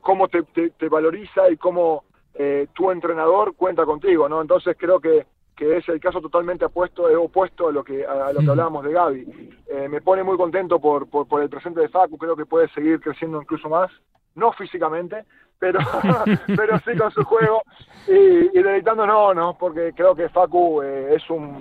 cómo 0.00 0.28
te, 0.28 0.42
te, 0.42 0.88
valoriza 0.88 1.50
y 1.50 1.56
cómo 1.56 2.04
eh, 2.34 2.68
tu 2.72 2.90
entrenador 2.90 3.54
cuenta 3.54 3.84
contigo, 3.84 4.28
¿no? 4.28 4.40
Entonces 4.40 4.76
creo 4.78 5.00
que, 5.00 5.26
que 5.56 5.76
es 5.76 5.88
el 5.88 6.00
caso 6.00 6.20
totalmente 6.20 6.64
opuesto, 6.64 7.08
es 7.08 7.16
opuesto 7.16 7.68
a 7.68 7.72
lo 7.72 7.84
que, 7.84 8.06
a 8.06 8.32
lo 8.32 8.40
que 8.40 8.50
hablábamos 8.50 8.84
de 8.84 8.92
Gaby. 8.92 9.50
Eh, 9.66 9.88
me 9.88 10.00
pone 10.00 10.22
muy 10.22 10.36
contento 10.36 10.80
por, 10.80 11.08
por, 11.08 11.26
por 11.26 11.42
el 11.42 11.50
presente 11.50 11.80
de 11.80 11.88
Facu, 11.88 12.16
creo 12.16 12.36
que 12.36 12.46
puede 12.46 12.68
seguir 12.68 13.00
creciendo 13.00 13.40
incluso 13.40 13.68
más 13.68 13.90
no 14.34 14.52
físicamente, 14.52 15.24
pero, 15.58 15.78
pero 16.56 16.78
sí 16.80 16.96
con 16.96 17.10
su 17.10 17.24
juego 17.24 17.62
y, 18.08 18.58
y 18.58 18.62
deleitándonos, 18.62 19.34
¿no? 19.36 19.56
Porque 19.58 19.92
creo 19.94 20.14
que 20.14 20.28
Facu 20.28 20.82
eh, 20.82 21.14
es 21.16 21.30
un 21.30 21.60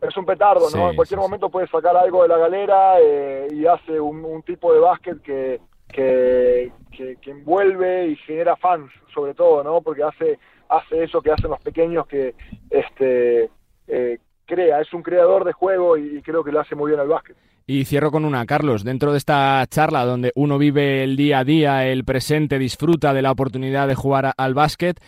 es 0.00 0.16
un 0.16 0.26
petardo, 0.26 0.62
¿no? 0.62 0.68
Sí, 0.68 0.78
en 0.80 0.96
cualquier 0.96 1.20
sí, 1.20 1.22
momento 1.22 1.48
puede 1.48 1.68
sacar 1.68 1.96
algo 1.96 2.22
de 2.22 2.28
la 2.28 2.36
galera 2.36 3.00
eh, 3.00 3.46
y 3.52 3.66
hace 3.66 4.00
un, 4.00 4.24
un, 4.24 4.42
tipo 4.42 4.74
de 4.74 4.80
básquet 4.80 5.22
que, 5.22 5.60
que, 5.92 6.72
que, 6.90 7.30
envuelve 7.30 8.08
y 8.08 8.16
genera 8.16 8.56
fans, 8.56 8.90
sobre 9.14 9.34
todo, 9.34 9.62
¿no? 9.62 9.80
Porque 9.80 10.02
hace 10.02 10.38
hace 10.68 11.04
eso 11.04 11.20
que 11.20 11.30
hacen 11.30 11.50
los 11.50 11.60
pequeños 11.60 12.06
que 12.06 12.34
este 12.70 13.50
eh, 13.86 14.18
crea, 14.46 14.80
es 14.80 14.92
un 14.92 15.02
creador 15.02 15.44
de 15.44 15.52
juego 15.52 15.96
y, 15.96 16.22
creo 16.22 16.42
que 16.42 16.52
lo 16.52 16.60
hace 16.60 16.74
muy 16.74 16.90
bien 16.90 17.00
al 17.00 17.08
básquet. 17.08 17.36
Y 17.66 17.84
cierro 17.84 18.10
con 18.10 18.24
una, 18.24 18.44
Carlos, 18.44 18.82
dentro 18.82 19.12
de 19.12 19.18
esta 19.18 19.64
charla 19.68 20.04
donde 20.04 20.32
uno 20.34 20.58
vive 20.58 21.04
el 21.04 21.16
día 21.16 21.40
a 21.40 21.44
día, 21.44 21.86
el 21.86 22.04
presente, 22.04 22.58
disfruta 22.58 23.14
de 23.14 23.22
la 23.22 23.30
oportunidad 23.30 23.86
de 23.86 23.94
jugar 23.94 24.32
al 24.36 24.54
básquet, 24.54 24.98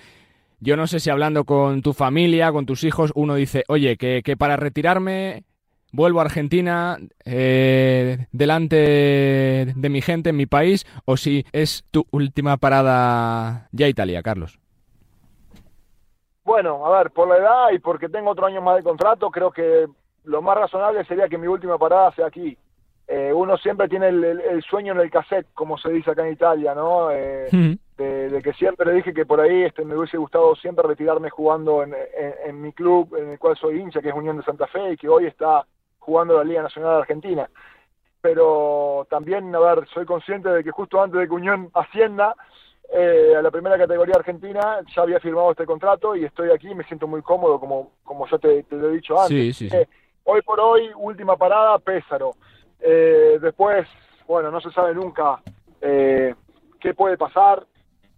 yo 0.61 0.76
no 0.76 0.87
sé 0.87 1.01
si 1.01 1.11
hablando 1.11 1.45
con 1.45 1.82
tu 1.82 1.93
familia, 1.93 2.53
con 2.53 2.64
tus 2.64 2.85
hijos, 2.85 3.12
uno 3.14 3.35
dice, 3.35 3.64
oye, 3.68 3.97
que, 3.97 4.22
que 4.22 4.37
para 4.37 4.57
retirarme 4.57 5.43
vuelvo 5.95 6.18
a 6.18 6.24
Argentina 6.24 6.99
eh, 7.24 8.26
delante 8.32 8.76
de 8.76 9.88
mi 9.88 10.03
gente, 10.03 10.30
en 10.30 10.36
mi 10.36 10.47
país, 10.47 10.84
o 11.05 11.16
si 11.16 11.47
es 11.53 11.84
tu 11.90 12.05
última 12.11 12.57
parada 12.57 13.68
ya 13.72 13.88
Italia, 13.88 14.22
Carlos. 14.22 14.59
Bueno, 16.45 16.84
a 16.84 16.99
ver, 16.99 17.11
por 17.11 17.28
la 17.28 17.36
edad 17.36 17.70
y 17.72 17.78
porque 17.78 18.09
tengo 18.09 18.30
otro 18.30 18.47
año 18.47 18.61
más 18.61 18.76
de 18.76 18.82
contrato, 18.82 19.30
creo 19.30 19.51
que 19.51 19.86
lo 20.24 20.42
más 20.42 20.59
razonable 20.59 21.05
sería 21.05 21.28
que 21.28 21.38
mi 21.38 21.47
última 21.47 21.78
parada 21.78 22.12
sea 22.12 22.26
aquí. 22.26 22.59
Eh, 23.07 23.32
uno 23.32 23.57
siempre 23.59 23.88
tiene 23.88 24.09
el, 24.09 24.24
el, 24.24 24.40
el, 24.40 24.62
sueño 24.62 24.92
en 24.92 25.01
el 25.01 25.11
cassette, 25.11 25.47
como 25.53 25.76
se 25.78 25.90
dice 25.90 26.11
acá 26.11 26.26
en 26.26 26.32
Italia, 26.32 26.74
¿no? 26.74 27.11
Eh, 27.11 27.76
de, 27.99 28.30
de, 28.30 28.42
que 28.42 28.53
siempre 28.55 28.92
dije 28.92 29.12
que 29.12 29.26
por 29.26 29.40
ahí 29.40 29.62
este, 29.62 29.84
me 29.84 29.97
hubiese 29.97 30.16
gustado 30.16 30.57
siempre 30.57 30.88
retirarme 30.88 31.28
jugando 31.30 31.82
en, 31.82 31.92
en, 31.92 32.34
en, 32.47 32.62
mi 32.62 32.72
club, 32.72 33.14
en 33.16 33.30
el 33.30 33.38
cual 33.38 33.57
soy 33.57 33.78
hincha, 33.78 34.01
que 34.01 34.09
es 34.09 34.14
Unión 34.14 34.38
de 34.38 34.42
Santa 34.42 34.66
Fe, 34.66 34.92
y 34.92 34.97
que 34.97 35.09
hoy 35.09 35.26
está 35.26 35.66
jugando 36.05 36.36
la 36.36 36.44
Liga 36.44 36.62
Nacional 36.62 36.92
de 36.92 37.00
Argentina. 37.00 37.50
Pero 38.20 39.07
también, 39.11 39.55
a 39.55 39.59
ver, 39.59 39.86
soy 39.92 40.07
consciente 40.07 40.48
de 40.48 40.62
que 40.62 40.70
justo 40.70 41.02
antes 41.02 41.20
de 41.20 41.26
que 41.26 41.34
Unión 41.34 41.70
ascienda 41.74 42.34
eh, 42.92 43.34
a 43.36 43.42
la 43.42 43.50
primera 43.50 43.76
categoría 43.76 44.14
argentina, 44.16 44.80
ya 44.94 45.02
había 45.02 45.20
firmado 45.20 45.50
este 45.50 45.66
contrato 45.66 46.14
y 46.14 46.24
estoy 46.24 46.50
aquí, 46.50 46.74
me 46.74 46.84
siento 46.84 47.07
muy 47.07 47.22
cómodo, 47.22 47.59
como, 47.59 47.92
como 48.02 48.26
ya 48.28 48.38
te, 48.38 48.62
te 48.62 48.76
lo 48.76 48.88
he 48.88 48.92
dicho 48.92 49.20
antes. 49.20 49.28
Sí, 49.36 49.52
sí, 49.52 49.70
sí. 49.70 49.76
Eh, 49.76 49.88
hoy 50.24 50.42
por 50.42 50.61
hoy, 50.61 50.90
última 50.96 51.36
parada, 51.36 51.78
Pésaro. 51.78 52.32
Eh, 52.80 53.38
después, 53.40 53.86
bueno, 54.26 54.50
no 54.50 54.61
se 54.61 54.70
sabe 54.70 54.94
nunca 54.94 55.40
eh, 55.80 56.34
qué 56.80 56.94
puede 56.94 57.16
pasar. 57.16 57.66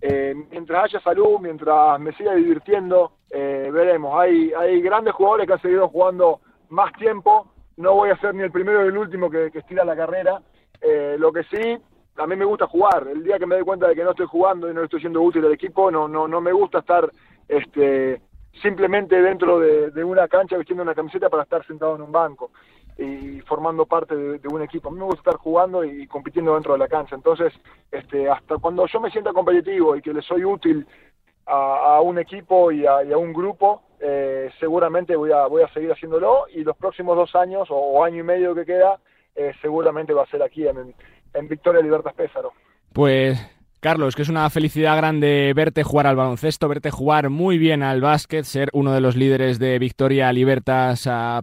Eh, 0.00 0.34
mientras 0.50 0.84
haya 0.84 1.00
salud, 1.00 1.40
mientras 1.40 1.98
me 1.98 2.12
siga 2.12 2.34
divirtiendo, 2.34 3.12
eh, 3.30 3.70
veremos. 3.72 4.16
Hay, 4.20 4.52
hay 4.52 4.80
grandes 4.82 5.14
jugadores 5.14 5.46
que 5.46 5.54
han 5.54 5.62
seguido 5.62 5.88
jugando 5.88 6.40
más 6.68 6.92
tiempo 6.92 7.50
no 7.76 7.94
voy 7.94 8.10
a 8.10 8.16
ser 8.18 8.34
ni 8.34 8.42
el 8.42 8.50
primero 8.50 8.82
ni 8.82 8.88
el 8.88 8.98
último 8.98 9.30
que, 9.30 9.50
que 9.50 9.58
estira 9.58 9.84
la 9.84 9.96
carrera. 9.96 10.40
Eh, 10.80 11.16
lo 11.18 11.32
que 11.32 11.44
sí, 11.44 11.78
a 12.16 12.26
mí 12.26 12.36
me 12.36 12.44
gusta 12.44 12.66
jugar. 12.66 13.06
El 13.08 13.22
día 13.22 13.38
que 13.38 13.46
me 13.46 13.56
doy 13.56 13.64
cuenta 13.64 13.88
de 13.88 13.94
que 13.94 14.04
no 14.04 14.10
estoy 14.10 14.26
jugando 14.26 14.70
y 14.70 14.74
no 14.74 14.82
estoy 14.82 15.00
siendo 15.00 15.22
útil 15.22 15.44
al 15.44 15.52
equipo, 15.52 15.90
no, 15.90 16.08
no, 16.08 16.26
no 16.26 16.40
me 16.40 16.52
gusta 16.52 16.78
estar 16.78 17.10
este, 17.48 18.20
simplemente 18.62 19.20
dentro 19.20 19.60
de, 19.60 20.04
una 20.04 20.28
cancha 20.28 20.56
vistiendo 20.56 20.82
una 20.82 20.94
camiseta 20.94 21.28
para 21.28 21.42
estar 21.42 21.66
sentado 21.66 21.96
en 21.96 22.02
un 22.02 22.12
banco 22.12 22.50
y 22.98 23.40
formando 23.42 23.84
parte 23.84 24.16
de, 24.16 24.48
un 24.48 24.62
equipo. 24.62 24.88
A 24.88 24.92
mí 24.92 24.98
me 24.98 25.04
gusta 25.04 25.20
estar 25.20 25.36
jugando 25.36 25.84
y 25.84 26.06
compitiendo 26.06 26.54
dentro 26.54 26.72
de 26.72 26.78
la 26.78 26.88
cancha. 26.88 27.14
Entonces, 27.14 27.52
este, 27.90 28.28
hasta 28.28 28.56
cuando 28.56 28.86
yo 28.86 29.00
me 29.00 29.10
sienta 29.10 29.32
competitivo 29.32 29.96
y 29.96 30.02
que 30.02 30.14
le 30.14 30.22
soy 30.22 30.44
útil 30.44 30.86
a, 31.46 32.00
un 32.00 32.18
equipo 32.18 32.72
y 32.72 32.84
a, 32.86 33.00
un 33.16 33.32
grupo, 33.32 33.82
eh, 34.00 34.50
seguramente 34.58 35.16
voy 35.16 35.32
a, 35.32 35.46
voy 35.46 35.62
a 35.62 35.72
seguir 35.72 35.92
haciéndolo 35.92 36.46
y 36.52 36.64
los 36.64 36.76
próximos 36.76 37.16
dos 37.16 37.34
años 37.34 37.68
o, 37.70 38.04
año 38.04 38.20
y 38.20 38.24
medio 38.24 38.54
que 38.54 38.64
queda, 38.64 38.98
eh, 39.34 39.52
seguramente 39.62 40.12
va 40.12 40.24
a 40.24 40.30
ser 40.30 40.42
aquí 40.42 40.66
en, 40.66 40.94
en 41.34 41.48
Victoria 41.48 41.80
Libertas 41.80 42.14
Pésaro. 42.14 42.52
Pues 42.92 43.38
Carlos, 43.80 44.16
que 44.16 44.22
es 44.22 44.28
una 44.28 44.48
felicidad 44.50 44.96
grande 44.96 45.52
verte 45.54 45.84
jugar 45.84 46.06
al 46.06 46.16
baloncesto, 46.16 46.66
verte 46.66 46.90
jugar 46.90 47.30
muy 47.30 47.58
bien 47.58 47.82
al 47.82 48.00
básquet, 48.00 48.44
ser 48.44 48.68
uno 48.72 48.92
de 48.92 49.00
los 49.00 49.14
líderes 49.14 49.58
de 49.58 49.78
Victoria 49.78 50.32
Libertas 50.32 51.06
a 51.06 51.42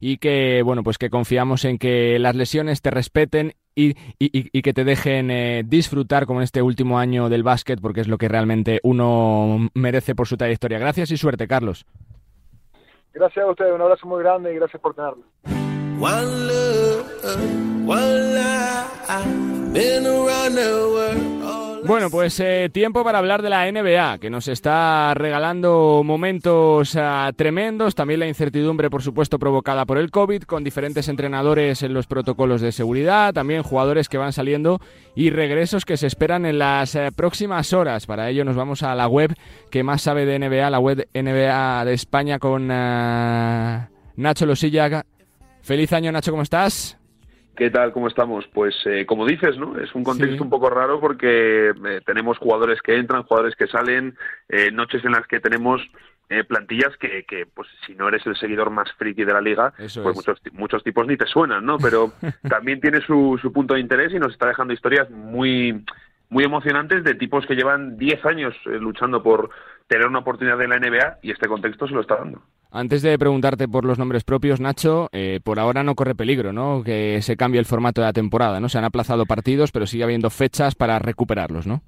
y 0.00 0.16
que, 0.16 0.62
bueno, 0.64 0.82
pues 0.82 0.98
que 0.98 1.10
confiamos 1.10 1.64
en 1.64 1.78
que 1.78 2.18
las 2.18 2.34
lesiones 2.34 2.82
te 2.82 2.90
respeten 2.90 3.54
y, 3.74 4.62
que 4.62 4.72
te 4.72 4.84
dejen 4.84 5.30
eh, 5.30 5.62
disfrutar 5.64 6.26
como 6.26 6.40
en 6.40 6.44
este 6.44 6.62
último 6.62 6.98
año 6.98 7.28
del 7.28 7.42
básquet 7.42 7.80
porque 7.80 8.00
es 8.00 8.08
lo 8.08 8.18
que 8.18 8.28
realmente 8.28 8.80
uno 8.82 9.68
merece 9.74 10.14
por 10.14 10.26
su 10.26 10.36
trayectoria. 10.36 10.78
Gracias 10.78 11.10
y 11.10 11.16
suerte, 11.16 11.46
Carlos. 11.48 11.86
Gracias 13.14 13.44
a 13.44 13.50
ustedes, 13.50 13.74
un 13.74 13.82
abrazo 13.82 14.06
muy 14.06 14.22
grande 14.22 14.52
y 14.52 14.56
gracias 14.56 14.80
por 14.80 14.94
tenerme. 14.94 15.22
Bueno, 21.84 22.10
pues 22.10 22.38
eh, 22.38 22.70
tiempo 22.72 23.02
para 23.02 23.18
hablar 23.18 23.42
de 23.42 23.50
la 23.50 23.70
NBA, 23.70 24.18
que 24.18 24.30
nos 24.30 24.46
está 24.46 25.14
regalando 25.14 26.02
momentos 26.04 26.94
ah, 26.96 27.32
tremendos, 27.34 27.96
también 27.96 28.20
la 28.20 28.28
incertidumbre, 28.28 28.88
por 28.88 29.02
supuesto, 29.02 29.38
provocada 29.38 29.84
por 29.84 29.98
el 29.98 30.12
COVID, 30.12 30.44
con 30.44 30.62
diferentes 30.62 31.08
entrenadores 31.08 31.82
en 31.82 31.92
los 31.92 32.06
protocolos 32.06 32.60
de 32.60 32.70
seguridad, 32.70 33.34
también 33.34 33.64
jugadores 33.64 34.08
que 34.08 34.16
van 34.16 34.32
saliendo 34.32 34.80
y 35.16 35.30
regresos 35.30 35.84
que 35.84 35.96
se 35.96 36.06
esperan 36.06 36.46
en 36.46 36.60
las 36.60 36.94
eh, 36.94 37.10
próximas 37.10 37.72
horas. 37.72 38.06
Para 38.06 38.30
ello 38.30 38.44
nos 38.44 38.54
vamos 38.54 38.84
a 38.84 38.94
la 38.94 39.08
web 39.08 39.34
que 39.70 39.82
más 39.82 40.02
sabe 40.02 40.24
de 40.24 40.38
NBA, 40.38 40.70
la 40.70 40.78
web 40.78 41.08
NBA 41.12 41.84
de 41.84 41.94
España 41.94 42.38
con 42.38 42.70
ah, 42.70 43.88
Nacho 44.14 44.46
Losilla. 44.46 45.04
Feliz 45.62 45.92
año, 45.92 46.12
Nacho, 46.12 46.30
¿cómo 46.30 46.42
estás? 46.44 47.01
¿Qué 47.56 47.70
tal? 47.70 47.92
¿Cómo 47.92 48.08
estamos? 48.08 48.46
Pues 48.54 48.74
eh, 48.86 49.04
como 49.04 49.26
dices, 49.26 49.58
¿no? 49.58 49.78
Es 49.78 49.94
un 49.94 50.04
contexto 50.04 50.42
un 50.42 50.48
poco 50.48 50.70
raro 50.70 51.00
porque 51.00 51.70
eh, 51.70 52.00
tenemos 52.06 52.38
jugadores 52.38 52.80
que 52.80 52.96
entran, 52.96 53.24
jugadores 53.24 53.54
que 53.56 53.66
salen, 53.66 54.16
eh, 54.48 54.70
noches 54.70 55.04
en 55.04 55.12
las 55.12 55.26
que 55.26 55.40
tenemos 55.40 55.82
plantillas 56.48 56.96
que, 56.96 57.24
que, 57.24 57.44
pues 57.44 57.68
si 57.86 57.94
no 57.94 58.08
eres 58.08 58.24
el 58.24 58.34
seguidor 58.36 58.70
más 58.70 58.90
friki 58.92 59.22
de 59.22 59.34
la 59.34 59.42
liga, 59.42 59.74
pues 59.76 60.16
muchos, 60.16 60.40
muchos 60.52 60.82
tipos 60.82 61.06
ni 61.06 61.18
te 61.18 61.26
suenan, 61.26 61.62
¿no? 61.62 61.76
Pero 61.76 62.14
también 62.48 62.80
tiene 62.80 63.02
su, 63.02 63.38
su 63.42 63.52
punto 63.52 63.74
de 63.74 63.80
interés 63.80 64.14
y 64.14 64.18
nos 64.18 64.32
está 64.32 64.46
dejando 64.46 64.72
historias 64.72 65.10
muy 65.10 65.84
muy 66.30 66.44
emocionantes 66.44 67.04
de 67.04 67.16
tipos 67.16 67.44
que 67.44 67.54
llevan 67.54 67.98
10 67.98 68.24
años 68.24 68.54
luchando 68.64 69.22
por 69.22 69.50
tener 69.88 70.06
una 70.06 70.20
oportunidad 70.20 70.58
en 70.62 70.70
la 70.70 70.78
NBA 70.78 71.18
y 71.20 71.32
este 71.32 71.48
contexto 71.48 71.86
se 71.86 71.92
lo 71.92 72.00
está 72.00 72.16
dando. 72.16 72.40
Antes 72.74 73.02
de 73.02 73.18
preguntarte 73.18 73.68
por 73.68 73.84
los 73.84 73.98
nombres 73.98 74.24
propios, 74.24 74.58
Nacho, 74.58 75.10
eh, 75.12 75.40
por 75.44 75.60
ahora 75.60 75.82
no 75.82 75.94
corre 75.94 76.14
peligro, 76.14 76.54
¿no? 76.54 76.82
Que 76.82 77.20
se 77.20 77.36
cambie 77.36 77.60
el 77.60 77.66
formato 77.66 78.00
de 78.00 78.06
la 78.06 78.14
temporada, 78.14 78.60
¿no? 78.60 78.70
Se 78.70 78.78
han 78.78 78.86
aplazado 78.86 79.26
partidos, 79.26 79.70
pero 79.72 79.86
sigue 79.86 80.04
habiendo 80.04 80.30
fechas 80.30 80.74
para 80.74 80.98
recuperarlos, 80.98 81.66
¿no? 81.66 81.82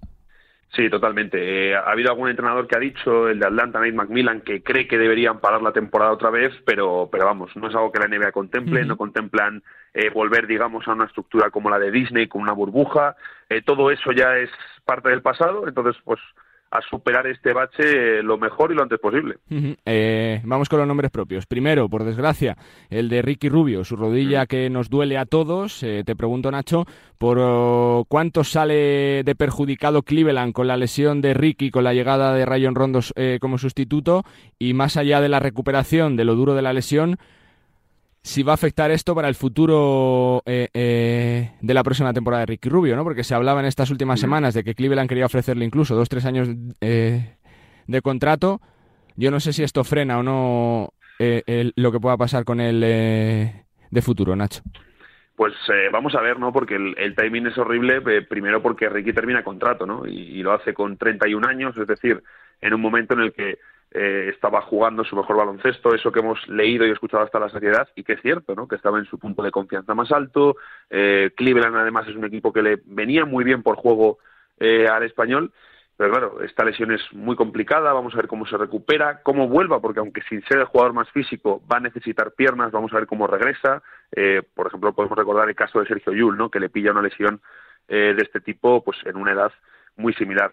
Sí, 0.77 0.91
totalmente. 0.91 1.71
Eh, 1.71 1.75
ha 1.75 1.91
habido 1.91 2.11
algún 2.11 2.29
entrenador 2.29 2.67
que 2.67 2.77
ha 2.77 2.81
dicho, 2.81 3.31
el 3.31 3.39
de 3.39 3.47
Atlanta, 3.47 3.79
Nate 3.79 3.93
McMillan, 3.93 4.43
que 4.43 4.63
cree 4.63 4.87
que 4.87 4.99
deberían 4.99 5.41
parar 5.41 5.63
la 5.63 5.73
temporada 5.73 6.13
otra 6.13 6.29
vez, 6.29 6.53
pero, 6.67 7.09
pero 7.11 7.25
vamos, 7.25 7.57
no 7.57 7.69
es 7.69 7.75
algo 7.75 7.91
que 7.91 8.01
la 8.01 8.09
NBA 8.09 8.33
contemple, 8.33 8.85
no 8.85 8.99
contemplan 8.99 9.63
eh, 9.95 10.11
volver, 10.11 10.47
digamos, 10.47 10.87
a 10.87 10.93
una 10.93 11.07
estructura 11.07 11.49
como 11.49 11.71
la 11.71 11.79
de 11.79 11.93
Disney, 11.93 12.27
con 12.27 12.43
una 12.43 12.53
burbuja. 12.53 13.17
todo 13.65 13.91
eso 13.91 14.13
ya 14.13 14.37
es 14.37 14.51
parte 14.85 15.09
del 15.09 15.23
pasado, 15.23 15.67
entonces, 15.67 15.97
pues 16.05 16.21
a 16.75 16.83
superar 16.83 17.25
este 17.29 17.53
bache 17.53 18.21
lo 18.23 18.37
mejor 18.37 18.73
y 18.73 18.75
lo 18.75 18.83
antes 18.83 18.99
posible. 18.99 19.37
Eh, 19.87 20.41
vamos 20.43 20.69
con 20.69 20.81
los 20.81 20.89
nombres 20.89 21.13
propios. 21.13 21.47
Primero, 21.47 21.89
por 21.89 22.03
desgracia, 22.03 22.57
el 22.91 23.09
de 23.09 23.23
Ricky 23.23 23.49
Rubio, 23.49 23.85
su 23.85 23.95
rodilla 23.95 24.47
que 24.47 24.69
nos 24.71 24.91
duele 24.91 25.17
a 25.17 25.25
todos. 25.25 25.85
Eh, 25.85 26.03
te 26.05 26.17
pregunto, 26.17 26.51
Nacho, 26.51 26.85
¿por 27.17 27.39
oh, 27.41 28.05
cuánto 28.09 28.43
sale 28.43 29.23
de 29.23 29.35
perjudicado 29.37 30.03
Cleveland 30.03 30.53
con 30.53 30.67
la 30.67 30.77
lesión 30.77 31.21
de 31.21 31.33
Ricky, 31.33 31.71
con 31.71 31.85
la 31.85 31.95
llegada 31.95 32.35
de 32.35 32.45
Rayon 32.45 32.75
Rondos 32.75 33.13
eh, 33.15 33.39
como 33.41 33.57
sustituto? 33.57 34.25
Y 34.59 34.75
más 34.75 34.97
allá 34.97 35.21
de 35.21 35.29
la 35.29 35.39
recuperación, 35.39 36.17
de 36.17 36.25
lo 36.25 36.35
duro 36.35 36.55
de 36.57 36.63
la 36.63 36.73
lesión, 36.73 37.19
si 38.25 38.43
va 38.43 38.53
a 38.53 38.55
afectar 38.55 38.91
esto 38.91 39.15
para 39.15 39.29
el 39.29 39.35
futuro 39.35 40.43
eh, 40.47 40.71
eh, 40.73 41.51
de 41.61 41.75
la 41.75 41.85
próxima 41.85 42.15
temporada 42.15 42.41
de 42.41 42.47
Ricky 42.47 42.71
Rubio, 42.71 42.97
¿no? 42.97 43.05
Porque 43.05 43.23
se 43.23 43.35
hablaba 43.35 43.61
en 43.61 43.67
estas 43.67 43.91
últimas 43.91 44.19
semanas 44.19 44.55
de 44.55 44.65
que 44.65 44.75
Cleveland 44.75 45.11
quería 45.11 45.27
ofrecerle 45.27 45.67
incluso 45.67 45.95
dos, 45.95 46.09
tres 46.09 46.25
años 46.25 46.49
eh, 46.81 47.37
de 47.87 48.01
contrato. 48.01 48.63
Yo 49.15 49.31
no 49.31 49.41
sé 49.41 49.53
si 49.53 49.63
esto 49.63 49.85
frena 49.85 50.19
o 50.19 50.23
no 50.23 50.95
lo 51.77 51.93
que 51.93 52.01
pueda 52.01 52.17
pasar 52.17 52.45
con 52.45 52.61
él 52.61 52.81
de 52.81 54.03
futuro, 54.03 54.35
Nacho. 54.35 54.63
Pues 55.37 55.53
vamos 55.93 56.15
a 56.15 56.21
ver, 56.21 56.39
¿no? 56.39 56.53
Porque 56.53 56.77
el, 56.77 57.15
timing 57.15 57.49
es 57.49 57.59
horrible, 57.59 58.01
primero 58.23 58.63
porque 58.63 58.89
Ricky 58.89 59.13
termina 59.13 59.45
contrato, 59.45 59.87
¿no? 59.87 60.07
Y, 60.07 60.39
y, 60.39 60.43
lo 60.43 60.53
hace 60.53 60.73
con 60.73 60.97
31 60.97 61.47
años, 61.47 61.77
es 61.77 61.87
decir, 61.87 62.23
en 62.61 62.75
un 62.75 62.81
momento 62.81 63.15
en 63.15 63.21
el 63.21 63.33
que 63.33 63.59
eh, 63.97 64.29
estaba 64.35 64.61
jugando 64.63 65.05
su 65.05 65.15
mejor 65.15 65.37
baloncesto, 65.37 65.95
eso 65.95 66.11
que 66.11 66.19
hemos 66.19 66.49
leído 66.49 66.85
y 66.85 66.91
escuchado 66.91 67.23
hasta 67.23 67.39
la 67.39 67.49
saciedad, 67.49 67.89
y 67.95 68.03
que 68.03 68.15
es 68.15 68.23
cierto, 68.23 68.57
¿no? 68.57 68.67
que 68.67 68.75
estaba 68.75 68.99
en 68.99 69.05
su 69.05 69.21
punto 69.21 69.41
de 69.41 69.53
confianza 69.53 69.95
más 69.95 70.11
alto. 70.11 70.57
Eh, 70.91 71.31
Cleveland, 71.37 71.77
además, 71.77 72.09
es 72.09 72.17
un 72.17 72.25
equipo 72.25 72.53
que 72.53 72.63
le 72.63 72.81
venía 72.87 73.25
muy 73.25 73.45
bien 73.45 73.63
por 73.63 73.77
juego 73.77 74.19
eh, 74.59 74.89
al 74.89 75.05
español. 75.05 75.53
Pero 75.97 76.11
claro, 76.11 76.43
esta 76.43 76.65
lesión 76.65 76.91
es 76.91 77.03
muy 77.13 77.37
complicada, 77.37 77.93
vamos 77.93 78.13
a 78.15 78.17
ver 78.17 78.27
cómo 78.27 78.47
se 78.47 78.57
recupera, 78.57 79.23
cómo 79.23 79.47
vuelva, 79.47 79.81
porque 79.81 80.01
aunque 80.01 80.23
sin 80.23 80.43
ser 80.43 80.59
el 80.59 80.65
jugador 80.65 80.93
más 80.93 81.09
físico 81.13 81.63
va 81.73 81.77
a 81.77 81.81
necesitar 81.81 82.33
piernas, 82.33 82.73
vamos 82.73 82.93
a 82.93 82.97
ver 82.97 83.07
cómo 83.07 83.29
regresa. 83.29 83.81
por 84.55 84.67
ejemplo, 84.67 84.93
podemos 84.93 85.17
recordar 85.17 85.49
el 85.49 85.55
caso 85.55 85.79
de 85.79 85.87
Sergio 85.87 86.13
Yul, 86.13 86.37
¿no? 86.37 86.51
que 86.51 86.59
le 86.59 86.69
pilla 86.69 86.91
una 86.91 87.01
lesión 87.03 87.41
de 87.87 88.17
este 88.21 88.41
tipo 88.41 88.83
pues 88.83 88.99
en 89.05 89.15
una 89.15 89.35
edad 89.35 89.53
muy 89.95 90.13
similar. 90.15 90.53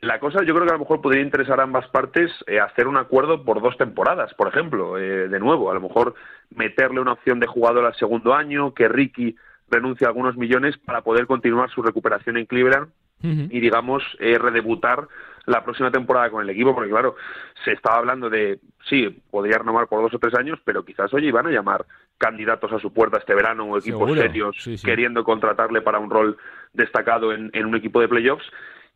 La 0.00 0.20
cosa, 0.20 0.42
yo 0.44 0.54
creo 0.54 0.66
que 0.66 0.72
a 0.72 0.76
lo 0.76 0.80
mejor 0.80 1.00
podría 1.00 1.22
interesar 1.22 1.58
a 1.58 1.64
ambas 1.64 1.88
partes 1.88 2.30
eh, 2.46 2.60
hacer 2.60 2.86
un 2.86 2.98
acuerdo 2.98 3.44
por 3.44 3.62
dos 3.62 3.76
temporadas, 3.78 4.34
por 4.34 4.48
ejemplo, 4.48 4.98
eh, 4.98 5.28
de 5.28 5.40
nuevo, 5.40 5.70
a 5.70 5.74
lo 5.74 5.80
mejor 5.80 6.14
meterle 6.50 7.00
una 7.00 7.12
opción 7.12 7.40
de 7.40 7.46
jugador 7.46 7.86
al 7.86 7.94
segundo 7.94 8.34
año, 8.34 8.74
que 8.74 8.88
Ricky 8.88 9.36
renuncie 9.70 10.06
a 10.06 10.10
algunos 10.10 10.36
millones 10.36 10.76
para 10.78 11.00
poder 11.00 11.26
continuar 11.26 11.70
su 11.70 11.82
recuperación 11.82 12.36
en 12.36 12.46
Cleveland 12.46 12.88
y, 13.22 13.60
digamos, 13.60 14.04
eh, 14.20 14.38
redebutar 14.38 15.08
la 15.46 15.64
próxima 15.64 15.90
temporada 15.90 16.30
con 16.30 16.42
el 16.42 16.50
equipo, 16.50 16.74
porque 16.74 16.90
claro, 16.90 17.16
se 17.64 17.72
estaba 17.72 17.96
hablando 17.96 18.28
de, 18.28 18.60
sí, 18.88 19.08
podría 19.30 19.58
renovar 19.58 19.88
por 19.88 20.02
dos 20.02 20.14
o 20.14 20.18
tres 20.18 20.34
años, 20.34 20.60
pero 20.64 20.84
quizás, 20.84 21.12
oye, 21.14 21.28
iban 21.28 21.46
a 21.46 21.50
llamar 21.50 21.86
candidatos 22.18 22.72
a 22.72 22.78
su 22.78 22.92
puerta 22.92 23.18
este 23.18 23.34
verano 23.34 23.64
o 23.64 23.78
equipos 23.78 24.12
serios 24.12 24.56
queriendo 24.84 25.24
contratarle 25.24 25.80
para 25.80 25.98
un 25.98 26.10
rol 26.10 26.36
destacado 26.72 27.32
en, 27.32 27.50
en 27.52 27.66
un 27.66 27.74
equipo 27.74 28.00
de 28.00 28.08
playoffs 28.08 28.46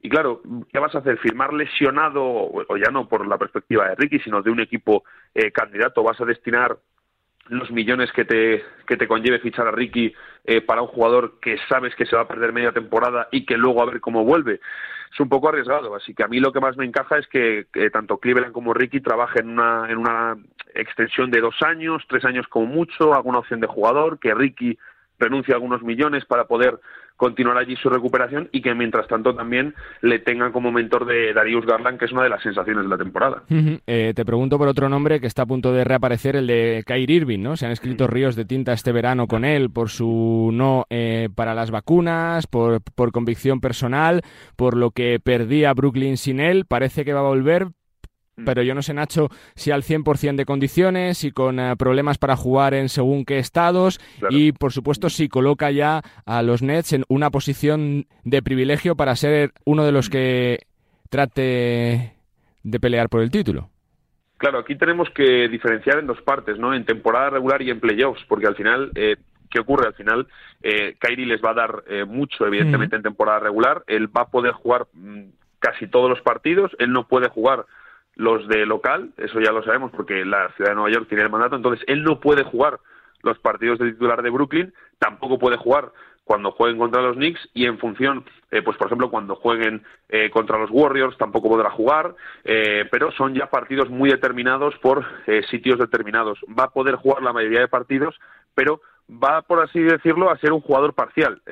y 0.02 0.08
claro, 0.08 0.40
¿qué 0.72 0.78
vas 0.78 0.94
a 0.94 0.98
hacer? 0.98 1.18
¿Firmar 1.18 1.52
lesionado, 1.52 2.22
o 2.24 2.76
ya 2.76 2.90
no 2.90 3.08
por 3.08 3.26
la 3.26 3.36
perspectiva 3.36 3.88
de 3.88 3.96
Ricky, 3.96 4.18
sino 4.20 4.40
de 4.40 4.50
un 4.50 4.60
equipo 4.60 5.04
eh, 5.34 5.50
candidato? 5.50 6.02
¿Vas 6.02 6.20
a 6.20 6.24
destinar 6.24 6.78
los 7.48 7.70
millones 7.70 8.10
que 8.12 8.24
te, 8.24 8.64
que 8.86 8.96
te 8.96 9.08
conlleve 9.08 9.40
fichar 9.40 9.66
a 9.66 9.72
Ricky 9.72 10.14
eh, 10.44 10.62
para 10.62 10.82
un 10.82 10.88
jugador 10.88 11.38
que 11.40 11.58
sabes 11.68 11.94
que 11.96 12.06
se 12.06 12.16
va 12.16 12.22
a 12.22 12.28
perder 12.28 12.52
media 12.52 12.72
temporada 12.72 13.28
y 13.30 13.44
que 13.44 13.58
luego 13.58 13.82
a 13.82 13.86
ver 13.86 14.00
cómo 14.00 14.24
vuelve? 14.24 14.60
Es 15.12 15.20
un 15.20 15.28
poco 15.28 15.48
arriesgado, 15.48 15.94
así 15.94 16.14
que 16.14 16.22
a 16.22 16.28
mí 16.28 16.38
lo 16.38 16.52
que 16.52 16.60
más 16.60 16.76
me 16.76 16.86
encaja 16.86 17.18
es 17.18 17.26
que, 17.26 17.66
tanto 17.92 18.18
Cleveland 18.18 18.52
como 18.52 18.72
Ricky 18.72 19.00
trabajen 19.00 19.46
en 19.46 19.50
una, 19.50 19.90
en 19.90 19.98
una 19.98 20.36
extensión 20.74 21.30
de 21.32 21.40
dos 21.40 21.60
años, 21.62 22.04
tres 22.08 22.24
años 22.24 22.46
como 22.46 22.66
mucho, 22.66 23.12
alguna 23.12 23.40
opción 23.40 23.60
de 23.60 23.66
jugador, 23.66 24.20
que 24.20 24.32
Ricky 24.32 24.78
renuncie 25.18 25.52
a 25.52 25.56
algunos 25.56 25.82
millones 25.82 26.24
para 26.24 26.44
poder 26.44 26.78
continuar 27.20 27.58
allí 27.58 27.76
su 27.76 27.90
recuperación 27.90 28.48
y 28.50 28.62
que 28.62 28.74
mientras 28.74 29.06
tanto 29.06 29.34
también 29.34 29.74
le 30.00 30.20
tengan 30.20 30.52
como 30.52 30.72
mentor 30.72 31.04
de 31.04 31.34
Darius 31.34 31.66
Garland, 31.66 31.98
que 31.98 32.06
es 32.06 32.12
una 32.12 32.22
de 32.22 32.30
las 32.30 32.42
sensaciones 32.42 32.84
de 32.84 32.88
la 32.88 32.96
temporada. 32.96 33.42
Eh, 33.86 34.14
te 34.16 34.24
pregunto 34.24 34.56
por 34.56 34.68
otro 34.68 34.88
nombre 34.88 35.20
que 35.20 35.26
está 35.26 35.42
a 35.42 35.46
punto 35.46 35.70
de 35.74 35.84
reaparecer, 35.84 36.34
el 36.36 36.46
de 36.46 36.82
Kyrie 36.86 37.16
Irving, 37.18 37.40
¿no? 37.40 37.58
Se 37.58 37.66
han 37.66 37.72
escrito 37.72 38.06
ríos 38.06 38.36
de 38.36 38.46
tinta 38.46 38.72
este 38.72 38.92
verano 38.92 39.26
con 39.26 39.44
él 39.44 39.68
por 39.68 39.90
su 39.90 40.48
no 40.50 40.86
eh, 40.88 41.28
para 41.34 41.54
las 41.54 41.70
vacunas, 41.70 42.46
por, 42.46 42.80
por 42.94 43.12
convicción 43.12 43.60
personal, 43.60 44.22
por 44.56 44.74
lo 44.74 44.90
que 44.90 45.20
perdía 45.22 45.74
Brooklyn 45.74 46.16
sin 46.16 46.40
él. 46.40 46.64
Parece 46.64 47.04
que 47.04 47.12
va 47.12 47.20
a 47.20 47.24
volver, 47.24 47.68
pero 48.44 48.62
yo 48.62 48.74
no 48.74 48.82
sé, 48.82 48.94
Nacho, 48.94 49.28
si 49.54 49.70
al 49.70 49.82
100% 49.82 50.36
de 50.36 50.44
condiciones 50.44 51.24
y 51.24 51.32
con 51.32 51.58
eh, 51.58 51.76
problemas 51.76 52.18
para 52.18 52.36
jugar 52.36 52.74
en 52.74 52.88
según 52.88 53.24
qué 53.24 53.38
estados 53.38 54.00
y, 54.30 54.52
por 54.52 54.72
supuesto, 54.72 55.10
si 55.10 55.28
coloca 55.28 55.70
ya 55.70 56.02
a 56.26 56.42
los 56.42 56.62
Nets 56.62 56.92
en 56.92 57.04
una 57.08 57.30
posición 57.30 58.06
de 58.24 58.42
privilegio 58.42 58.96
para 58.96 59.16
ser 59.16 59.52
uno 59.64 59.84
de 59.84 59.92
los 59.92 60.10
que 60.10 60.58
trate 61.08 62.14
de 62.62 62.80
pelear 62.80 63.08
por 63.08 63.22
el 63.22 63.30
título. 63.30 63.70
Claro, 64.40 64.60
aquí 64.60 64.74
tenemos 64.74 65.10
que 65.10 65.48
diferenciar 65.48 65.98
en 65.98 66.06
dos 66.06 66.22
partes, 66.22 66.58
¿no? 66.58 66.72
En 66.72 66.86
temporada 66.86 67.28
regular 67.28 67.60
y 67.60 67.70
en 67.70 67.78
playoffs, 67.78 68.24
porque 68.26 68.46
al 68.46 68.56
final, 68.56 68.90
eh, 68.94 69.16
¿qué 69.50 69.60
ocurre? 69.60 69.88
Al 69.88 69.94
final, 69.94 70.26
eh, 70.62 70.96
Kyrie 70.98 71.26
les 71.26 71.44
va 71.44 71.50
a 71.50 71.54
dar 71.54 71.84
eh, 71.86 72.06
mucho, 72.06 72.46
evidentemente, 72.46 72.96
en 72.96 73.02
temporada 73.02 73.40
regular. 73.40 73.82
Él 73.86 74.08
va 74.08 74.22
a 74.22 74.30
poder 74.30 74.52
jugar 74.52 74.86
mm, 74.94 75.24
casi 75.58 75.88
todos 75.88 76.08
los 76.08 76.22
partidos. 76.22 76.74
Él 76.78 76.90
no 76.90 77.06
puede 77.06 77.28
jugar 77.28 77.66
los 78.20 78.46
de 78.48 78.66
local, 78.66 79.10
eso 79.16 79.40
ya 79.40 79.50
lo 79.50 79.62
sabemos, 79.62 79.90
porque 79.92 80.24
la 80.24 80.50
ciudad 80.50 80.70
de 80.70 80.74
Nueva 80.76 80.90
York 80.90 81.06
tiene 81.08 81.24
el 81.24 81.30
mandato. 81.30 81.56
Entonces, 81.56 81.82
él 81.88 82.04
no 82.04 82.20
puede 82.20 82.44
jugar 82.44 82.78
los 83.22 83.38
partidos 83.38 83.78
de 83.78 83.92
titular 83.92 84.22
de 84.22 84.30
Brooklyn, 84.30 84.74
tampoco 84.98 85.38
puede 85.38 85.56
jugar 85.56 85.90
cuando 86.24 86.52
jueguen 86.52 86.78
contra 86.78 87.02
los 87.02 87.16
Knicks 87.16 87.40
y 87.54 87.64
en 87.64 87.78
función, 87.78 88.24
eh, 88.50 88.62
pues 88.62 88.76
por 88.76 88.86
ejemplo, 88.86 89.10
cuando 89.10 89.34
jueguen 89.34 89.82
eh, 90.08 90.30
contra 90.30 90.58
los 90.58 90.70
Warriors 90.70 91.16
tampoco 91.16 91.48
podrá 91.48 91.70
jugar, 91.70 92.14
eh, 92.44 92.86
pero 92.90 93.10
son 93.12 93.34
ya 93.34 93.46
partidos 93.46 93.88
muy 93.90 94.10
determinados 94.10 94.76
por 94.76 95.04
sitios 95.50 95.78
determinados. 95.78 96.38
Va 96.56 96.64
a 96.64 96.70
poder 96.70 96.96
jugar 96.96 97.22
la 97.22 97.32
mayoría 97.32 97.60
de 97.60 97.68
partidos, 97.68 98.20
pero 98.54 98.80
va, 99.10 99.42
por 99.42 99.60
así 99.60 99.80
decirlo, 99.80 100.30
a 100.30 100.38
ser 100.38 100.52
un 100.52 100.60
jugador 100.60 100.94
parcial, 100.94 101.42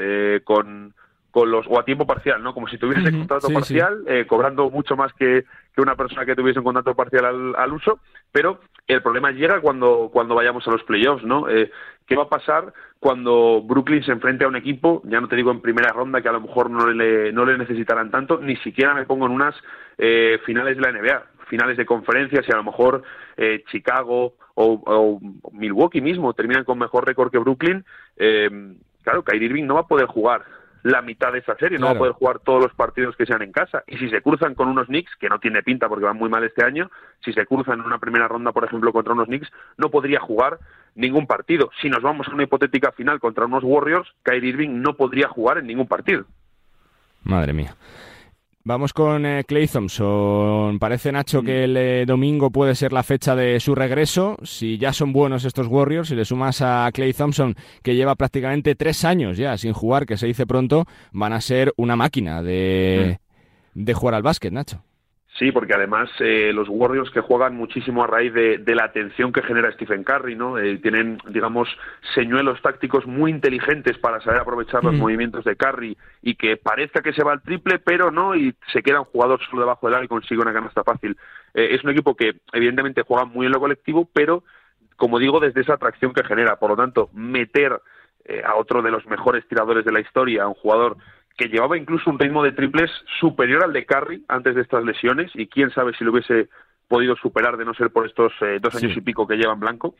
con, 0.44 0.94
con 1.30 1.50
los 1.50 1.66
o 1.68 1.78
a 1.78 1.84
tiempo 1.84 2.06
parcial, 2.06 2.42
¿no? 2.42 2.54
Como 2.54 2.68
si 2.68 2.78
tuviese 2.78 3.12
contrato 3.12 3.48
parcial, 3.50 4.04
cobrando 4.26 4.70
mucho 4.70 4.96
más 4.96 5.12
que, 5.12 5.44
que, 5.74 5.80
una 5.80 5.94
persona 5.94 6.24
que 6.24 6.34
tuviese 6.34 6.58
un 6.58 6.64
contrato 6.64 6.94
parcial 6.94 7.24
al, 7.26 7.56
al, 7.56 7.72
uso, 7.72 8.00
pero 8.32 8.60
el 8.86 9.02
problema 9.02 9.30
llega 9.30 9.60
cuando, 9.60 10.10
cuando 10.12 10.34
vayamos 10.34 10.66
a 10.66 10.70
los 10.70 10.82
playoffs, 10.84 11.24
¿no? 11.24 11.46
¿Qué 11.46 12.16
va 12.16 12.22
a 12.22 12.28
pasar 12.28 12.72
cuando 13.00 13.62
Brooklyn 13.62 14.02
se 14.02 14.12
enfrente 14.12 14.44
a 14.44 14.48
un 14.48 14.56
equipo, 14.56 15.02
ya 15.04 15.20
no 15.20 15.28
te 15.28 15.36
digo 15.36 15.50
en 15.50 15.60
primera 15.60 15.92
ronda, 15.92 16.20
que 16.20 16.28
a 16.28 16.32
lo 16.32 16.40
mejor 16.40 16.70
no 16.70 16.90
le, 16.90 17.32
no 17.32 17.44
le 17.44 17.56
necesitarán 17.56 18.10
tanto, 18.10 18.38
ni 18.38 18.56
siquiera 18.56 18.94
me 18.94 19.06
pongo 19.06 19.26
en 19.26 19.32
unas 19.32 19.54
eh, 19.98 20.40
finales 20.44 20.76
de 20.76 20.82
la 20.82 20.92
NBA, 20.92 21.22
finales 21.46 21.76
de 21.76 21.86
conferencias 21.86 22.44
y 22.48 22.52
a 22.52 22.56
lo 22.56 22.64
mejor 22.64 23.02
eh, 23.36 23.62
Chicago 23.70 24.34
o, 24.54 25.20
Milwaukee 25.52 26.00
mismo 26.00 26.34
terminan 26.34 26.64
con 26.64 26.78
mejor 26.78 27.06
récord 27.06 27.30
que 27.30 27.38
Brooklyn, 27.38 27.84
eh, 28.16 28.50
claro, 29.02 29.22
Kyrie 29.22 29.46
Irving 29.46 29.66
no 29.66 29.74
va 29.74 29.80
a 29.80 29.86
poder 29.86 30.06
jugar 30.06 30.42
la 30.82 31.02
mitad 31.02 31.32
de 31.32 31.40
esa 31.40 31.56
serie, 31.56 31.78
no 31.78 31.86
va 31.86 31.92
a 31.92 31.98
poder 31.98 32.12
jugar 32.12 32.38
todos 32.40 32.62
los 32.62 32.74
partidos 32.74 33.16
que 33.16 33.26
sean 33.26 33.42
en 33.42 33.52
casa. 33.52 33.82
Y 33.86 33.98
si 33.98 34.08
se 34.08 34.22
cruzan 34.22 34.54
con 34.54 34.68
unos 34.68 34.86
Knicks, 34.86 35.16
que 35.18 35.28
no 35.28 35.38
tiene 35.38 35.62
pinta 35.62 35.88
porque 35.88 36.04
van 36.04 36.16
muy 36.16 36.28
mal 36.28 36.44
este 36.44 36.64
año, 36.64 36.90
si 37.24 37.32
se 37.32 37.46
cruzan 37.46 37.80
en 37.80 37.86
una 37.86 37.98
primera 37.98 38.28
ronda, 38.28 38.52
por 38.52 38.64
ejemplo, 38.64 38.92
contra 38.92 39.12
unos 39.12 39.26
Knicks, 39.26 39.50
no 39.76 39.90
podría 39.90 40.20
jugar 40.20 40.58
ningún 40.94 41.26
partido. 41.26 41.70
Si 41.80 41.88
nos 41.88 42.02
vamos 42.02 42.28
a 42.28 42.34
una 42.34 42.44
hipotética 42.44 42.92
final 42.92 43.20
contra 43.20 43.46
unos 43.46 43.64
Warriors, 43.64 44.08
Kyrie 44.22 44.50
Irving 44.50 44.80
no 44.82 44.94
podría 44.94 45.28
jugar 45.28 45.58
en 45.58 45.66
ningún 45.66 45.86
partido. 45.86 46.24
Madre 47.24 47.52
mía. 47.52 47.74
Vamos 48.68 48.92
con 48.92 49.24
eh, 49.24 49.44
Clay 49.44 49.66
Thompson. 49.66 50.78
Parece, 50.78 51.10
Nacho, 51.10 51.42
que 51.42 51.64
el 51.64 51.74
eh, 51.74 52.04
domingo 52.06 52.50
puede 52.50 52.74
ser 52.74 52.92
la 52.92 53.02
fecha 53.02 53.34
de 53.34 53.60
su 53.60 53.74
regreso. 53.74 54.36
Si 54.42 54.76
ya 54.76 54.92
son 54.92 55.10
buenos 55.14 55.46
estos 55.46 55.68
Warriors, 55.68 56.10
si 56.10 56.14
le 56.14 56.26
sumas 56.26 56.60
a 56.60 56.90
Clay 56.92 57.14
Thompson, 57.14 57.56
que 57.82 57.94
lleva 57.96 58.14
prácticamente 58.14 58.74
tres 58.74 59.06
años 59.06 59.38
ya 59.38 59.56
sin 59.56 59.72
jugar, 59.72 60.04
que 60.04 60.18
se 60.18 60.26
dice 60.26 60.46
pronto, 60.46 60.84
van 61.12 61.32
a 61.32 61.40
ser 61.40 61.72
una 61.78 61.96
máquina 61.96 62.42
de, 62.42 63.20
de 63.72 63.94
jugar 63.94 64.16
al 64.16 64.22
básquet, 64.22 64.52
Nacho. 64.52 64.84
Sí, 65.38 65.52
porque 65.52 65.74
además 65.74 66.10
eh, 66.18 66.50
los 66.52 66.68
Warriors 66.68 67.10
que 67.10 67.20
juegan 67.20 67.54
muchísimo 67.54 68.02
a 68.02 68.08
raíz 68.08 68.34
de, 68.34 68.74
la 68.74 68.84
atención 68.84 69.32
que 69.32 69.42
genera 69.42 69.70
Stephen 69.70 70.02
Curry, 70.02 70.34
¿no? 70.34 70.58
Eh, 70.58 70.78
tienen, 70.78 71.18
digamos, 71.28 71.68
señuelos 72.12 72.60
tácticos 72.60 73.06
muy 73.06 73.30
inteligentes 73.30 73.96
para 73.98 74.20
saber 74.20 74.40
aprovechar 74.40 74.82
los 74.82 74.94
movimientos 74.94 75.44
de 75.44 75.54
Curry 75.54 75.96
y 76.22 76.34
que 76.34 76.56
parezca 76.56 77.02
que 77.02 77.12
se 77.12 77.22
va 77.22 77.32
al 77.32 77.42
triple, 77.42 77.78
pero 77.78 78.10
no, 78.10 78.34
y 78.34 78.52
se 78.72 78.82
queda 78.82 79.00
un 79.00 79.06
jugador 79.06 79.40
solo 79.48 79.60
debajo 79.62 79.86
del 79.86 79.94
área 79.94 80.06
y 80.06 80.08
consigue 80.08 80.40
una 80.40 80.52
canasta 80.52 80.82
fácil. 80.82 81.16
Eh, 81.54 81.68
es 81.70 81.84
un 81.84 81.90
equipo 81.90 82.16
que 82.16 82.40
evidentemente 82.52 83.02
juega 83.02 83.24
muy 83.24 83.46
en 83.46 83.52
lo 83.52 83.60
colectivo, 83.60 84.08
pero, 84.12 84.42
como 84.96 85.20
digo, 85.20 85.38
desde 85.38 85.60
esa 85.60 85.74
atracción 85.74 86.12
que 86.14 86.24
genera. 86.24 86.56
Por 86.56 86.70
lo 86.70 86.76
tanto, 86.76 87.10
meter 87.12 87.80
a 88.44 88.56
otro 88.56 88.82
de 88.82 88.90
los 88.90 89.06
mejores 89.06 89.46
tiradores 89.48 89.86
de 89.86 89.92
la 89.92 90.00
historia, 90.00 90.42
a 90.42 90.48
un 90.48 90.54
jugador 90.54 90.98
que 91.38 91.48
llevaba 91.48 91.78
incluso 91.78 92.10
un 92.10 92.18
ritmo 92.18 92.42
de 92.42 92.52
triples 92.52 92.90
superior 93.20 93.62
al 93.62 93.72
de 93.72 93.86
Curry 93.86 94.24
antes 94.28 94.56
de 94.56 94.60
estas 94.60 94.84
lesiones 94.84 95.30
y 95.34 95.46
quién 95.46 95.70
sabe 95.70 95.94
si 95.94 96.04
lo 96.04 96.10
hubiese 96.10 96.48
podido 96.88 97.14
superar 97.16 97.56
de 97.56 97.64
no 97.64 97.74
ser 97.74 97.90
por 97.90 98.06
estos 98.06 98.32
eh, 98.40 98.58
dos 98.60 98.74
años 98.74 98.96
y 98.96 99.00
pico 99.00 99.26
que 99.26 99.36
lleva 99.36 99.52
en 99.52 99.60
blanco. 99.60 99.94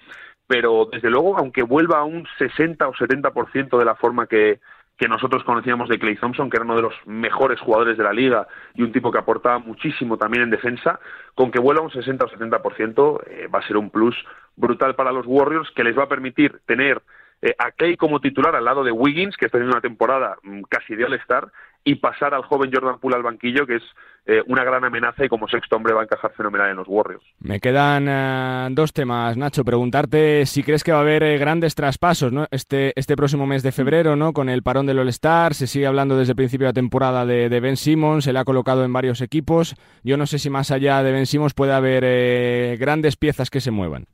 Pero 0.48 0.88
desde 0.90 1.10
luego, 1.10 1.38
aunque 1.38 1.62
vuelva 1.62 1.98
a 1.98 2.04
un 2.04 2.26
60 2.38 2.88
o 2.88 2.92
70% 2.92 3.78
de 3.78 3.84
la 3.84 3.94
forma 3.94 4.26
que, 4.26 4.58
que 4.96 5.06
nosotros 5.06 5.44
conocíamos 5.44 5.88
de 5.88 5.98
Clay 5.98 6.16
Thompson, 6.16 6.50
que 6.50 6.56
era 6.56 6.64
uno 6.64 6.74
de 6.74 6.82
los 6.82 6.94
mejores 7.06 7.60
jugadores 7.60 7.96
de 7.96 8.04
la 8.04 8.12
liga 8.12 8.48
y 8.74 8.82
un 8.82 8.90
tipo 8.90 9.12
que 9.12 9.18
aportaba 9.18 9.60
muchísimo 9.60 10.16
también 10.16 10.42
en 10.42 10.50
defensa, 10.50 10.98
con 11.36 11.52
que 11.52 11.60
vuelva 11.60 11.82
a 11.82 11.84
un 11.84 11.92
60 11.92 12.24
o 12.24 12.28
70% 12.28 13.20
eh, 13.26 13.46
va 13.46 13.60
a 13.60 13.66
ser 13.66 13.76
un 13.76 13.90
plus 13.90 14.16
brutal 14.56 14.96
para 14.96 15.12
los 15.12 15.24
Warriors 15.26 15.70
que 15.70 15.84
les 15.84 15.96
va 15.96 16.04
a 16.04 16.08
permitir 16.08 16.60
tener 16.66 17.00
eh, 17.42 17.54
a 17.58 17.72
como 17.96 18.20
titular 18.20 18.54
al 18.56 18.64
lado 18.64 18.82
de 18.82 18.90
Wiggins, 18.90 19.36
que 19.36 19.46
está 19.46 19.58
en 19.58 19.64
una 19.64 19.80
temporada 19.80 20.36
mm, 20.42 20.62
casi 20.62 20.96
de 20.96 21.04
All-Star, 21.04 21.50
y 21.84 21.94
pasar 21.94 22.34
al 22.34 22.42
joven 22.42 22.70
Jordan 22.72 22.98
Poole 22.98 23.16
al 23.16 23.22
banquillo, 23.22 23.66
que 23.66 23.76
es 23.76 23.82
eh, 24.26 24.42
una 24.46 24.62
gran 24.62 24.84
amenaza 24.84 25.24
y 25.24 25.28
como 25.28 25.48
sexto 25.48 25.76
hombre 25.76 25.94
va 25.94 26.02
a 26.02 26.04
encajar 26.04 26.32
fenomenal 26.32 26.70
en 26.70 26.76
los 26.76 26.86
Warriors. 26.86 27.24
Me 27.40 27.60
quedan 27.60 28.06
eh, 28.08 28.68
dos 28.72 28.92
temas, 28.92 29.36
Nacho. 29.38 29.64
Preguntarte 29.64 30.44
si 30.44 30.62
crees 30.62 30.84
que 30.84 30.92
va 30.92 30.98
a 30.98 31.00
haber 31.00 31.38
grandes 31.38 31.74
traspasos 31.74 32.32
¿no? 32.32 32.46
este, 32.50 32.92
este 32.94 33.16
próximo 33.16 33.46
mes 33.46 33.62
de 33.62 33.72
febrero, 33.72 34.16
¿no? 34.16 34.34
con 34.34 34.50
el 34.50 34.62
parón 34.62 34.84
del 34.84 34.98
All-Star. 34.98 35.54
Se 35.54 35.66
sigue 35.66 35.86
hablando 35.86 36.18
desde 36.18 36.32
el 36.32 36.36
principio 36.36 36.66
de 36.66 36.70
la 36.70 36.74
temporada 36.74 37.24
de, 37.24 37.60
Ben 37.60 37.76
Simmons, 37.76 38.24
se 38.24 38.32
le 38.32 38.38
ha 38.40 38.44
colocado 38.44 38.84
en 38.84 38.92
varios 38.92 39.22
equipos. 39.22 39.76
Yo 40.02 40.18
no 40.18 40.26
sé 40.26 40.38
si 40.38 40.50
más 40.50 40.70
allá 40.70 41.02
de 41.02 41.12
Ben 41.12 41.26
Simmons 41.26 41.54
puede 41.54 41.72
haber 41.72 42.76
grandes 42.76 43.16
piezas 43.16 43.48
que 43.48 43.60
se 43.60 43.70
muevan 43.70 44.06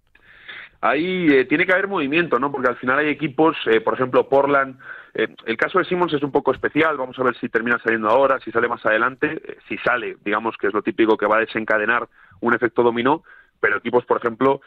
ahí 0.84 1.28
eh, 1.30 1.46
tiene 1.46 1.64
que 1.64 1.72
haber 1.72 1.88
movimiento, 1.88 2.38
¿no? 2.38 2.52
Porque 2.52 2.68
al 2.68 2.76
final 2.76 2.98
hay 2.98 3.08
equipos, 3.08 3.56
eh, 3.66 3.80
por 3.80 3.94
ejemplo, 3.94 4.28
Portland. 4.28 4.78
Eh, 5.14 5.34
el 5.46 5.56
caso 5.56 5.78
de 5.78 5.86
Simmons 5.86 6.12
es 6.12 6.22
un 6.22 6.30
poco 6.30 6.52
especial. 6.52 6.98
Vamos 6.98 7.18
a 7.18 7.22
ver 7.22 7.34
si 7.38 7.48
termina 7.48 7.78
saliendo 7.82 8.08
ahora, 8.08 8.38
si 8.40 8.50
sale 8.50 8.68
más 8.68 8.84
adelante. 8.84 9.40
si 9.66 9.78
sale, 9.78 10.16
digamos 10.24 10.56
que 10.58 10.66
es 10.66 10.74
lo 10.74 10.82
típico 10.82 11.16
que 11.16 11.26
va 11.26 11.38
a 11.38 11.40
desencadenar 11.40 12.06
un 12.40 12.54
efecto 12.54 12.82
dominó 12.82 13.22
pero 13.64 13.78
equipos, 13.78 14.04
por 14.04 14.18
ejemplo, 14.18 14.60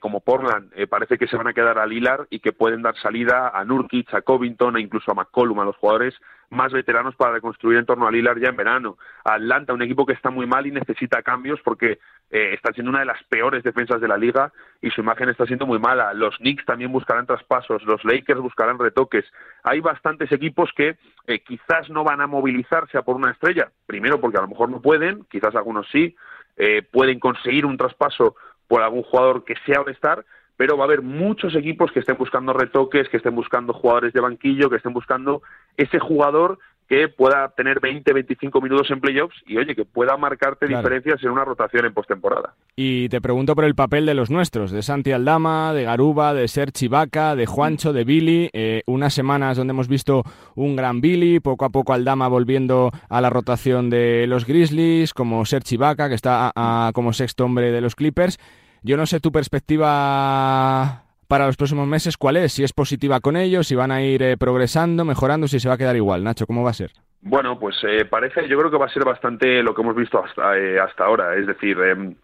como 0.00 0.18
Portland, 0.18 0.72
parece 0.88 1.16
que 1.16 1.28
se 1.28 1.36
van 1.36 1.46
a 1.46 1.52
quedar 1.52 1.78
a 1.78 1.86
Lilar 1.86 2.26
y 2.30 2.40
que 2.40 2.50
pueden 2.50 2.82
dar 2.82 2.96
salida 2.96 3.52
a 3.54 3.64
Nurkic, 3.64 4.12
a 4.12 4.22
Covington 4.22 4.76
e 4.76 4.80
incluso 4.80 5.12
a 5.12 5.14
McCollum, 5.14 5.60
a 5.60 5.64
los 5.64 5.76
jugadores 5.76 6.14
más 6.50 6.72
veteranos 6.72 7.14
para 7.14 7.34
reconstruir 7.34 7.78
en 7.78 7.86
torno 7.86 8.06
a 8.06 8.10
Lilar 8.10 8.38
ya 8.40 8.48
en 8.48 8.56
verano. 8.56 8.98
Atlanta, 9.24 9.72
un 9.72 9.82
equipo 9.82 10.04
que 10.04 10.12
está 10.14 10.30
muy 10.30 10.46
mal 10.46 10.66
y 10.66 10.72
necesita 10.72 11.22
cambios 11.22 11.60
porque 11.62 12.00
eh, 12.30 12.54
está 12.54 12.72
siendo 12.72 12.90
una 12.90 13.00
de 13.00 13.06
las 13.06 13.22
peores 13.24 13.62
defensas 13.62 14.00
de 14.00 14.08
la 14.08 14.16
liga 14.16 14.52
y 14.82 14.90
su 14.90 15.00
imagen 15.00 15.28
está 15.28 15.46
siendo 15.46 15.66
muy 15.66 15.78
mala. 15.78 16.12
Los 16.12 16.36
Knicks 16.38 16.64
también 16.64 16.92
buscarán 16.92 17.26
traspasos, 17.26 17.84
los 17.84 18.04
Lakers 18.04 18.40
buscarán 18.40 18.78
retoques. 18.78 19.24
Hay 19.62 19.80
bastantes 19.80 20.30
equipos 20.32 20.70
que 20.76 20.96
eh, 21.26 21.40
quizás 21.40 21.88
no 21.88 22.02
van 22.02 22.20
a 22.20 22.26
movilizarse 22.26 22.98
a 22.98 23.02
por 23.02 23.16
una 23.16 23.30
estrella, 23.30 23.70
primero 23.86 24.20
porque 24.20 24.38
a 24.38 24.42
lo 24.42 24.48
mejor 24.48 24.70
no 24.70 24.80
pueden, 24.80 25.24
quizás 25.30 25.54
algunos 25.54 25.86
sí, 25.90 26.16
eh, 26.62 26.82
pueden 26.82 27.18
conseguir 27.18 27.64
un 27.64 27.78
traspaso 27.78 28.36
por 28.68 28.82
algún 28.82 29.02
jugador 29.02 29.44
que 29.44 29.54
sea 29.64 29.80
All-Star, 29.80 30.26
pero 30.58 30.76
va 30.76 30.84
a 30.84 30.88
haber 30.88 31.00
muchos 31.00 31.56
equipos 31.56 31.90
que 31.90 32.00
estén 32.00 32.18
buscando 32.18 32.52
retoques, 32.52 33.08
que 33.08 33.16
estén 33.16 33.34
buscando 33.34 33.72
jugadores 33.72 34.12
de 34.12 34.20
banquillo, 34.20 34.68
que 34.68 34.76
estén 34.76 34.92
buscando 34.92 35.40
ese 35.78 35.98
jugador 35.98 36.58
que 36.90 37.06
pueda 37.06 37.48
tener 37.56 37.78
20, 37.78 38.12
25 38.12 38.60
minutos 38.60 38.90
en 38.90 39.00
playoffs 39.00 39.36
y 39.46 39.56
oye, 39.56 39.76
que 39.76 39.84
pueda 39.84 40.16
marcarte 40.16 40.66
diferencias 40.66 41.22
en 41.22 41.30
una 41.30 41.44
rotación 41.44 41.86
en 41.86 41.94
postemporada. 41.94 42.56
Y 42.74 43.08
te 43.08 43.20
pregunto 43.20 43.54
por 43.54 43.64
el 43.64 43.76
papel 43.76 44.06
de 44.06 44.14
los 44.14 44.28
nuestros, 44.28 44.72
de 44.72 44.82
Santi 44.82 45.12
Aldama, 45.12 45.72
de 45.72 45.84
Garuba, 45.84 46.34
de 46.34 46.48
Sergi 46.48 46.88
Vaca, 46.88 47.36
de 47.36 47.46
Juancho, 47.46 47.92
de 47.92 48.02
Billy, 48.02 48.50
eh, 48.52 48.82
unas 48.86 49.14
semanas 49.14 49.56
donde 49.56 49.70
hemos 49.70 49.86
visto 49.86 50.24
un 50.56 50.74
gran 50.74 51.00
Billy, 51.00 51.38
poco 51.38 51.64
a 51.64 51.70
poco 51.70 51.92
Aldama 51.92 52.26
volviendo 52.26 52.90
a 53.08 53.20
la 53.20 53.30
rotación 53.30 53.88
de 53.88 54.26
los 54.26 54.44
Grizzlies, 54.44 55.14
como 55.14 55.44
Sergi 55.44 55.76
Vaca, 55.76 56.08
que 56.08 56.16
está 56.16 56.50
como 56.92 57.12
sexto 57.12 57.44
hombre 57.44 57.70
de 57.70 57.82
los 57.82 57.94
Clippers. 57.94 58.40
Yo 58.82 58.96
no 58.96 59.06
sé 59.06 59.20
tu 59.20 59.30
perspectiva 59.30 61.04
para 61.30 61.46
los 61.46 61.56
próximos 61.56 61.86
meses, 61.86 62.16
¿cuál 62.16 62.38
es? 62.38 62.54
Si 62.54 62.64
es 62.64 62.72
positiva 62.72 63.20
con 63.20 63.36
ellos, 63.36 63.68
si 63.68 63.76
van 63.76 63.92
a 63.92 64.02
ir 64.02 64.20
eh, 64.20 64.36
progresando, 64.36 65.04
mejorando, 65.04 65.46
si 65.46 65.60
se 65.60 65.68
va 65.68 65.76
a 65.76 65.78
quedar 65.78 65.94
igual. 65.94 66.24
Nacho, 66.24 66.44
¿cómo 66.44 66.64
va 66.64 66.70
a 66.70 66.74
ser? 66.74 66.90
Bueno, 67.20 67.56
pues 67.56 67.76
eh, 67.84 68.04
parece, 68.04 68.48
yo 68.48 68.58
creo 68.58 68.68
que 68.68 68.76
va 68.76 68.86
a 68.86 68.92
ser 68.92 69.04
bastante 69.04 69.62
lo 69.62 69.72
que 69.72 69.80
hemos 69.80 69.94
visto 69.94 70.20
hasta, 70.24 70.58
eh, 70.58 70.80
hasta 70.80 71.04
ahora. 71.04 71.36
Es 71.36 71.46
decir, 71.46 71.78
em, 71.78 72.16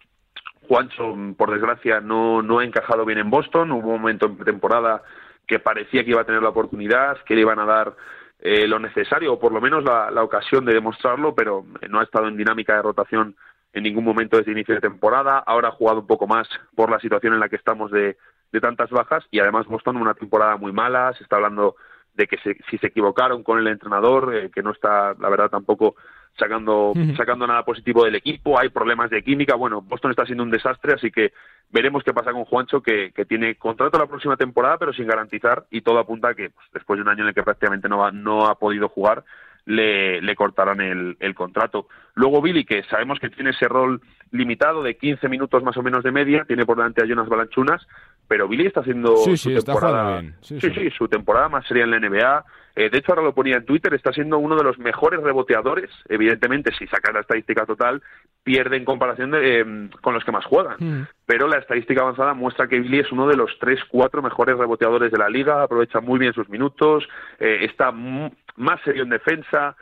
Juancho, 0.67 1.15
por 1.37 1.51
desgracia, 1.51 2.01
no, 2.01 2.41
no 2.41 2.59
ha 2.59 2.65
encajado 2.65 3.05
bien 3.05 3.19
en 3.19 3.29
Boston. 3.29 3.71
Hubo 3.71 3.91
un 3.91 4.01
momento 4.01 4.25
en 4.25 4.39
temporada 4.39 5.01
que 5.47 5.59
parecía 5.59 6.03
que 6.03 6.09
iba 6.09 6.23
a 6.23 6.25
tener 6.25 6.41
la 6.41 6.49
oportunidad, 6.49 7.15
que 7.25 7.35
le 7.35 7.41
iban 7.41 7.59
a 7.59 7.65
dar 7.65 7.93
lo 8.39 8.79
necesario, 8.79 9.33
o 9.33 9.39
por 9.39 9.51
lo 9.51 9.59
menos 9.59 9.83
la 9.83 10.23
ocasión 10.23 10.63
de 10.63 10.73
demostrarlo, 10.73 11.33
pero 11.33 11.65
no 11.89 11.99
ha 11.99 12.03
estado 12.03 12.27
en 12.27 12.37
dinámica 12.37 12.75
de 12.75 12.83
rotación 12.83 13.35
en 13.73 13.83
ningún 13.83 14.03
momento 14.03 14.37
desde 14.37 14.51
inicio 14.51 14.75
de 14.75 14.81
temporada. 14.81 15.39
Ahora 15.39 15.69
ha 15.69 15.71
jugado 15.71 15.99
un 15.99 16.07
poco 16.07 16.27
más 16.27 16.47
por 16.75 16.89
la 16.89 16.99
situación 16.99 17.33
en 17.33 17.39
la 17.39 17.49
que 17.49 17.57
estamos 17.57 17.91
de, 17.91 18.17
de 18.51 18.61
tantas 18.61 18.89
bajas 18.89 19.25
y 19.31 19.39
además 19.39 19.67
Boston 19.67 19.97
una 19.97 20.13
temporada 20.13 20.57
muy 20.57 20.71
mala. 20.71 21.13
Se 21.13 21.23
está 21.23 21.35
hablando 21.35 21.75
de 22.17 22.27
que 22.27 22.37
si 22.37 22.77
se 22.79 22.87
equivocaron 22.87 23.43
con 23.43 23.59
el 23.59 23.67
entrenador, 23.67 24.35
eh, 24.35 24.49
que 24.51 24.63
no 24.63 24.71
está, 24.71 25.13
la 25.19 25.29
verdad, 25.29 25.49
tampoco 25.49 25.95
sacando, 26.37 26.93
sacando 27.15 27.47
nada 27.47 27.63
positivo 27.63 28.03
del 28.03 28.15
equipo, 28.15 28.59
hay 28.59 28.69
problemas 28.69 29.09
de 29.09 29.23
química, 29.23 29.55
bueno, 29.55 29.81
Boston 29.81 30.11
está 30.11 30.25
siendo 30.25 30.43
un 30.43 30.51
desastre, 30.51 30.93
así 30.93 31.11
que 31.11 31.33
veremos 31.69 32.03
qué 32.03 32.13
pasa 32.13 32.31
con 32.31 32.45
Juancho, 32.45 32.81
que, 32.81 33.11
que 33.11 33.25
tiene 33.25 33.55
contrato 33.55 33.97
la 33.97 34.07
próxima 34.07 34.37
temporada, 34.37 34.77
pero 34.77 34.93
sin 34.93 35.07
garantizar, 35.07 35.65
y 35.71 35.81
todo 35.81 35.99
apunta 35.99 36.29
a 36.29 36.35
que 36.35 36.49
pues, 36.49 36.67
después 36.73 36.97
de 36.97 37.03
un 37.03 37.09
año 37.09 37.23
en 37.23 37.29
el 37.29 37.35
que 37.35 37.43
prácticamente 37.43 37.89
no, 37.89 38.11
no 38.11 38.47
ha 38.47 38.55
podido 38.55 38.87
jugar, 38.89 39.23
le, 39.67 40.21
le 40.21 40.35
cortarán 40.35 40.81
el, 40.81 41.17
el, 41.19 41.35
contrato. 41.35 41.87
Luego 42.15 42.41
Billy, 42.41 42.63
que 42.65 42.83
sabemos 42.83 43.19
que 43.19 43.29
tiene 43.29 43.51
ese 43.51 43.67
rol 43.67 44.01
limitado 44.31 44.83
de 44.83 44.97
15 44.97 45.29
minutos 45.29 45.63
más 45.63 45.77
o 45.77 45.83
menos 45.83 46.03
de 46.03 46.11
media, 46.11 46.45
tiene 46.45 46.65
por 46.65 46.77
delante 46.77 47.03
a 47.03 47.05
Jonas 47.05 47.29
Balanchunas, 47.29 47.87
pero 48.27 48.47
Billy 48.47 48.67
está 48.67 48.81
haciendo 48.81 49.15
su 49.17 49.53
temporada, 49.53 50.21
sí, 50.41 50.59
sí, 50.59 50.89
su 50.97 51.07
temporada 51.07 51.49
más 51.49 51.65
seria 51.65 51.83
en 51.83 51.91
la 51.91 51.99
NBA. 51.99 52.45
Eh, 52.75 52.91
de 52.91 52.99
hecho, 52.99 53.11
ahora 53.11 53.23
lo 53.23 53.33
ponía 53.33 53.55
en 53.55 53.65
Twitter, 53.65 53.91
está 53.95 54.13
siendo 54.13 54.37
uno 54.37 54.55
de 54.55 54.63
los 54.63 54.77
mejores 54.77 55.19
reboteadores. 55.21 55.89
Evidentemente, 56.09 56.71
si 56.77 56.85
saca 56.85 57.11
la 57.11 57.21
estadística 57.21 57.65
total, 57.65 58.03
pierde 58.43 58.77
en 58.77 58.85
comparación 58.85 59.31
eh, 59.35 59.89
con 60.01 60.13
los 60.13 60.23
que 60.23 60.31
más 60.31 60.45
juegan. 60.45 60.75
Mm. 60.77 61.07
Pero 61.25 61.47
la 61.47 61.57
estadística 61.57 62.01
avanzada 62.01 62.35
muestra 62.35 62.67
que 62.67 62.79
Billy 62.79 62.99
es 62.99 63.11
uno 63.11 63.27
de 63.27 63.35
los 63.35 63.57
tres, 63.59 63.79
cuatro 63.89 64.21
mejores 64.21 64.57
reboteadores 64.57 65.11
de 65.11 65.17
la 65.17 65.27
liga, 65.27 65.63
aprovecha 65.63 66.01
muy 66.01 66.19
bien 66.19 66.33
sus 66.33 66.49
minutos, 66.49 67.07
eh, 67.39 67.59
está 67.61 67.91
más 67.91 68.81
serio 68.83 69.03
en 69.03 69.09
defensa, 69.09 69.75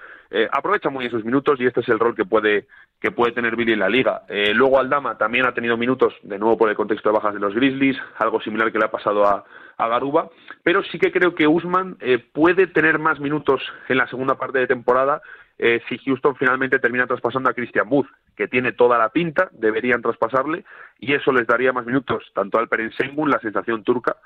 aprovecha 0.52 0.90
muy 0.90 1.02
bien 1.02 1.12
sus 1.12 1.24
minutos 1.24 1.60
y 1.60 1.66
este 1.66 1.82
es 1.82 1.90
el 1.90 2.00
rol 2.00 2.16
que 2.16 2.26
puede 2.26 2.68
que 3.00 3.12
puede 3.12 3.34
tener 3.34 3.56
Billy 3.56 3.74
en 3.74 3.80
la 3.80 3.90
liga. 3.90 4.24
Eh, 4.28 4.54
luego 4.54 4.80
Aldama 4.80 5.18
también 5.18 5.46
ha 5.46 5.54
tenido 5.54 5.78
minutos, 5.78 6.14
de 6.24 6.40
nuevo 6.40 6.58
por 6.58 6.70
el 6.70 6.76
contexto 6.76 7.10
de 7.10 7.14
bajas 7.14 7.34
de 7.34 7.40
los 7.40 7.54
Grizzlies, 7.54 7.98
algo 8.18 8.42
similar 8.42 8.72
que 8.72 8.80
le 8.80 8.86
ha 8.86 8.92
pasado 8.92 9.26
a, 9.26 9.44
a 9.78 9.88
Garuba, 9.88 10.30
pero 10.64 10.84
sí 10.84 10.98
que 10.98 11.12
creo 11.12 11.36
que 11.36 11.48
Usman 11.48 11.98
eh, 12.00 12.18
puede 12.18 12.68
tener 12.68 12.98
más 12.98 13.20
minutos 13.20 13.62
en 13.90 13.98
la 13.98 14.08
segunda 14.08 14.36
parte 14.36 14.60
de 14.60 14.68
temporada 14.68 15.22
eh, 15.58 15.82
si 15.88 15.98
Houston 16.00 16.36
finalmente 16.36 16.80
termina 16.80 17.08
traspasando 17.08 17.50
a 17.50 17.54
Christian 17.54 17.88
Booth, 17.88 18.08
que 18.36 18.48
tiene 18.48 18.74
toda 18.74 18.98
la 18.98 19.10
pinta, 19.10 19.50
deberían 19.54 20.02
traspasarle, 20.02 20.66
y 21.00 21.14
eso 21.14 21.32
les 21.32 21.48
daría 21.48 21.72
más 21.72 21.86
minutos 21.86 22.24
tanto 22.34 22.60
al 22.60 22.68
Perensengun, 22.68 23.30
la 23.30 23.40
sensación 23.40 23.84
turca, 23.84 24.18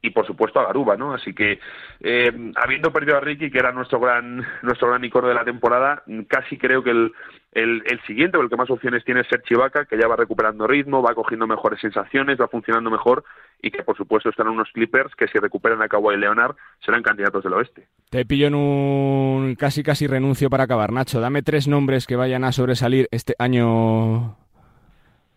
y 0.00 0.10
por 0.10 0.26
supuesto 0.26 0.60
a 0.60 0.66
Garuba, 0.66 0.96
¿no? 0.96 1.12
Así 1.12 1.34
que 1.34 1.58
eh, 2.00 2.52
habiendo 2.56 2.92
perdido 2.92 3.16
a 3.16 3.20
Ricky, 3.20 3.50
que 3.50 3.58
era 3.58 3.72
nuestro 3.72 3.98
gran 3.98 4.44
nuestro 4.62 4.88
gran 4.88 5.04
icono 5.04 5.28
de 5.28 5.34
la 5.34 5.44
temporada, 5.44 6.02
casi 6.28 6.56
creo 6.56 6.84
que 6.84 6.90
el, 6.90 7.12
el, 7.52 7.82
el, 7.86 8.00
siguiente 8.06 8.38
o 8.38 8.42
el 8.42 8.48
que 8.48 8.56
más 8.56 8.70
opciones 8.70 9.04
tiene 9.04 9.22
es 9.22 9.28
ser 9.28 9.42
Chivaca, 9.42 9.86
que 9.86 9.98
ya 9.98 10.06
va 10.06 10.16
recuperando 10.16 10.66
ritmo, 10.66 11.02
va 11.02 11.14
cogiendo 11.14 11.46
mejores 11.46 11.80
sensaciones, 11.80 12.38
va 12.40 12.46
funcionando 12.46 12.90
mejor 12.90 13.24
y 13.60 13.70
que 13.70 13.82
por 13.82 13.96
supuesto 13.96 14.28
están 14.28 14.48
unos 14.48 14.70
Clippers 14.72 15.14
que 15.16 15.26
si 15.26 15.38
recuperan 15.38 15.82
a 15.82 15.88
Kawhi 15.88 16.16
Leonard 16.16 16.54
serán 16.84 17.02
candidatos 17.02 17.42
del 17.42 17.54
oeste. 17.54 17.88
Te 18.10 18.24
pillo 18.24 18.46
en 18.46 18.54
un 18.54 19.56
casi 19.56 19.82
casi 19.82 20.06
renuncio 20.06 20.48
para 20.48 20.64
acabar, 20.64 20.92
Nacho. 20.92 21.20
Dame 21.20 21.42
tres 21.42 21.66
nombres 21.66 22.06
que 22.06 22.14
vayan 22.14 22.44
a 22.44 22.52
sobresalir 22.52 23.08
este 23.10 23.34
año 23.38 24.36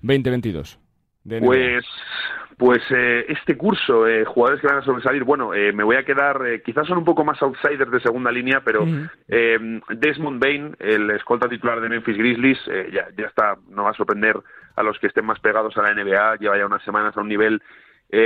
2022. 0.02 0.80
pues 1.40 1.86
pues 2.58 2.82
eh, 2.92 3.26
este 3.30 3.58
curso, 3.58 4.08
eh, 4.08 4.26
jugadores 4.26 4.62
que 4.62 4.68
van 4.68 4.78
a 4.78 4.86
sobresalir, 4.86 5.24
bueno, 5.24 5.54
eh, 5.54 5.72
me 5.74 5.84
voy 5.84 5.96
a 5.96 6.04
quedar, 6.04 6.46
eh, 6.46 6.62
quizás 6.62 6.88
son 6.88 7.00
un 7.00 7.06
poco 7.06 7.24
más 7.24 7.42
outsiders 7.42 7.92
de 7.92 8.00
segunda 8.00 8.32
línea, 8.32 8.62
pero 8.64 8.86
eh, 9.28 9.82
Desmond 9.90 10.40
Bain, 10.42 10.76
el 10.80 11.10
escolta 11.12 11.50
titular 11.50 11.82
de 11.82 11.90
Memphis 11.90 12.18
Grizzlies, 12.18 12.60
ya, 12.92 13.08
ya 13.18 13.26
está, 13.26 13.58
no 13.70 13.84
va 13.84 13.92
a 13.92 13.96
sorprender 13.96 14.38
a 14.76 14.84
los 14.84 14.98
que 15.00 15.08
estén 15.08 15.26
más 15.26 15.40
pegados 15.40 15.76
a 15.78 15.82
la 15.82 15.94
NBA, 15.94 16.38
lleva 16.38 16.58
ya 16.58 16.66
unas 16.66 16.84
semanas 16.84 17.16
a 17.16 17.22
un 17.22 17.30
nivel 17.30 17.62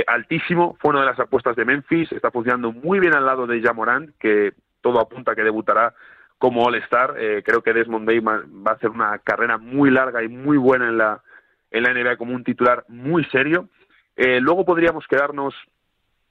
altísimo, 0.08 0.76
fue 0.80 0.90
una 0.90 1.00
de 1.00 1.06
las 1.06 1.20
apuestas 1.20 1.54
de 1.54 1.64
Memphis, 1.64 2.10
está 2.10 2.30
funcionando 2.32 2.72
muy 2.72 2.98
bien 2.98 3.14
al 3.14 3.24
lado 3.24 3.46
de 3.46 3.62
Jamorant, 3.62 4.10
que 4.18 4.52
todo 4.80 5.00
apunta 5.00 5.32
a 5.32 5.34
que 5.36 5.44
debutará 5.44 5.94
como 6.38 6.64
All-Star, 6.64 7.14
creo 7.44 7.62
que 7.62 7.72
Desmond 7.72 8.06
Bain 8.06 8.26
va, 8.26 8.42
va 8.66 8.72
a 8.72 8.74
hacer 8.74 8.90
una 8.90 9.18
carrera 9.18 9.58
muy 9.58 9.90
larga 9.90 10.22
y 10.24 10.28
muy 10.28 10.56
buena 10.56 10.88
en 10.88 10.98
la, 10.98 11.22
en 11.70 11.84
la 11.84 11.94
NBA 11.94 12.16
como 12.16 12.34
un 12.34 12.44
titular 12.44 12.84
muy 12.88 13.24
serio, 13.26 13.68
eh, 14.16 14.40
luego 14.40 14.64
podríamos 14.64 15.06
quedarnos 15.06 15.54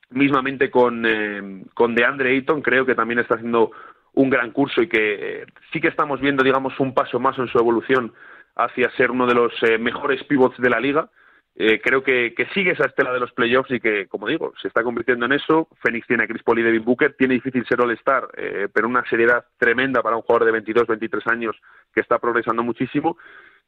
mismamente 0.09 0.69
con, 0.69 1.05
eh, 1.05 1.63
con 1.73 1.95
DeAndre 1.95 2.31
Ayton, 2.31 2.61
creo 2.61 2.85
que 2.85 2.95
también 2.95 3.19
está 3.19 3.35
haciendo 3.35 3.71
un 4.13 4.29
gran 4.29 4.51
curso 4.51 4.81
y 4.81 4.87
que 4.87 5.41
eh, 5.41 5.45
sí 5.71 5.81
que 5.81 5.89
estamos 5.89 6.19
viendo, 6.21 6.43
digamos, 6.43 6.79
un 6.79 6.93
paso 6.93 7.19
más 7.19 7.37
en 7.37 7.47
su 7.47 7.57
evolución 7.57 8.13
hacia 8.55 8.89
ser 8.91 9.11
uno 9.11 9.27
de 9.27 9.35
los 9.35 9.51
eh, 9.63 9.77
mejores 9.77 10.23
pivots 10.23 10.57
de 10.57 10.69
la 10.69 10.79
liga. 10.79 11.09
Eh, 11.57 11.79
creo 11.81 12.03
que, 12.03 12.33
que, 12.35 12.47
sigue 12.47 12.71
esa 12.71 12.85
estela 12.85 13.13
de 13.13 13.19
los 13.19 13.31
playoffs 13.31 13.71
y 13.71 13.79
que, 13.79 14.07
como 14.07 14.27
digo, 14.27 14.53
se 14.61 14.67
está 14.67 14.83
convirtiendo 14.83 15.25
en 15.25 15.33
eso. 15.33 15.69
Phoenix 15.81 16.05
tiene 16.05 16.23
a 16.23 16.27
Chris 16.27 16.43
Paul 16.43 16.59
y 16.59 16.63
Devin 16.63 16.83
Booker, 16.83 17.15
tiene 17.17 17.35
difícil 17.35 17.65
ser 17.65 17.79
All-Star, 17.79 18.27
eh, 18.35 18.67
pero 18.73 18.89
una 18.89 19.05
seriedad 19.09 19.45
tremenda 19.57 20.01
para 20.01 20.17
un 20.17 20.21
jugador 20.21 20.45
de 20.45 20.51
22, 20.51 20.85
23 20.87 21.27
años 21.27 21.55
que 21.93 22.01
está 22.01 22.19
progresando 22.19 22.61
muchísimo. 22.61 23.17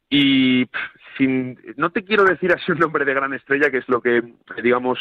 Y 0.09 0.69
sin, 1.17 1.59
no 1.75 1.91
te 1.91 2.03
quiero 2.03 2.23
decir 2.23 2.53
así 2.53 2.71
un 2.71 2.79
nombre 2.79 3.05
de 3.05 3.13
gran 3.13 3.33
estrella, 3.33 3.69
que 3.69 3.79
es 3.79 3.89
lo 3.89 4.01
que, 4.01 4.23
digamos, 4.63 4.99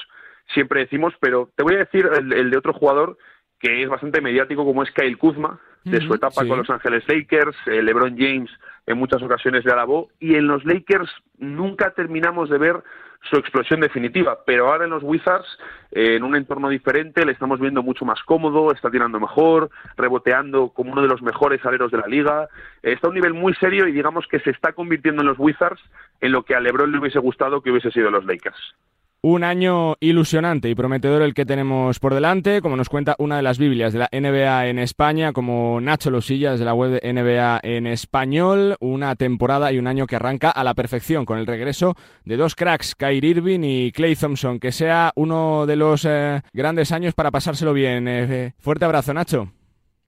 siempre 0.53 0.81
decimos, 0.81 1.15
pero 1.21 1.51
te 1.55 1.63
voy 1.63 1.75
a 1.75 1.79
decir 1.79 2.09
el, 2.13 2.33
el 2.33 2.51
de 2.51 2.59
otro 2.59 2.73
jugador 2.73 3.17
que 3.59 3.83
es 3.83 3.89
bastante 3.89 4.21
mediático, 4.21 4.65
como 4.65 4.83
es 4.83 4.91
Kyle 4.91 5.17
Kuzma, 5.17 5.61
de 5.91 6.01
su 6.01 6.15
etapa 6.15 6.43
sí. 6.43 6.49
con 6.49 6.59
Los 6.59 6.71
Ángeles 6.71 7.05
Lakers, 7.07 7.57
eh, 7.67 7.83
LeBron 7.83 8.17
James 8.19 8.51
en 8.87 8.99
muchas 8.99 9.23
ocasiones 9.23 9.65
le 9.65 9.73
alabó, 9.73 10.11
y 10.21 10.37
en 10.37 10.47
los 10.47 10.65
Lakers 10.65 11.11
nunca 11.39 11.91
terminamos 11.91 12.49
de 12.49 12.59
ver 12.59 12.83
su 13.29 13.37
explosión 13.37 13.81
definitiva, 13.81 14.39
pero 14.47 14.71
ahora 14.71 14.85
en 14.85 14.91
los 14.91 15.03
Wizards, 15.03 15.59
eh, 15.91 16.15
en 16.17 16.23
un 16.23 16.37
entorno 16.37 16.69
diferente, 16.69 17.25
le 17.25 17.33
estamos 17.33 17.59
viendo 17.59 17.83
mucho 17.83 18.05
más 18.05 18.23
cómodo, 18.23 18.71
está 18.71 18.91
tirando 18.91 19.19
mejor, 19.19 19.71
reboteando 19.97 20.69
como 20.69 20.93
uno 20.93 21.03
de 21.03 21.09
los 21.09 21.23
mejores 21.23 21.65
aleros 21.65 21.91
de 21.91 21.99
la 21.99 22.07
liga, 22.07 22.49
eh, 22.83 22.93
está 22.93 23.09
a 23.09 23.11
un 23.11 23.17
nivel 23.17 23.35
muy 23.35 23.55
serio 23.55 23.89
y 23.89 23.93
digamos 23.93 24.27
que 24.29 24.39
se 24.41 24.51
está 24.51 24.73
convirtiendo 24.73 25.23
en 25.23 25.29
los 25.29 25.39
Wizards 25.39 25.81
en 26.21 26.33
lo 26.33 26.45
que 26.45 26.55
a 26.55 26.61
LeBron 26.61 26.93
le 26.93 26.99
hubiese 26.99 27.19
gustado 27.19 27.63
que 27.63 27.71
hubiese 27.71 27.91
sido 27.91 28.11
los 28.11 28.25
Lakers. 28.25 28.77
Un 29.23 29.43
año 29.43 29.97
ilusionante 29.99 30.69
y 30.69 30.75
prometedor 30.75 31.23
el 31.23 31.35
que 31.35 31.47
tenemos 31.47 31.99
por 31.99 32.15
delante, 32.15 32.61
como 32.61 32.77
nos 32.77 32.89
cuenta 32.89 33.17
una 33.19 33.37
de 33.37 33.43
las 33.43 33.59
Biblias 33.59 33.93
de 33.93 33.99
la 33.99 34.09
NBA 34.13 34.69
en 34.69 34.79
España, 34.79 35.33
como 35.33 35.81
Nacho 35.81 36.11
Losillas 36.11 36.59
de 36.59 36.65
la 36.65 36.75
web 36.75 37.01
de 37.01 37.13
NBA 37.13 37.61
en 37.63 37.87
español, 37.87 38.77
una 38.79 39.17
temporada 39.17 39.73
y 39.73 39.79
un 39.79 39.87
año 39.87 40.07
que 40.07 40.17
arranca 40.17 40.51
a 40.51 40.63
la 40.63 40.75
perfección 40.75 41.25
con 41.25 41.39
el 41.39 41.47
regreso 41.47 41.95
de 42.25 42.37
dos 42.37 42.55
cracks, 42.55 42.95
Kyrie 42.95 43.31
Irving 43.31 43.61
y 43.65 43.91
Clay 43.91 44.15
Thompson, 44.15 44.61
que 44.61 44.71
sea 44.71 45.13
uno 45.17 45.67
de 45.67 45.77
los 45.77 46.05
eh, 46.05 46.43
grandes 46.53 46.93
años 46.93 47.15
para 47.15 47.31
pasárselo 47.31 47.73
bien. 47.73 48.07
Eh, 48.07 48.53
fuerte 48.61 48.85
abrazo, 48.85 49.13
Nacho. 49.13 49.49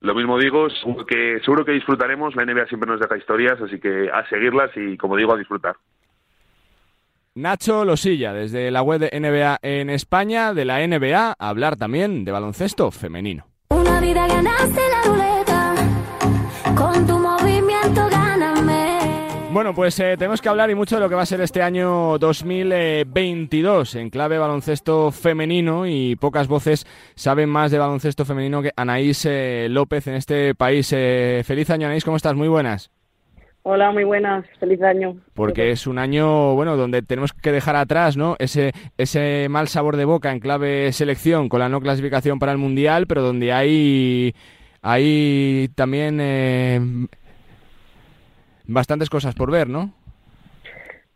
Lo 0.01 0.15
mismo 0.15 0.39
digo, 0.39 0.67
que, 1.05 1.41
seguro 1.43 1.65
que 1.65 1.73
disfrutaremos, 1.73 2.35
la 2.35 2.45
NBA 2.45 2.67
siempre 2.67 2.89
nos 2.89 3.01
deja 3.01 3.17
historias, 3.17 3.59
así 3.61 3.79
que 3.79 4.09
a 4.09 4.25
seguirlas 4.29 4.71
y, 4.77 4.95
como 4.95 5.17
digo, 5.17 5.33
a 5.33 5.37
disfrutar. 5.37 5.75
Nacho 7.39 7.85
Losilla, 7.85 8.33
desde 8.33 8.69
la 8.69 8.81
web 8.81 8.99
de 8.99 9.17
NBA 9.17 9.59
en 9.61 9.89
España, 9.89 10.53
de 10.53 10.65
la 10.65 10.85
NBA, 10.85 11.35
a 11.39 11.49
hablar 11.49 11.77
también 11.77 12.25
de 12.25 12.33
baloncesto 12.33 12.91
femenino. 12.91 13.47
Una 13.69 14.01
vida 14.01 14.27
ganaste 14.27 14.81
la 14.91 15.09
ruleta, 15.09 15.75
con 16.75 17.07
tu 17.07 17.17
movimiento 17.17 18.09
gáname. 18.11 18.99
Bueno, 19.53 19.73
pues 19.73 19.97
eh, 20.01 20.15
tenemos 20.17 20.41
que 20.41 20.49
hablar 20.49 20.69
y 20.69 20.75
mucho 20.75 20.95
de 20.95 21.01
lo 21.01 21.07
que 21.07 21.15
va 21.15 21.21
a 21.21 21.25
ser 21.25 21.39
este 21.39 21.61
año 21.61 22.17
2022 22.17 23.95
en 23.95 24.09
clave 24.09 24.37
baloncesto 24.37 25.09
femenino 25.11 25.87
y 25.87 26.17
pocas 26.17 26.49
voces 26.49 26.85
saben 27.15 27.47
más 27.47 27.71
de 27.71 27.79
baloncesto 27.79 28.25
femenino 28.25 28.61
que 28.61 28.73
Anaís 28.75 29.25
eh, 29.25 29.67
López 29.69 30.07
en 30.07 30.15
este 30.15 30.55
país. 30.55 30.91
Eh, 30.91 31.41
feliz 31.45 31.69
año, 31.69 31.87
Anaís, 31.87 32.03
¿cómo 32.03 32.17
estás? 32.17 32.35
Muy 32.35 32.49
buenas. 32.49 32.91
Hola, 33.63 33.91
muy 33.91 34.05
buenas, 34.05 34.45
feliz 34.59 34.81
año. 34.81 35.17
Porque 35.33 35.71
es 35.71 35.85
un 35.85 35.99
año, 35.99 36.55
bueno, 36.55 36.77
donde 36.77 37.01
tenemos 37.01 37.33
que 37.33 37.51
dejar 37.51 37.75
atrás, 37.75 38.15
¿no? 38.15 38.35
Ese, 38.39 38.71
ese 38.97 39.47
mal 39.49 39.67
sabor 39.67 39.97
de 39.97 40.05
boca 40.05 40.31
en 40.31 40.39
clave 40.39 40.93
selección 40.93 41.49
con 41.49 41.59
la 41.59 41.67
no 41.67 41.81
clasificación 41.81 42.39
para 42.39 42.53
el 42.53 42.57
Mundial, 42.57 43.05
pero 43.05 43.21
donde 43.21 43.51
hay, 43.51 44.33
hay 44.81 45.69
también 45.75 46.19
eh, 46.21 46.79
bastantes 48.65 49.09
cosas 49.09 49.35
por 49.35 49.51
ver, 49.51 49.67
¿no? 49.67 49.93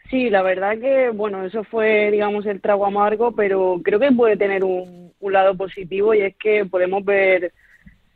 Sí, 0.10 0.30
la 0.30 0.42
verdad 0.44 0.78
que, 0.78 1.12
bueno, 1.12 1.46
eso 1.46 1.64
fue, 1.64 2.12
digamos, 2.12 2.46
el 2.46 2.62
trago 2.62 2.86
amargo, 2.86 3.32
pero 3.32 3.80
creo 3.82 4.00
que 4.00 4.12
puede 4.12 4.36
tener 4.36 4.66
un, 4.66 5.14
un 5.22 5.34
lado 5.34 5.56
positivo 5.56 6.14
y 6.14 6.22
es 6.22 6.36
que 6.36 6.66
podemos 6.66 7.06
ver 7.06 7.54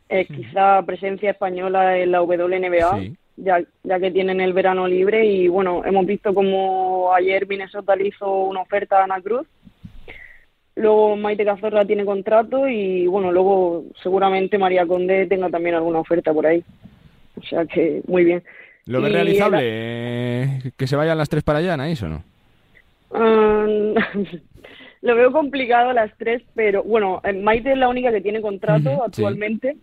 eh, 0.10 0.26
quizá 0.26 0.84
presencia 0.86 1.32
española 1.32 1.98
en 1.98 2.12
la 2.12 2.22
WNBA. 2.22 3.00
Sí 3.00 3.18
ya, 3.38 3.62
ya 3.84 4.00
que 4.00 4.12
tienen 4.12 4.42
el 4.42 4.52
verano 4.54 4.88
libre 4.88 5.26
y 5.26 5.48
bueno, 5.48 5.84
hemos 5.86 6.06
visto 6.06 6.34
como 6.34 7.14
ayer 7.14 7.48
Minnesota 7.48 7.96
le 7.96 8.08
hizo 8.10 8.30
una 8.44 8.62
oferta 8.62 9.00
a 9.00 9.04
Ana 9.06 9.22
Cruz, 9.22 9.48
luego 10.76 11.16
Maite 11.16 11.46
Cazorla 11.46 11.86
tiene 11.86 12.06
contrato 12.06 12.68
y 12.68 13.08
bueno, 13.08 13.32
luego 13.32 13.86
seguramente 14.04 14.58
María 14.58 14.86
Conde 14.86 15.26
tenga 15.28 15.50
también 15.50 15.76
alguna 15.76 16.00
oferta 16.00 16.34
por 16.34 16.46
ahí, 16.46 16.64
o 17.36 17.42
sea 17.44 17.66
que 17.66 18.02
muy 18.08 18.24
bien. 18.24 18.44
¿Lo 18.86 19.02
ves 19.02 19.12
realizable? 19.12 19.58
el- 19.60 19.64
eh, 20.66 20.72
¿Que 20.78 20.88
se 20.88 20.96
vayan 20.96 21.18
las 21.18 21.30
tres 21.30 21.44
para 21.44 21.60
allá, 21.60 21.74
Anaís, 21.74 22.02
o 22.04 22.08
no? 22.10 22.24
Um, 23.10 23.94
lo 25.02 25.16
veo 25.16 25.32
complicado 25.32 25.94
las 25.94 26.12
tres, 26.18 26.42
pero 26.56 26.84
bueno, 26.84 27.22
eh, 27.24 27.34
Maite 27.34 27.72
es 27.74 27.78
la 27.78 27.90
única 27.90 28.12
que 28.12 28.22
tiene 28.22 28.42
contrato 28.42 29.04
actualmente, 29.04 29.76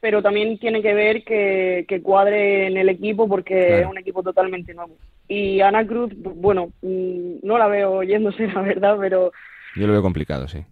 pero 0.00 0.22
también 0.22 0.58
tiene 0.58 0.80
que 0.82 0.94
ver 0.94 1.24
que, 1.24 1.84
que 1.88 2.00
cuadre 2.02 2.66
en 2.68 2.76
el 2.76 2.88
equipo 2.88 3.28
porque 3.28 3.66
Claro. 3.66 3.82
es 3.82 3.86
un 3.88 3.98
equipo 3.98 4.22
totalmente 4.22 4.74
nuevo. 4.74 4.96
Y 5.26 5.60
Ana 5.60 5.86
Cruz, 5.86 6.12
bueno, 6.16 6.68
mm, 6.82 7.38
no 7.42 7.58
la 7.58 7.66
veo 7.66 8.02
yéndose, 8.02 8.46
la 8.54 8.62
verdad, 8.62 8.96
pero 9.00 9.32
Yo 9.76 9.86
lo 9.86 9.92
veo 9.92 10.02
complicado, 10.02 10.48
sí. 10.48 10.62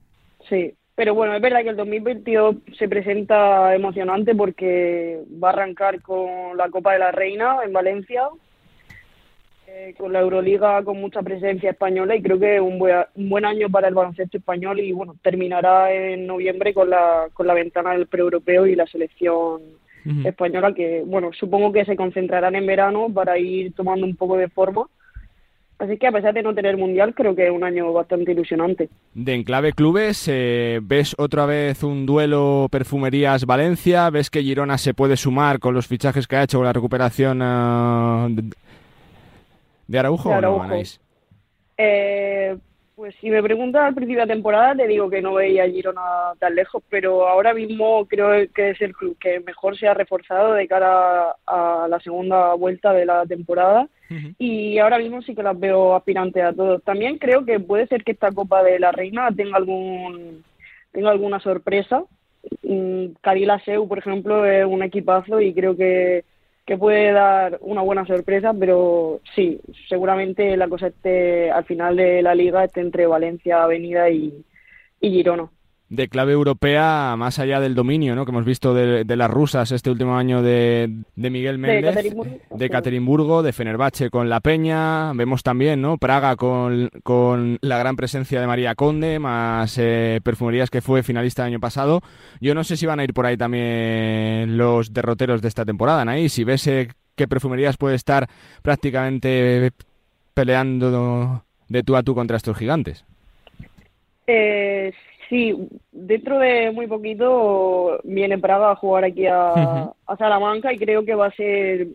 sí. 0.49 0.75
Pero 0.95 1.15
bueno, 1.15 1.35
es 1.35 1.43
verdad 1.43 1.63
que 1.63 1.69
el 1.69 1.77
2022 1.77 2.57
se 2.79 2.89
presenta 2.89 3.75
emocionante 3.75 4.35
porque 4.35 5.21
va 5.43 5.51
a 5.51 5.53
arrancar 5.53 6.01
con 6.01 6.57
la 6.57 6.71
Copa 6.71 6.95
de 6.95 7.01
la 7.01 7.13
Reina 7.13 7.59
en 7.65 7.73
Valencia, 7.75 8.23
eh, 9.67 9.95
con 9.99 10.13
la 10.13 10.21
Euroliga 10.21 10.83
con 10.85 11.01
mucha 11.01 11.23
presencia 11.23 11.71
española 11.71 12.15
y 12.17 12.23
creo 12.23 12.39
que 12.39 12.57
es 12.57 12.61
un, 12.61 12.79
buen- 12.79 13.05
un 13.15 13.29
buen 13.29 13.45
año 13.45 13.69
para 13.69 13.89
el 13.89 13.95
baloncesto 13.95 14.39
español 14.39 14.81
y 14.81 14.93
bueno, 14.93 15.15
terminará 15.23 15.93
en 15.93 16.27
noviembre 16.27 16.73
con 16.73 16.89
la, 16.91 17.29
con 17.33 17.47
la 17.47 17.55
ventana 17.55 17.93
del 17.93 18.07
pre-europeo 18.07 18.67
y 18.67 18.75
la 18.77 18.87
selección 18.87 19.61
española 20.25 20.73
que 20.73 21.03
bueno, 21.05 21.31
supongo 21.33 21.73
que 21.73 21.85
se 21.85 21.97
concentrarán 21.97 22.55
en 22.55 22.65
verano 22.65 23.09
para 23.13 23.39
ir 23.39 23.73
tomando 23.75 24.07
un 24.07 24.15
poco 24.15 24.37
de 24.37 24.49
forma. 24.49 24.87
Así 25.79 25.99
que 25.99 26.07
a 26.07 26.13
pesar 26.13 26.33
de 26.33 26.43
no 26.43 26.55
tener 26.55 26.77
mundial, 26.79 27.13
creo 27.15 27.35
que 27.35 27.45
es 27.47 27.51
un 27.51 27.63
año 27.65 27.93
bastante 27.93 28.33
ilusionante. 28.33 28.89
De 29.13 29.35
Enclave 29.35 29.73
Clubes, 29.73 30.27
eh, 30.33 30.79
¿ves 30.83 31.15
otra 31.19 31.45
vez 31.45 31.83
un 31.83 32.07
duelo 32.07 32.69
Perfumerías-Valencia? 32.71 34.09
¿Ves 34.11 34.31
que 34.31 34.43
Girona 34.43 34.79
se 34.79 34.95
puede 34.95 35.17
sumar 35.19 35.59
con 35.59 35.75
los 35.75 35.87
fichajes 35.87 36.27
que 36.27 36.37
ha 36.37 36.45
hecho 36.45 36.59
con 36.59 36.67
la 36.67 36.73
recuperación 36.73 37.41
ah, 37.43 38.29
de, 39.87 39.93
de 39.93 39.99
Araujo, 39.99 40.29
De 40.31 40.37
o 40.37 40.41
no. 40.41 40.63
Anaís? 40.63 41.01
Eh, 41.79 42.57
pues 42.97 43.15
si 43.21 43.29
me 43.29 43.43
preguntas 43.43 43.83
al 43.83 43.95
principio 43.95 44.21
de 44.23 44.27
la 44.27 44.33
temporada, 44.33 44.75
te 44.75 44.87
digo 44.87 45.11
que 45.11 45.21
no 45.21 45.35
veía 45.35 45.65
a 45.65 45.69
Girona 45.69 46.33
tan 46.39 46.55
lejos, 46.55 46.83
pero 46.89 47.29
ahora 47.29 47.53
mismo 47.53 48.07
creo 48.07 48.51
que 48.55 48.71
es 48.71 48.81
el 48.81 48.95
club 48.95 49.19
que 49.21 49.41
mejor 49.41 49.77
se 49.79 49.87
ha 49.87 49.93
reforzado 49.93 50.55
de 50.55 50.67
cara 50.67 51.37
a 51.47 51.87
la 51.91 52.01
segunda 52.01 52.55
vuelta 52.55 52.95
de 52.95 53.05
la 53.05 53.27
temporada 53.27 53.87
y 54.39 54.79
ahora 54.79 54.99
mismo 54.99 55.21
sí 55.21 55.35
que 55.35 55.43
las 55.43 55.59
veo 55.59 55.95
aspirantes 55.95 56.43
a 56.43 56.55
todos. 56.55 56.83
También 56.85 57.19
creo 57.19 57.45
que 57.45 57.61
puede 57.61 57.87
ser 57.87 58.03
que 58.03 58.13
esta 58.13 58.33
Copa 58.33 58.63
de 58.63 58.79
la 58.79 58.93
Reina 58.93 59.29
tenga 59.37 59.59
algún 59.59 60.43
tenga 60.93 61.11
alguna 61.11 61.39
sorpresa. 61.41 62.05
Mm, 62.63 63.09
Carila 63.21 63.59
Seu, 63.61 63.87
por 63.87 63.99
ejemplo, 63.99 64.47
es 64.47 64.65
un 64.65 64.83
equipazo 64.83 65.41
y 65.43 65.53
creo 65.53 65.77
que, 65.77 66.25
que 66.67 66.77
puede 66.77 67.13
dar 67.13 67.59
una 67.63 67.83
buena 67.83 68.05
sorpresa, 68.07 68.53
pero 68.53 69.21
sí, 69.35 69.61
seguramente 69.89 70.57
la 70.57 70.69
cosa 70.69 70.89
esté 70.89 71.51
al 71.51 71.65
final 71.65 71.97
de 71.97 72.23
la 72.23 72.35
liga 72.35 72.65
esté 72.65 72.81
entre 72.81 73.07
Valencia, 73.07 73.63
Avenida 73.63 74.11
y, 74.11 74.45
y 75.01 75.11
Girona. 75.11 75.49
De 75.89 76.09
clave 76.09 76.33
europea, 76.33 77.15
más 77.17 77.39
allá 77.39 77.61
del 77.61 77.77
dominio 77.77 78.17
¿no? 78.17 78.25
que 78.25 78.33
hemos 78.33 78.45
visto 78.45 78.75
de, 78.75 79.05
de 79.05 79.17
las 79.17 79.31
rusas 79.31 79.71
este 79.71 79.89
último 79.89 80.17
año 80.17 80.43
de, 80.43 81.05
de 81.15 81.31
Miguel 81.31 81.59
Méndez, 81.59 82.13
de 82.51 82.71
Caterimburgo, 82.71 83.45
de 83.45 83.53
Fenerbahce 83.53 84.11
con 84.11 84.29
La 84.29 84.41
Peña, 84.41 85.13
vemos 85.13 85.45
también 85.45 85.81
¿no? 85.81 85.97
Praga 85.97 86.35
con, 86.35 86.91
con 87.05 87.59
la 87.61 87.79
gran 87.79 87.95
presencia 87.95 88.41
de 88.41 88.49
María 88.49 88.75
Conde, 88.75 89.21
más 89.21 89.79
eh, 89.79 90.21
Perfumerías 90.25 90.71
que 90.71 90.81
fue 90.81 91.05
finalista 91.05 91.43
el 91.43 91.53
año 91.53 91.61
pasado. 91.61 92.01
Yo 92.41 92.53
no 92.57 92.65
sé 92.65 92.77
si 92.77 92.85
van 92.87 92.99
a 92.99 93.05
ir 93.05 93.15
por 93.15 93.27
ahí 93.27 93.37
también 93.37 94.59
los 94.59 94.93
derroteros 94.93 95.41
de 95.41 95.47
esta 95.47 95.65
temporada, 95.65 96.03
Anaí, 96.03 96.29
si 96.29 96.43
ves 96.43 96.67
eh, 96.67 96.89
que 97.15 97.29
Perfumerías 97.29 97.77
puede 97.77 97.95
estar 97.95 98.29
prácticamente 98.61 99.71
peleando 100.35 101.45
de 101.69 101.83
tú 101.85 101.95
a 101.95 102.03
tú 102.03 102.15
contra 102.15 102.37
estos 102.37 102.57
gigantes. 102.57 103.05
Eh, 104.27 104.93
sí, 105.29 105.55
dentro 105.93 106.39
de 106.39 106.71
muy 106.73 106.87
poquito 106.87 108.01
viene 108.05 108.39
Praga 108.39 108.73
a 108.73 108.77
jugar 108.77 109.05
aquí 109.05 109.27
a, 109.27 109.93
a 110.07 110.17
Salamanca 110.17 110.73
y 110.73 110.79
creo 110.79 111.05
que 111.05 111.15
va 111.15 111.27
a 111.27 111.35
ser 111.35 111.89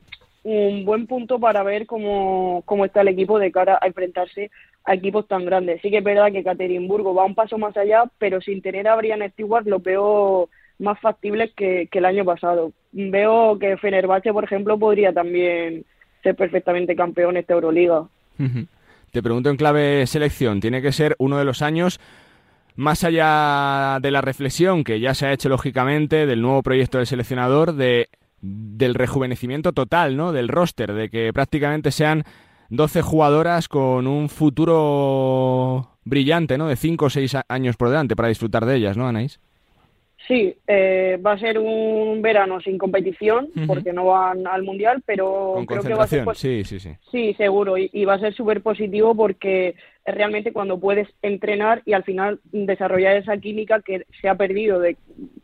un 0.43 0.85
buen 0.85 1.07
punto 1.07 1.39
para 1.39 1.63
ver 1.63 1.85
cómo, 1.85 2.63
cómo 2.65 2.85
está 2.85 3.01
el 3.01 3.09
equipo 3.09 3.37
de 3.37 3.51
cara 3.51 3.77
a 3.81 3.87
enfrentarse 3.87 4.49
a 4.83 4.95
equipos 4.95 5.27
tan 5.27 5.45
grandes. 5.45 5.81
Sí 5.81 5.91
que 5.91 5.99
es 5.99 6.03
verdad 6.03 6.31
que 6.31 6.43
Caterimburgo 6.43 7.13
va 7.13 7.25
un 7.25 7.35
paso 7.35 7.57
más 7.57 7.77
allá, 7.77 8.03
pero 8.17 8.41
sin 8.41 8.61
tener 8.61 8.87
a 8.87 8.95
Brian 8.95 9.21
Stewart 9.31 9.67
lo 9.67 9.79
veo 9.79 10.49
más 10.79 10.99
factibles 10.99 11.51
que, 11.55 11.87
que 11.91 11.99
el 11.99 12.05
año 12.05 12.25
pasado. 12.25 12.71
Veo 12.91 13.59
que 13.59 13.77
Fenerbahce, 13.77 14.33
por 14.33 14.43
ejemplo, 14.43 14.79
podría 14.79 15.13
también 15.13 15.85
ser 16.23 16.35
perfectamente 16.35 16.95
campeón 16.95 17.37
esta 17.37 17.53
Euroliga. 17.53 18.07
Te 19.11 19.21
pregunto 19.21 19.51
en 19.51 19.57
clave 19.57 20.07
selección, 20.07 20.59
tiene 20.59 20.81
que 20.81 20.91
ser 20.91 21.15
uno 21.19 21.37
de 21.37 21.45
los 21.45 21.61
años 21.61 21.99
más 22.75 23.03
allá 23.03 23.99
de 24.01 24.11
la 24.11 24.21
reflexión 24.21 24.83
que 24.83 24.99
ya 24.99 25.13
se 25.13 25.25
ha 25.27 25.33
hecho 25.33 25.49
lógicamente 25.49 26.25
del 26.25 26.41
nuevo 26.41 26.63
proyecto 26.63 26.97
del 26.97 27.07
seleccionador 27.07 27.73
de 27.73 28.09
del 28.43 28.95
rejuvenecimiento 28.95 29.71
total, 29.71 30.17
¿no? 30.17 30.31
Del 30.31 30.47
roster, 30.47 30.93
de 30.93 31.09
que 31.09 31.31
prácticamente 31.31 31.91
sean 31.91 32.23
12 32.69 33.03
jugadoras 33.03 33.67
con 33.67 34.07
un 34.07 34.29
futuro 34.29 35.89
brillante, 36.05 36.57
¿no? 36.57 36.67
De 36.67 36.75
5 36.75 37.05
o 37.05 37.09
6 37.09 37.37
años 37.47 37.77
por 37.77 37.89
delante 37.89 38.15
para 38.15 38.29
disfrutar 38.29 38.65
de 38.65 38.77
ellas, 38.77 38.97
¿no, 38.97 39.07
Anaís? 39.07 39.39
Sí, 40.27 40.55
eh, 40.67 41.19
va 41.25 41.33
a 41.33 41.39
ser 41.39 41.57
un 41.59 42.21
verano 42.21 42.61
sin 42.61 42.77
competición 42.77 43.49
porque 43.67 43.91
no 43.91 44.05
van 44.05 44.45
al 44.47 44.63
mundial, 44.63 45.01
pero 45.05 45.51
Con 45.55 45.65
creo 45.65 45.81
que 45.83 45.93
va 45.93 46.03
a 46.03 46.07
ser 46.07 46.23
pos- 46.25 46.37
sí, 46.37 46.63
sí, 46.63 46.79
sí. 46.79 46.91
sí, 47.11 47.33
seguro 47.33 47.77
y, 47.77 47.89
y 47.91 48.05
va 48.05 48.13
a 48.15 48.19
ser 48.19 48.33
súper 48.33 48.61
positivo 48.61 49.13
porque 49.15 49.75
es 50.05 50.15
realmente 50.15 50.53
cuando 50.53 50.79
puedes 50.79 51.07
entrenar 51.21 51.81
y 51.85 51.93
al 51.93 52.03
final 52.03 52.39
desarrollar 52.51 53.17
esa 53.17 53.37
química 53.37 53.81
que 53.81 54.05
se 54.19 54.29
ha 54.29 54.35
perdido 54.35 54.79
de, 54.79 54.97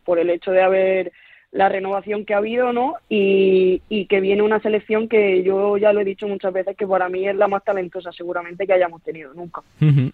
por 0.04 0.18
el 0.18 0.30
hecho 0.30 0.50
de 0.50 0.62
haber 0.62 1.12
la 1.50 1.70
renovación 1.70 2.26
que 2.26 2.34
ha 2.34 2.38
habido, 2.38 2.74
¿no? 2.74 2.94
Y, 3.08 3.80
y 3.88 4.04
que 4.04 4.20
viene 4.20 4.42
una 4.42 4.60
selección 4.60 5.08
que 5.08 5.42
yo 5.42 5.78
ya 5.78 5.94
lo 5.94 6.00
he 6.00 6.04
dicho 6.04 6.28
muchas 6.28 6.52
veces 6.52 6.76
que 6.76 6.86
para 6.86 7.08
mí 7.08 7.26
es 7.26 7.34
la 7.36 7.48
más 7.48 7.64
talentosa 7.64 8.12
seguramente 8.12 8.66
que 8.66 8.74
hayamos 8.74 9.02
tenido 9.02 9.32
nunca. 9.32 9.62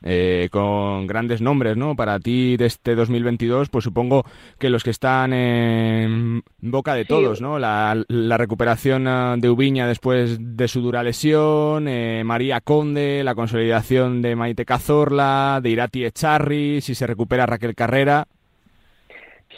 Eh, 0.02 0.48
con 0.52 1.08
grandes 1.08 1.40
nombres, 1.40 1.76
¿no? 1.76 1.96
Para 1.96 2.20
ti 2.20 2.56
de 2.56 2.66
este 2.66 2.94
2022, 2.94 3.68
pues 3.68 3.82
supongo 3.84 4.24
que 4.60 4.70
los 4.70 4.84
que 4.84 4.90
están 4.90 5.32
en 5.32 6.42
boca 6.60 6.94
de 6.94 7.02
Sí. 7.02 7.08
todos, 7.08 7.40
¿no? 7.40 7.58
La, 7.58 8.00
la 8.08 8.36
recuperación 8.38 9.06
ah, 9.08 9.34
de 9.36 9.50
Ubiña 9.50 9.88
después 9.88 10.38
de 10.40 10.68
su 10.68 10.80
dura 10.82 11.02
lesión, 11.02 11.88
eh, 11.88 12.22
María 12.24 12.60
Conde, 12.60 13.22
la 13.24 13.34
consolidación 13.34 14.22
de 14.22 14.36
Maite 14.36 14.64
Cazorla, 14.64 15.58
de 15.62 15.70
Irati 15.70 16.04
Echarri, 16.04 16.80
si 16.80 16.94
se 16.94 17.06
recupera 17.08 17.44
Raquel 17.46 17.74
Carrera. 17.74 18.26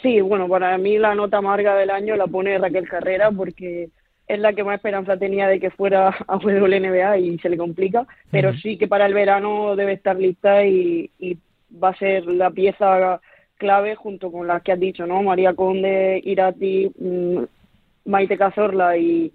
Sí, 0.01 0.21
bueno, 0.21 0.47
para 0.47 0.77
mí 0.77 0.97
la 0.97 1.15
nota 1.15 1.37
amarga 1.37 1.75
del 1.75 1.89
año 1.89 2.15
la 2.15 2.27
pone 2.27 2.57
Raquel 2.57 2.87
Carrera 2.87 3.31
porque 3.31 3.89
es 4.27 4.39
la 4.39 4.53
que 4.53 4.63
más 4.63 4.75
esperanza 4.75 5.17
tenía 5.17 5.47
de 5.47 5.59
que 5.59 5.69
fuera 5.71 6.09
a 6.27 6.35
WNBA 6.37 7.17
y 7.17 7.37
se 7.39 7.49
le 7.49 7.57
complica, 7.57 8.05
pero 8.29 8.53
sí 8.57 8.77
que 8.77 8.87
para 8.87 9.05
el 9.05 9.13
verano 9.13 9.75
debe 9.75 9.93
estar 9.93 10.17
lista 10.17 10.65
y, 10.65 11.09
y 11.17 11.37
va 11.81 11.89
a 11.89 11.95
ser 11.97 12.25
la 12.25 12.51
pieza 12.51 13.19
clave 13.57 13.95
junto 13.95 14.31
con 14.31 14.45
las 14.45 14.61
que 14.61 14.73
has 14.73 14.79
dicho, 14.79 15.07
¿no? 15.07 15.23
María 15.23 15.53
Conde, 15.53 16.21
Irati, 16.23 16.91
mm, 16.99 17.43
Maite 18.05 18.37
Cazorla 18.37 18.97
y, 18.97 19.31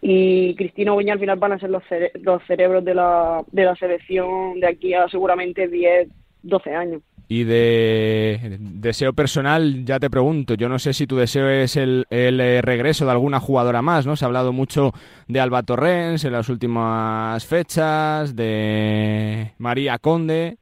y 0.00 0.54
Cristina 0.56 0.92
Ubiña 0.94 1.12
al 1.12 1.20
final 1.20 1.38
van 1.38 1.52
a 1.52 1.58
ser 1.58 1.70
los, 1.70 1.82
cere- 1.84 2.10
los 2.20 2.42
cerebros 2.46 2.84
de 2.84 2.94
la, 2.94 3.42
de 3.52 3.64
la 3.64 3.76
selección 3.76 4.58
de 4.58 4.66
aquí 4.66 4.92
a 4.94 5.08
seguramente 5.08 5.68
10, 5.68 6.08
12 6.42 6.74
años. 6.74 7.02
Y 7.26 7.44
de 7.44 8.58
deseo 8.60 9.14
personal, 9.14 9.84
ya 9.84 9.98
te 9.98 10.10
pregunto, 10.10 10.54
yo 10.54 10.68
no 10.68 10.78
sé 10.78 10.92
si 10.92 11.06
tu 11.06 11.16
deseo 11.16 11.48
es 11.48 11.76
el, 11.76 12.06
el, 12.10 12.38
eh, 12.38 12.60
regreso 12.60 13.06
de 13.06 13.12
alguna 13.12 13.40
jugadora 13.40 13.80
más, 13.80 14.06
¿no? 14.06 14.14
Se 14.14 14.24
ha 14.24 14.28
hablado 14.28 14.52
mucho 14.52 14.92
de 15.26 15.40
Alba 15.40 15.62
Torrens 15.62 16.24
en 16.24 16.32
las 16.32 16.50
últimas 16.50 17.46
fechas, 17.46 18.36
de 18.36 19.52
María 19.58 19.98
Conde. 19.98 20.58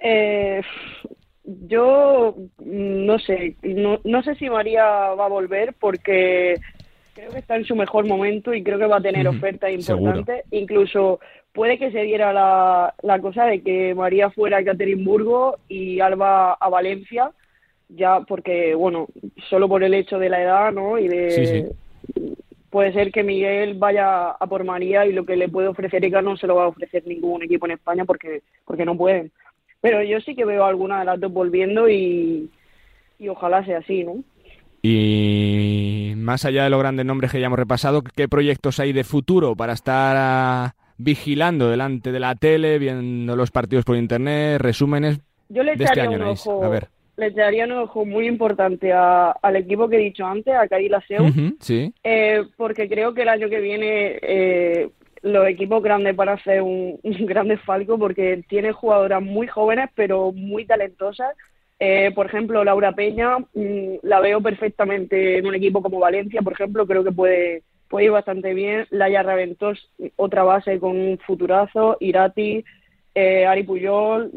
Eh, 0.00 0.62
yo 1.44 2.34
no 2.58 3.18
sé, 3.20 3.56
no, 3.62 4.00
no 4.04 4.22
sé 4.22 4.34
si 4.34 4.50
María 4.50 4.84
va 4.84 5.26
a 5.26 5.28
volver 5.28 5.74
porque 5.78 6.56
creo 7.14 7.30
que 7.30 7.38
está 7.38 7.56
en 7.56 7.64
su 7.64 7.76
mejor 7.76 8.06
momento 8.06 8.54
y 8.54 8.62
creo 8.62 8.78
que 8.78 8.86
va 8.86 8.96
a 8.96 9.02
tener 9.02 9.28
ofertas 9.28 9.70
importantes. 9.70 10.44
Incluso 10.50 11.20
puede 11.52 11.78
que 11.78 11.90
se 11.90 12.02
diera 12.02 12.32
la, 12.32 12.94
la 13.02 13.18
cosa 13.20 13.44
de 13.46 13.62
que 13.62 13.94
María 13.94 14.30
fuera 14.30 14.58
a 14.58 14.60
Ekaterimburgo 14.60 15.56
y 15.68 16.00
Alba 16.00 16.52
a 16.54 16.68
Valencia, 16.68 17.32
ya 17.88 18.20
porque, 18.20 18.74
bueno, 18.74 19.08
solo 19.48 19.68
por 19.68 19.82
el 19.82 19.94
hecho 19.94 20.18
de 20.18 20.28
la 20.28 20.42
edad, 20.42 20.72
¿no? 20.72 20.98
Y 20.98 21.08
de, 21.08 21.30
Sí, 21.30 21.46
sí. 21.46 21.64
puede 22.70 22.92
ser 22.92 23.10
que 23.10 23.24
Miguel 23.24 23.74
vaya 23.74 24.30
a 24.30 24.46
por 24.46 24.64
María 24.64 25.06
y 25.06 25.12
lo 25.12 25.24
que 25.26 25.36
le 25.36 25.48
puede 25.48 25.68
ofrecer 25.68 26.04
Eka 26.04 26.22
no 26.22 26.36
se 26.36 26.46
lo 26.46 26.54
va 26.56 26.64
a 26.64 26.68
ofrecer 26.68 27.04
ningún 27.06 27.42
equipo 27.42 27.66
en 27.66 27.72
España 27.72 28.04
porque, 28.04 28.42
porque 28.64 28.84
no 28.84 28.96
pueden. 28.96 29.32
Pero 29.80 30.02
yo 30.02 30.20
sí 30.20 30.34
que 30.36 30.44
veo 30.44 30.64
alguna 30.64 31.00
de 31.00 31.04
las 31.06 31.18
dos 31.20 31.32
volviendo 31.32 31.88
y, 31.88 32.48
y 33.18 33.28
ojalá 33.28 33.64
sea 33.64 33.78
así, 33.78 34.04
¿no? 34.04 34.22
Y 34.82 36.12
más 36.16 36.44
allá 36.44 36.64
de 36.64 36.70
los 36.70 36.80
grandes 36.80 37.04
nombres 37.06 37.30
que 37.30 37.40
ya 37.40 37.46
hemos 37.46 37.58
repasado, 37.58 38.02
¿qué 38.02 38.28
proyectos 38.28 38.80
hay 38.80 38.92
de 38.92 39.04
futuro 39.04 39.54
para 39.56 39.72
estar 39.74 40.74
vigilando 41.02 41.68
delante 41.70 42.12
de 42.12 42.20
la 42.20 42.34
tele, 42.34 42.78
viendo 42.78 43.36
los 43.36 43.50
partidos 43.50 43.84
por 43.84 43.96
internet, 43.96 44.60
resúmenes 44.60 45.20
Yo 45.48 45.62
le 45.62 45.76
de 45.76 45.84
este 45.84 46.00
año, 46.00 46.16
un 46.16 46.22
Anaís? 46.22 46.46
ojo, 46.46 46.64
A 46.64 46.68
ver. 46.68 46.88
le 47.16 47.26
echaría 47.26 47.64
un 47.64 47.72
ojo 47.72 48.04
muy 48.04 48.26
importante 48.26 48.92
a- 48.92 49.30
al 49.30 49.56
equipo 49.56 49.88
que 49.88 49.96
he 49.96 50.00
dicho 50.00 50.24
antes, 50.26 50.54
a 50.54 50.68
Cádiz 50.68 50.90
Laseu, 50.90 51.24
sí. 51.60 51.92
eh, 52.04 52.42
porque 52.56 52.88
creo 52.88 53.14
que 53.14 53.22
el 53.22 53.28
año 53.28 53.48
que 53.48 53.60
viene 53.60 54.18
eh, 54.22 54.88
los 55.22 55.46
equipos 55.48 55.82
grandes 55.82 56.16
van 56.16 56.30
a 56.30 56.42
ser 56.42 56.62
un, 56.62 56.98
un 57.02 57.26
gran 57.26 57.48
desfalco 57.48 57.98
porque 57.98 58.42
tiene 58.48 58.72
jugadoras 58.72 59.22
muy 59.22 59.46
jóvenes 59.46 59.90
pero 59.94 60.32
muy 60.32 60.64
talentosas. 60.66 61.34
Eh, 61.82 62.10
por 62.14 62.26
ejemplo, 62.26 62.62
Laura 62.62 62.92
Peña 62.92 63.38
mm, 63.38 63.96
la 64.02 64.20
veo 64.20 64.40
perfectamente 64.42 65.38
en 65.38 65.46
un 65.46 65.54
equipo 65.54 65.80
como 65.82 65.98
Valencia, 65.98 66.42
por 66.42 66.52
ejemplo, 66.52 66.86
creo 66.86 67.02
que 67.02 67.10
puede, 67.12 67.62
puede 67.90 68.06
ir 68.06 68.12
bastante 68.12 68.54
bien. 68.54 68.86
Laia 68.90 69.22
Raventós, 69.22 69.90
otra 70.16 70.44
base 70.44 70.78
con 70.78 70.96
un 70.96 71.18
futurazo, 71.18 71.96
Irati, 72.00 72.64
eh, 73.14 73.44
Ari 73.44 73.64
Puyol, 73.64 74.30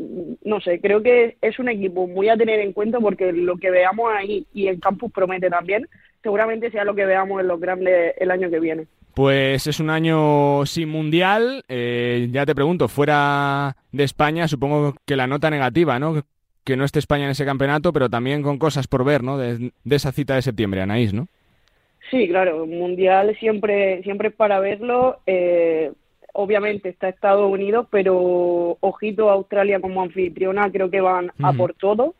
no 0.43 0.59
sé, 0.59 0.81
creo 0.81 1.03
que 1.03 1.37
es 1.39 1.59
un 1.59 1.69
equipo 1.69 2.07
muy 2.07 2.27
a 2.29 2.35
tener 2.35 2.59
en 2.59 2.73
cuenta 2.73 2.99
porque 2.99 3.31
lo 3.31 3.55
que 3.57 3.69
veamos 3.69 4.11
ahí 4.11 4.45
y 4.53 4.67
en 4.67 4.79
campus 4.79 5.11
promete 5.11 5.49
también, 5.49 5.87
seguramente 6.23 6.71
sea 6.71 6.83
lo 6.83 6.95
que 6.95 7.05
veamos 7.05 7.39
en 7.39 7.47
los 7.47 7.59
grandes 7.59 8.15
el 8.17 8.31
año 8.31 8.49
que 8.49 8.59
viene. 8.59 8.87
Pues 9.13 9.67
es 9.67 9.79
un 9.79 9.91
año 9.91 10.65
sin 10.65 10.89
mundial. 10.89 11.63
eh, 11.67 12.27
ya 12.31 12.47
te 12.47 12.55
pregunto, 12.55 12.87
fuera 12.87 13.77
de 13.91 14.03
España, 14.03 14.47
supongo 14.47 14.95
que 15.05 15.15
la 15.15 15.27
nota 15.27 15.51
negativa, 15.51 15.99
¿no? 15.99 16.23
Que 16.63 16.75
no 16.75 16.83
esté 16.83 16.97
España 16.97 17.25
en 17.25 17.31
ese 17.31 17.45
campeonato, 17.45 17.93
pero 17.93 18.09
también 18.09 18.41
con 18.41 18.57
cosas 18.57 18.87
por 18.87 19.05
ver, 19.05 19.21
¿no? 19.21 19.37
De, 19.37 19.71
de 19.83 19.95
esa 19.95 20.11
cita 20.11 20.33
de 20.33 20.41
septiembre, 20.41 20.81
Anaís, 20.81 21.13
¿no? 21.13 21.27
Sí, 22.13 22.27
claro, 22.27 22.67
mundial 22.67 23.35
siempre, 23.39 24.03
siempre 24.03 24.27
es 24.29 24.35
para 24.35 24.59
verlo. 24.59 25.17
eh, 25.25 25.91
obviamente 26.35 26.89
está 26.89 27.09
Estados 27.09 27.51
Unidos, 27.51 27.87
pero 27.91 28.77
ojito 28.81 29.29
a 29.29 29.33
Australia 29.33 29.79
como 29.79 30.01
anfitriona, 30.01 30.71
creo 30.71 30.89
que 30.91 31.01
van 31.01 31.31
a 31.41 31.49
por 31.57 31.73
todo. 31.73 32.13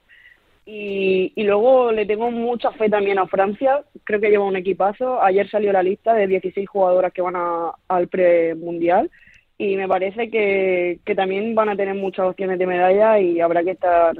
Y, 0.66 1.32
y 1.36 1.44
luego 1.44 1.91
le 1.91 2.06
tengo 2.06 2.32
mucha 2.32 2.72
fe 2.72 2.89
también 2.89 3.20
a 3.20 3.28
Francia, 3.28 3.84
creo 4.04 4.20
que 4.20 4.30
lleva 4.30 4.46
un 4.46 4.56
equipazo. 4.56 5.22
Ayer 5.22 5.48
salió 5.50 5.72
la 5.74 5.84
lista 5.84 6.14
de 6.14 6.26
16 6.28 6.68
jugadoras 6.70 7.12
que 7.14 7.22
van 7.22 7.36
a- 7.36 7.72
al 7.88 8.08
premundial 8.08 9.12
y 9.58 9.76
me 9.76 9.88
parece 9.88 10.30
que, 10.32 11.00
que 11.06 11.16
también 11.16 11.54
van 11.54 11.70
a 11.70 11.76
tener 11.76 11.96
muchas 11.96 12.26
opciones 12.28 12.58
de 12.60 12.66
medalla 12.68 13.20
y 13.20 13.39
habrá 13.41 13.64
que 13.64 13.72
estar 13.72 14.16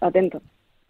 atentos. 0.00 0.42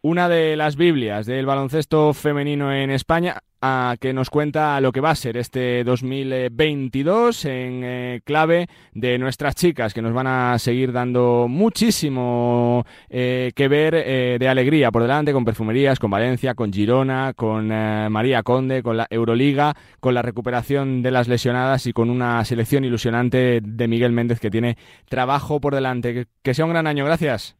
Una 0.02 0.30
de 0.30 0.56
las 0.56 0.76
Biblias 0.76 1.26
del 1.26 1.44
baloncesto 1.44 2.14
femenino 2.14 2.72
en 2.72 2.90
España, 2.90 3.36
a 3.60 3.96
que 4.00 4.14
nos 4.14 4.30
cuenta 4.30 4.80
lo 4.80 4.92
que 4.92 5.02
va 5.02 5.10
a 5.10 5.14
ser 5.14 5.36
este 5.36 5.84
2022 5.84 7.44
en 7.44 7.82
eh, 7.84 8.20
clave 8.24 8.66
de 8.94 9.18
nuestras 9.18 9.54
chicas, 9.56 9.92
que 9.92 10.00
nos 10.00 10.14
van 10.14 10.26
a 10.26 10.58
seguir 10.58 10.92
dando 10.92 11.48
muchísimo 11.50 12.86
eh, 13.10 13.52
que 13.54 13.68
ver 13.68 13.94
eh, 13.94 14.38
de 14.40 14.48
alegría 14.48 14.90
por 14.90 15.02
delante, 15.02 15.34
con 15.34 15.44
perfumerías, 15.44 15.98
con 15.98 16.10
Valencia, 16.10 16.54
con 16.54 16.72
Girona, 16.72 17.34
con 17.34 17.70
eh, 17.70 18.08
María 18.08 18.42
Conde, 18.42 18.82
con 18.82 18.96
la 18.96 19.06
Euroliga, 19.10 19.74
con 20.00 20.14
la 20.14 20.22
recuperación 20.22 21.02
de 21.02 21.10
las 21.10 21.28
lesionadas 21.28 21.86
y 21.86 21.92
con 21.92 22.08
una 22.08 22.42
selección 22.46 22.84
ilusionante 22.84 23.60
de 23.62 23.88
Miguel 23.88 24.12
Méndez 24.12 24.40
que 24.40 24.50
tiene 24.50 24.78
trabajo 25.10 25.60
por 25.60 25.74
delante. 25.74 26.14
Que, 26.14 26.26
que 26.42 26.54
sea 26.54 26.64
un 26.64 26.70
gran 26.70 26.86
año, 26.86 27.04
gracias. 27.04 27.54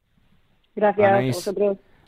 Gracias 0.74 1.53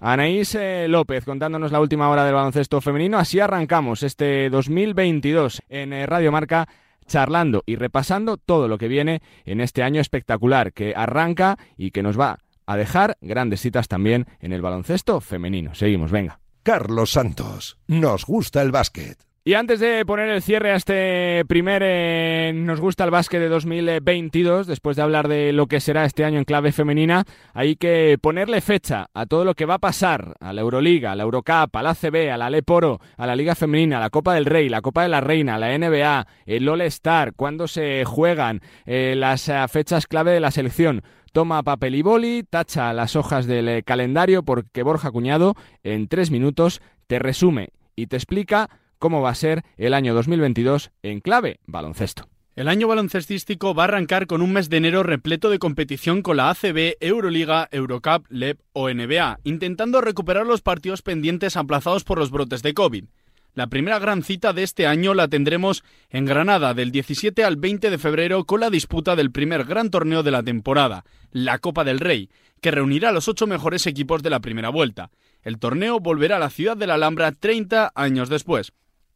Anaís. 0.03 0.57
eh, 0.57 0.87
López 0.89 1.25
contándonos 1.25 1.71
la 1.71 1.81
última 1.81 2.11
hora 2.11 2.25
del 2.25 2.35
baloncesto 2.35 2.81
femenino. 2.81 3.19
Así 3.19 3.39
arrancamos 3.39 4.03
este 4.03 4.51
2022 4.51 5.63
en 5.69 5.93
eh, 5.93 6.07
Radio 6.07 6.33
Marca 6.33 6.69
charlando 7.07 7.63
y 7.67 7.77
repasando 7.77 8.37
todo 8.37 8.67
lo 8.67 8.79
que 8.79 8.89
viene 8.89 9.23
en 9.45 9.61
este 9.61 9.85
año 9.85 10.01
espectacular 10.01 10.73
que 10.73 10.93
arranca 10.97 11.57
y 11.77 11.93
que 11.93 12.03
nos 12.03 12.19
va 12.19 12.39
a 12.67 12.77
dejar 12.77 13.17
grandes 13.21 13.61
citas 13.61 13.87
también 13.87 14.27
en 14.41 14.53
el 14.53 14.61
baloncesto 14.61 15.21
femenino. 15.21 15.75
Seguimos, 15.77 16.11
venga. 16.11 16.41
Carlos 16.65 17.11
Santos. 17.11 17.79
Nos 17.87 18.25
gusta 18.25 18.61
el 18.61 18.73
básquet. 18.73 19.19
Y 19.45 19.55
antes 19.55 19.81
de 19.81 20.07
poner 20.07 20.29
el 20.29 20.41
cierre 20.41 20.71
a 20.71 20.77
este 20.77 21.45
primer 21.49 21.83
eh, 21.85 22.53
Nos 22.55 22.81
gusta 22.81 23.03
el 23.03 23.11
básquet 23.11 23.41
de 23.41 23.49
2022, 23.49 24.69
después 24.69 24.95
de 24.95 25.03
hablar 25.03 25.27
de 25.27 25.53
lo 25.53 25.67
que 25.67 25.81
será 25.81 26.05
este 26.05 26.25
año 26.25 26.39
en 26.39 26.45
clave 26.45 26.71
femenina, 26.71 27.25
hay 27.53 27.75
que 27.75 28.19
ponerle 28.23 28.61
fecha 28.61 29.11
a 29.13 29.27
todo 29.27 29.45
lo 29.45 29.55
que 29.55 29.67
va 29.67 29.75
a 29.75 29.79
pasar, 29.81 30.37
a 30.39 30.53
la 30.53 30.61
Euroliga, 30.61 31.11
a 31.11 31.17
la 31.17 31.25
Eurocup, 31.25 31.75
a 31.75 31.83
la 31.83 31.91
ACB, 31.91 32.31
a 32.33 32.37
la 32.37 32.51
Leporo, 32.51 33.01
a 33.17 33.27
la 33.27 33.35
Liga 33.35 33.57
Femenina, 33.57 33.97
a 33.97 34.01
la 34.03 34.11
Copa 34.11 34.35
del 34.35 34.45
Rey, 34.45 34.69
la 34.69 34.81
Copa 34.81 35.03
de 35.03 35.09
la 35.09 35.21
Reina, 35.21 35.59
la 35.59 35.77
NBA, 35.77 36.25
el 36.47 36.69
All-Star, 36.69 37.33
cuándo 37.35 37.67
se 37.67 38.05
juegan, 38.05 38.61
eh, 38.87 39.15
las 39.17 39.49
eh, 39.49 39.57
fechas 39.67 40.07
clave 40.07 40.31
de 40.31 40.41
la 40.41 40.53
selección. 40.53 41.03
Toma 41.33 41.65
papel 41.65 41.97
y 41.97 42.03
boli, 42.03 42.45
tacha 42.49 42.93
las 42.93 43.17
hojas 43.17 43.47
del 43.49 43.69
eh, 43.69 43.83
calendario 43.83 44.45
porque 44.45 44.85
Borja 44.85 45.11
Cuñado 45.11 45.57
en 45.83 46.07
tres 46.07 46.31
minutos 46.31 46.81
te 47.09 47.19
resume 47.19 47.71
y 47.97 48.07
te 48.07 48.17
explica 48.17 48.69
cómo 49.03 49.21
va 49.21 49.31
a 49.31 49.35
ser 49.35 49.65
el 49.79 49.95
año 49.95 50.15
2022 50.15 50.93
en 51.03 51.19
clave 51.19 51.59
baloncesto. 51.67 52.29
El 52.55 52.69
año 52.69 52.87
baloncestístico 52.87 53.75
va 53.75 53.83
a 53.83 53.87
arrancar 53.87 54.29
con 54.29 54.43
un 54.43 54.53
mes 54.53 54.71
de 54.71 54.77
enero 54.77 55.03
repleto 55.03 55.51
de 55.51 55.59
competición 55.59 56.23
con 56.23 56.37
la 56.37 56.51
ACB, 56.51 56.99
Euroliga, 57.01 57.69
Eurocup, 57.73 58.27
LEP 58.29 58.61
o 58.73 58.89
NBA, 58.89 59.41
intentando 59.43 60.03
recuperar 60.03 60.47
los 60.47 60.63
partidos 60.63 61.03
pendientes 61.03 61.57
aplazados 61.57 62.05
por 62.05 62.19
los 62.19 62.31
brotes 62.31 62.63
de 62.63 62.75
COVID. 62.75 63.07
La 63.55 63.67
primera 63.67 63.99
gran 63.99 64.23
cita 64.23 64.53
de 64.53 64.63
este 64.63 64.87
año 64.87 65.15
la 65.15 65.27
tendremos 65.27 65.83
en 66.09 66.25
Granada 66.25 66.73
del 66.73 66.93
17 66.93 67.43
al 67.43 67.57
20 67.57 67.91
de 67.91 67.99
febrero 67.99 68.45
con 68.45 68.61
la 68.61 68.71
disputa 68.71 69.17
del 69.17 69.33
primer 69.33 69.65
gran 69.65 69.91
torneo 69.91 70.23
de 70.23 70.31
la 70.31 70.45
temporada, 70.45 71.05
la 71.33 71.59
Copa 71.59 71.83
del 71.83 71.99
Rey, 71.99 72.31
que 72.61 72.71
reunirá 72.71 73.09
a 73.09 73.13
los 73.13 73.27
ocho 73.27 73.49
mejores 73.49 73.89
equipos 73.89 74.23
de 74.23 74.31
la 74.31 74.39
primera 74.39 74.69
vuelta. 74.69 75.11
El 75.43 75.59
torneo 75.59 75.99
volverá 75.99 76.37
a 76.37 76.39
la 76.39 76.51
ciudad 76.51 76.77
de 76.77 76.87
la 76.87 76.95
Alhambra 76.95 77.33
30 77.33 77.91
años 77.97 78.29
después. 78.29 78.73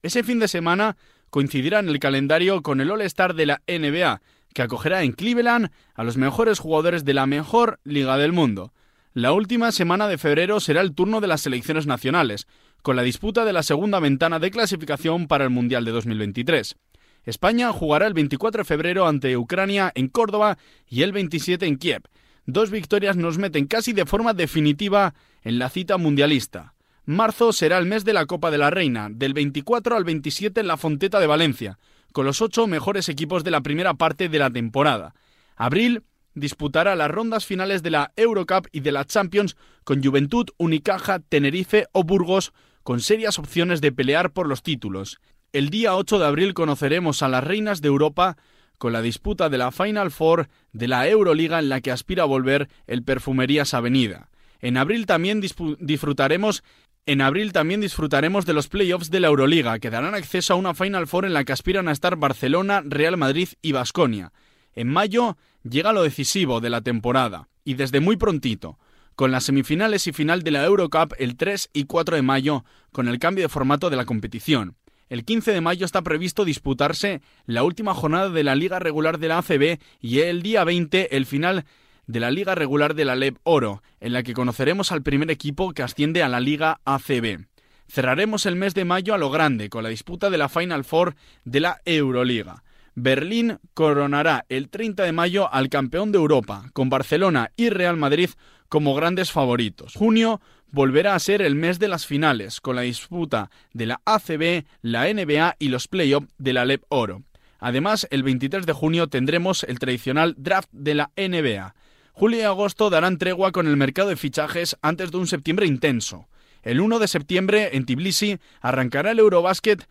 Ese 0.07 0.23
fin 0.23 0.39
de 0.39 0.47
semana 0.47 0.97
coincidirá 1.31 1.81
en 1.81 1.89
el 1.89 1.99
calendario 1.99 2.63
con 2.63 2.81
el 2.81 2.93
All-Star 2.93 3.35
de 3.35 3.45
la 3.45 3.61
NBA, 3.67 4.23
que 4.55 4.63
acogerá 4.63 5.03
en 5.03 5.11
Cleveland 5.11 5.73
a 5.97 6.05
los 6.05 6.17
mejores 6.17 6.61
jugadores 6.61 7.05
de 7.05 7.13
la 7.13 7.27
mejor 7.27 7.81
liga 7.83 8.17
del 8.17 8.33
mundo. 8.33 8.73
La 9.15 9.33
última 9.33 9.73
semana 9.73 10.07
de 10.07 10.17
febrero 10.17 10.61
será 10.61 10.81
el 10.81 10.95
turno 10.95 11.21
de 11.21 11.27
las 11.27 11.41
selecciones 11.41 11.89
nacionales, 11.89 12.47
con 12.83 12.95
la 12.95 13.03
disputa 13.03 13.45
de 13.45 13.53
la 13.53 13.65
segunda 13.65 13.99
ventana 13.99 14.39
de 14.39 14.53
clasificación 14.53 15.27
para 15.27 15.43
el 15.43 15.51
Mundial 15.51 15.85
de 15.85 15.91
2023. 15.91 16.77
España 17.25 17.73
jugará 17.73 18.07
el 18.07 18.15
24 18.15 18.61
de 18.61 18.65
febrero 18.65 19.09
ante 19.09 19.37
Ucrania 19.37 19.91
en 19.97 20.07
Córdoba 20.07 20.57
y 20.89 21.03
el 21.03 21.11
27 21.11 21.67
en 21.67 21.79
Kiev. 21.79 22.03
Dos 22.45 22.71
victorias 22.71 23.17
nos 23.17 23.39
meten 23.39 23.67
casi 23.67 23.93
de 23.93 24.07
forma 24.07 24.35
definitiva 24.35 25.15
en 25.43 25.59
la 25.59 25.69
cita 25.69 25.97
mundialista. 25.99 26.76
Marzo 27.09 27.53
será 27.53 27.79
el 27.79 27.87
mes 27.87 28.05
de 28.05 28.13
la 28.13 28.27
Copa 28.27 28.51
de 28.51 28.59
la 28.59 28.69
Reina, 28.69 29.07
del 29.13 29.33
24 29.33 29.97
al 29.97 30.03
27 30.03 30.59
en 30.59 30.67
la 30.67 30.77
Fonteta 30.77 31.21
de 31.21 31.29
Valencia, 31.29 31.79
con 32.13 32.27
los 32.27 32.43
ocho 32.43 32.67
mejores 32.67 33.09
equipos 33.09 33.45
de 33.45 33.53
la 33.53 33.61
primera 33.61 33.95
parte 33.95 34.29
de 34.29 34.41
la 34.41 34.51
temporada. 34.51 35.15
Abril 35.55 36.03
disputará 36.35 36.97
las 36.97 37.09
rondas 37.09 37.47
finales 37.47 37.85
de 37.85 37.91
la 37.91 38.13
Eurocup 38.17 38.67
y 38.73 38.81
de 38.81 38.91
la 38.91 39.05
Champions 39.05 39.57
con 39.85 40.03
Juventud, 40.03 40.49
Unicaja, 40.57 41.21
Tenerife 41.21 41.87
o 41.93 42.03
Burgos, 42.03 42.53
con 42.83 43.01
serias 43.01 43.39
opciones 43.39 43.81
de 43.81 43.93
pelear 43.93 44.33
por 44.33 44.49
los 44.49 44.65
títulos. 44.65 45.21
El 45.53 45.71
día 45.71 45.95
8 45.95 46.19
de 46.19 46.27
abril 46.27 46.55
conoceremos 46.55 47.23
a 47.23 47.29
las 47.29 47.45
reinas 47.45 47.83
de 47.83 47.87
Europa 47.87 48.37
con 48.79 48.93
la 48.93 49.01
disputa 49.01 49.49
de 49.49 49.59
la 49.59 49.71
Final 49.71 50.11
Four 50.11 50.49
de 50.73 50.89
la 50.89 51.07
Euroliga 51.07 51.61
en 51.61 51.69
la 51.69 51.81
que 51.81 51.93
aspira 51.93 52.25
a 52.25 52.27
volver 52.27 52.69
el 52.89 53.05
Perfumerías 53.05 53.75
Avenida. 53.75 54.29
En 54.67 54.77
abril 54.79 55.07
también 55.07 55.41
disfrutaremos 55.41 56.65
en 57.07 57.21
abril 57.21 57.53
también 57.53 57.81
disfrutaremos 57.81 58.47
de 58.47 58.53
los 58.53 58.67
playoffs 58.67 59.13
de 59.13 59.21
la 59.21 59.29
Euroliga, 59.29 59.79
que 59.79 59.91
darán 59.91 60.17
acceso 60.17 60.55
a 60.55 60.57
una 60.57 60.75
Final 60.75 61.07
Four 61.07 61.25
en 61.25 61.35
la 61.35 61.45
que 61.45 61.53
aspiran 61.53 61.87
a 61.87 61.93
estar 61.93 62.17
Barcelona, 62.17 62.83
Real 62.85 63.17
Madrid 63.17 63.51
y 63.63 63.71
Basconia. 63.71 64.33
En 64.75 64.89
mayo 64.89 65.37
llega 65.63 65.93
lo 65.93 66.03
decisivo 66.03 66.61
de 66.61 66.71
la 66.71 66.81
temporada, 66.81 67.49
y 67.63 67.75
desde 67.75 68.01
muy 68.01 68.17
prontito, 68.17 68.81
con 69.15 69.31
las 69.31 69.45
semifinales 69.45 70.09
y 70.09 70.13
final 70.13 70.43
de 70.43 70.51
la 70.51 70.65
Eurocup 70.65 71.15
el 71.21 71.37
3 71.37 71.71
y 71.73 71.85
4 71.85 72.17
de 72.17 72.23
mayo, 72.23 72.65
con 72.91 73.07
el 73.07 73.21
cambio 73.21 73.45
de 73.45 73.49
formato 73.49 73.89
de 73.89 73.95
la 73.95 74.05
competición. 74.05 74.75
El 75.09 75.25
15 75.25 75.53
de 75.53 75.61
mayo 75.61 75.87
está 75.87 76.03
previsto 76.03 76.45
disputarse 76.45 77.21
la 77.45 77.63
última 77.63 77.95
jornada 77.95 78.31
de 78.31 78.43
la 78.43 78.57
liga 78.57 78.81
regular 78.81 79.21
de 79.21 79.29
la 79.29 79.39
ACB 79.39 79.79
y 80.01 80.19
el 80.19 80.43
día 80.43 80.65
20 80.65 81.17
el 81.17 81.25
final 81.25 81.67
de 82.07 82.21
la 82.21 82.31
liga 82.31 82.55
regular 82.55 82.95
de 82.95 83.05
la 83.05 83.17
LEB 83.17 83.39
Oro, 83.43 83.83
en 84.01 84.13
la 84.13 84.23
que 84.23 84.35
conoceremos 84.35 84.93
al 84.93 85.03
primer 85.03 85.31
equipo 85.31 85.73
que 85.73 85.83
asciende 85.83 86.23
a 86.23 86.29
la 86.29 86.41
liga 86.41 86.81
ACB. 86.85 87.47
Cerraremos 87.89 88.47
el 88.47 88.57
mes 88.57 88.75
de 88.75 88.85
mayo 88.85 89.15
a 89.15 89.19
lo 89.19 89.31
grande 89.31 89.69
con 89.69 89.83
la 89.83 89.89
disputa 89.89 90.31
de 90.31 90.39
la 90.39 90.49
Final 90.49 90.85
Four 90.85 91.15
de 91.45 91.61
la 91.61 91.81
Euroliga. 91.85 92.65
Berlín 92.95 93.59
coronará 93.75 94.47
el 94.49 94.71
30 94.71 95.05
de 95.05 95.13
mayo 95.13 95.53
al 95.53 95.69
campeón 95.69 96.13
de 96.13 96.19
Europa, 96.19 96.71
con 96.73 96.89
Barcelona 96.89 97.53
y 97.57 97.69
Real 97.69 97.97
Madrid 97.97 98.31
como 98.69 98.95
grandes 98.95 99.31
favoritos. 99.31 99.95
Junio 99.95 100.41
volverá 100.71 101.15
a 101.15 101.19
ser 101.19 101.43
el 101.43 101.55
mes 101.55 101.79
de 101.79 101.89
las 101.89 102.07
finales, 102.07 102.61
con 102.61 102.75
la 102.75 102.83
disputa 102.83 103.51
de 103.73 103.87
la 103.87 104.01
ACB, 104.05 104.65
la 104.83 105.13
NBA 105.13 105.57
y 105.59 105.69
los 105.69 105.89
playoffs 105.89 106.29
de 106.39 106.53
la 106.53 106.65
LEP 106.65 106.83
Oro. 106.89 107.23
Además, 107.59 108.07
el 108.11 108.23
23 108.23 108.67
de 108.67 108.73
junio 108.73 109.09
tendremos 109.09 109.65
el 109.65 109.79
tradicional 109.79 110.35
draft 110.37 110.69
de 110.73 110.95
la 110.95 111.11
NBA. 111.17 111.75
Julio 112.19 112.39
y 112.39 112.43
agosto 112.45 112.89
darán 112.89 113.19
tregua 113.19 113.53
con 113.53 113.67
el 113.67 113.77
mercado 113.77 114.09
de 114.09 114.17
fichajes 114.17 114.79
antes 114.81 115.11
de 115.11 115.19
un 115.19 115.27
septiembre 115.27 115.67
intenso. 115.67 116.29
El 116.63 116.81
1 116.81 116.99
de 116.99 117.09
septiembre, 117.09 117.77
en 117.77 117.85
Tbilisi, 117.85 118.39
arrancará 118.63 119.11
el 119.11 119.19
Eurobasket 119.19 119.87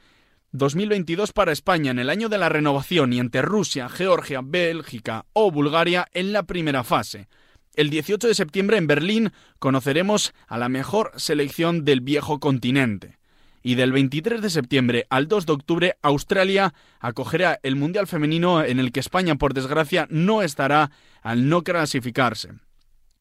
2022 0.51 1.33
para 1.33 1.51
España 1.51 1.91
en 1.91 1.99
el 1.99 2.09
año 2.09 2.27
de 2.27 2.39
la 2.39 2.49
renovación 2.49 3.13
y 3.13 3.19
entre 3.19 3.43
Rusia, 3.43 3.89
Georgia, 3.89 4.41
Bélgica 4.43 5.27
o 5.33 5.51
Bulgaria 5.51 6.07
en 6.13 6.33
la 6.33 6.41
primera 6.41 6.83
fase. 6.83 7.27
El 7.75 7.91
18 7.91 8.27
de 8.27 8.33
septiembre 8.33 8.77
en 8.77 8.87
Berlín 8.87 9.31
conoceremos 9.59 10.33
a 10.47 10.57
la 10.57 10.67
mejor 10.67 11.11
selección 11.17 11.85
del 11.85 12.01
viejo 12.01 12.39
continente. 12.39 13.19
Y 13.61 13.73
del 13.73 13.91
23 13.91 14.41
de 14.41 14.49
septiembre 14.51 15.07
al 15.09 15.27
2 15.27 15.47
de 15.47 15.53
octubre, 15.53 15.97
Australia 16.03 16.73
acogerá 16.99 17.59
el 17.63 17.75
Mundial 17.75 18.05
Femenino 18.05 18.63
en 18.63 18.79
el 18.79 18.91
que 18.91 18.99
España, 18.99 19.35
por 19.35 19.55
desgracia, 19.55 20.07
no 20.11 20.43
estará 20.43 20.91
al 21.25 21.49
no 21.49 21.63
clasificarse. 21.63 22.49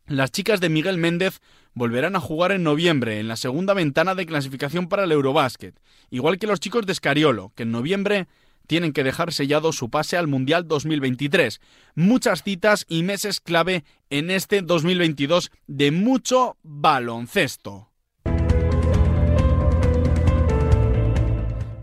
Las 0.07 0.30
chicas 0.30 0.61
de 0.61 0.68
Miguel 0.68 0.98
Méndez 0.98 1.40
volverán 1.72 2.14
a 2.16 2.20
jugar 2.20 2.52
en 2.52 2.62
noviembre 2.62 3.18
en 3.18 3.28
la 3.28 3.36
segunda 3.36 3.72
ventana 3.72 4.14
de 4.14 4.26
clasificación 4.26 4.90
para 4.90 5.05
el 5.05 5.12
Eurobásquet, 5.12 5.80
igual 6.11 6.38
que 6.38 6.46
los 6.46 6.61
chicos 6.61 6.84
de 6.84 6.92
Escariolo, 6.92 7.52
que 7.55 7.62
en 7.62 7.72
noviembre 7.72 8.28
tienen 8.66 8.92
que 8.92 9.05
dejar 9.05 9.32
sellado 9.32 9.72
su 9.72 9.88
pase 9.88 10.18
al 10.18 10.26
Mundial 10.26 10.68
2023. 10.68 11.62
Muchas 11.94 12.42
citas 12.42 12.84
y 12.90 13.05
meses 13.05 13.40
clave 13.40 13.84
en 14.11 14.30
este 14.30 14.61
2022 14.61 15.50
de 15.66 15.90
mucho 15.90 16.59
baloncesto. 16.62 17.88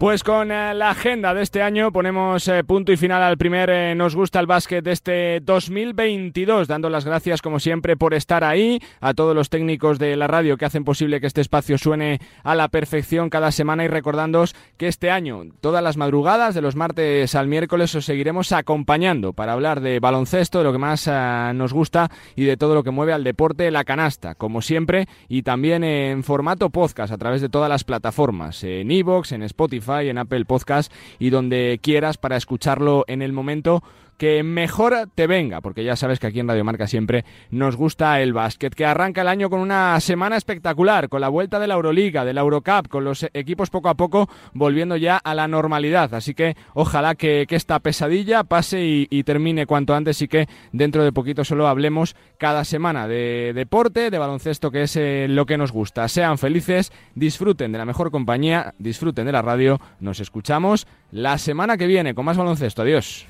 Pues 0.02 0.24
con 0.24 0.52
eh, 0.52 0.74
la 0.74 0.89
agenda 0.89 1.36
de 1.36 1.43
este 1.43 1.62
año 1.62 1.91
ponemos 1.91 2.47
eh, 2.47 2.64
punto 2.64 2.91
y 2.91 2.97
final 2.97 3.22
al 3.22 3.38
primer 3.38 3.70
eh, 3.70 3.93
Nos 3.93 4.16
gusta 4.16 4.39
el 4.39 4.47
básquet 4.47 4.84
de 4.84 4.93
este 4.93 5.39
2022, 5.41 6.68
dando 6.68 6.89
las 6.89 7.06
gracias 7.06 7.43
como 7.43 7.60
siempre 7.60 7.95
por 7.95 8.16
estar 8.16 8.43
ahí, 8.43 8.82
a 8.99 9.14
todos 9.14 9.36
los 9.36 9.49
técnicos 9.49 9.99
de 9.99 10.16
la 10.16 10.26
radio 10.26 10.58
que 10.58 10.66
hacen 10.66 10.86
posible 10.86 11.22
que 11.22 11.28
este 11.28 11.41
espacio 11.41 11.78
suene 11.78 12.20
a 12.43 12.56
la 12.56 12.68
perfección 12.70 13.30
cada 13.30 13.52
semana 13.52 13.84
y 13.84 13.89
recordándoos 13.89 14.56
que 14.78 14.88
este 14.88 15.12
año, 15.12 15.43
todas 15.62 15.84
las 15.84 15.97
madrugadas, 15.97 16.56
de 16.56 16.62
los 16.62 16.76
martes 16.76 17.36
al 17.36 17.47
miércoles, 17.47 17.93
os 17.93 18.04
seguiremos 18.04 18.54
acompañando 18.54 19.34
para 19.34 19.54
hablar 19.54 19.82
de 19.82 19.99
baloncesto, 19.99 20.58
de 20.58 20.64
lo 20.64 20.72
que 20.72 20.80
más 20.80 21.06
nos 21.54 21.74
gusta 21.74 22.10
y 22.36 22.45
de 22.45 22.58
todo 22.58 22.74
lo 22.74 22.82
que 22.82 22.89
mueve 22.89 23.14
al 23.14 23.24
deporte, 23.24 23.70
la 23.70 23.84
canasta, 23.84 24.34
como 24.34 24.64
siempre, 24.64 25.08
y 25.30 25.43
también 25.43 25.84
en 25.84 26.24
formato 26.24 26.72
podcast 26.72 27.14
a 27.14 27.20
través 27.20 27.39
de 27.41 27.49
todas 27.49 27.70
las 27.70 27.84
plataformas, 27.84 28.64
en 28.64 28.89
Evox, 28.89 29.34
en 29.34 29.43
Spotify, 29.43 29.91
en 30.00 30.18
Apple 30.18 30.46
Podcast 30.46 30.92
y 31.20 31.30
donde 31.30 31.80
quieras 31.82 32.18
para 32.18 32.38
escucharlo 32.38 33.04
en 33.08 33.22
el 33.22 33.34
momento 33.34 33.84
que 34.22 34.43
mejor 34.43 35.09
te 35.15 35.26
venga, 35.26 35.61
porque 35.61 35.84
ya 35.84 35.95
sabes 35.95 36.19
que 36.19 36.28
aquí 36.28 36.39
en 36.39 36.47
Radio 36.47 36.63
Marca 36.63 36.86
siempre 36.86 37.26
nos 37.49 37.76
gusta 37.76 38.22
el 38.22 38.34
básquet, 38.34 38.76
que 38.76 38.86
arranca 38.86 39.22
el 39.22 39.28
año 39.28 39.49
con 39.49 39.59
una 39.59 39.99
semana 39.99 40.38
espectacular, 40.38 41.09
con 41.09 41.22
la 41.22 41.28
vuelta 41.28 41.57
de 41.57 41.65
la 41.65 41.74
Euroliga, 41.74 42.24
de 42.24 42.32
la 42.34 42.41
Eurocup, 42.41 42.88
con 42.88 43.03
los 43.03 43.26
equipos 43.34 43.72
poco 43.72 43.89
a 43.89 43.95
poco 43.95 44.30
volviendo 44.53 44.95
ya 44.95 45.17
a 45.17 45.34
la 45.34 45.47
normalidad. 45.47 46.13
Así 46.13 46.36
que 46.36 46.55
ojalá 46.76 47.15
que, 47.15 47.47
esta 47.49 47.80
pesadilla 47.80 48.43
pase 48.43 49.07
y, 49.09 49.24
termine 49.24 49.65
cuanto 49.65 49.95
antes 49.95 50.22
y 50.22 50.28
que 50.28 50.47
dentro 50.72 51.03
de 51.03 51.11
poquito 51.11 51.43
solo 51.43 51.67
hablemos 51.67 52.15
cada 52.38 52.63
semana 52.63 53.07
de 53.07 53.53
deporte, 53.55 54.11
de 54.11 54.19
baloncesto, 54.19 54.69
que 54.69 54.84
es 54.84 54.95
eh, 54.97 55.26
lo 55.30 55.47
que 55.47 55.57
nos 55.57 55.72
gusta. 55.72 56.07
Sean 56.07 56.38
felices, 56.38 56.93
disfruten 57.15 57.72
de 57.72 57.80
la 57.80 57.86
mejor 57.86 58.11
compañía, 58.11 58.76
disfruten 58.78 59.26
de 59.26 59.32
la 59.32 59.41
radio. 59.41 59.82
Nos 59.99 60.19
escuchamos 60.19 60.86
la 61.11 61.39
semana 61.39 61.76
que 61.76 61.88
viene 61.88 62.13
con 62.13 62.26
más 62.26 62.38
baloncesto. 62.38 62.84
Adiós. 62.84 63.26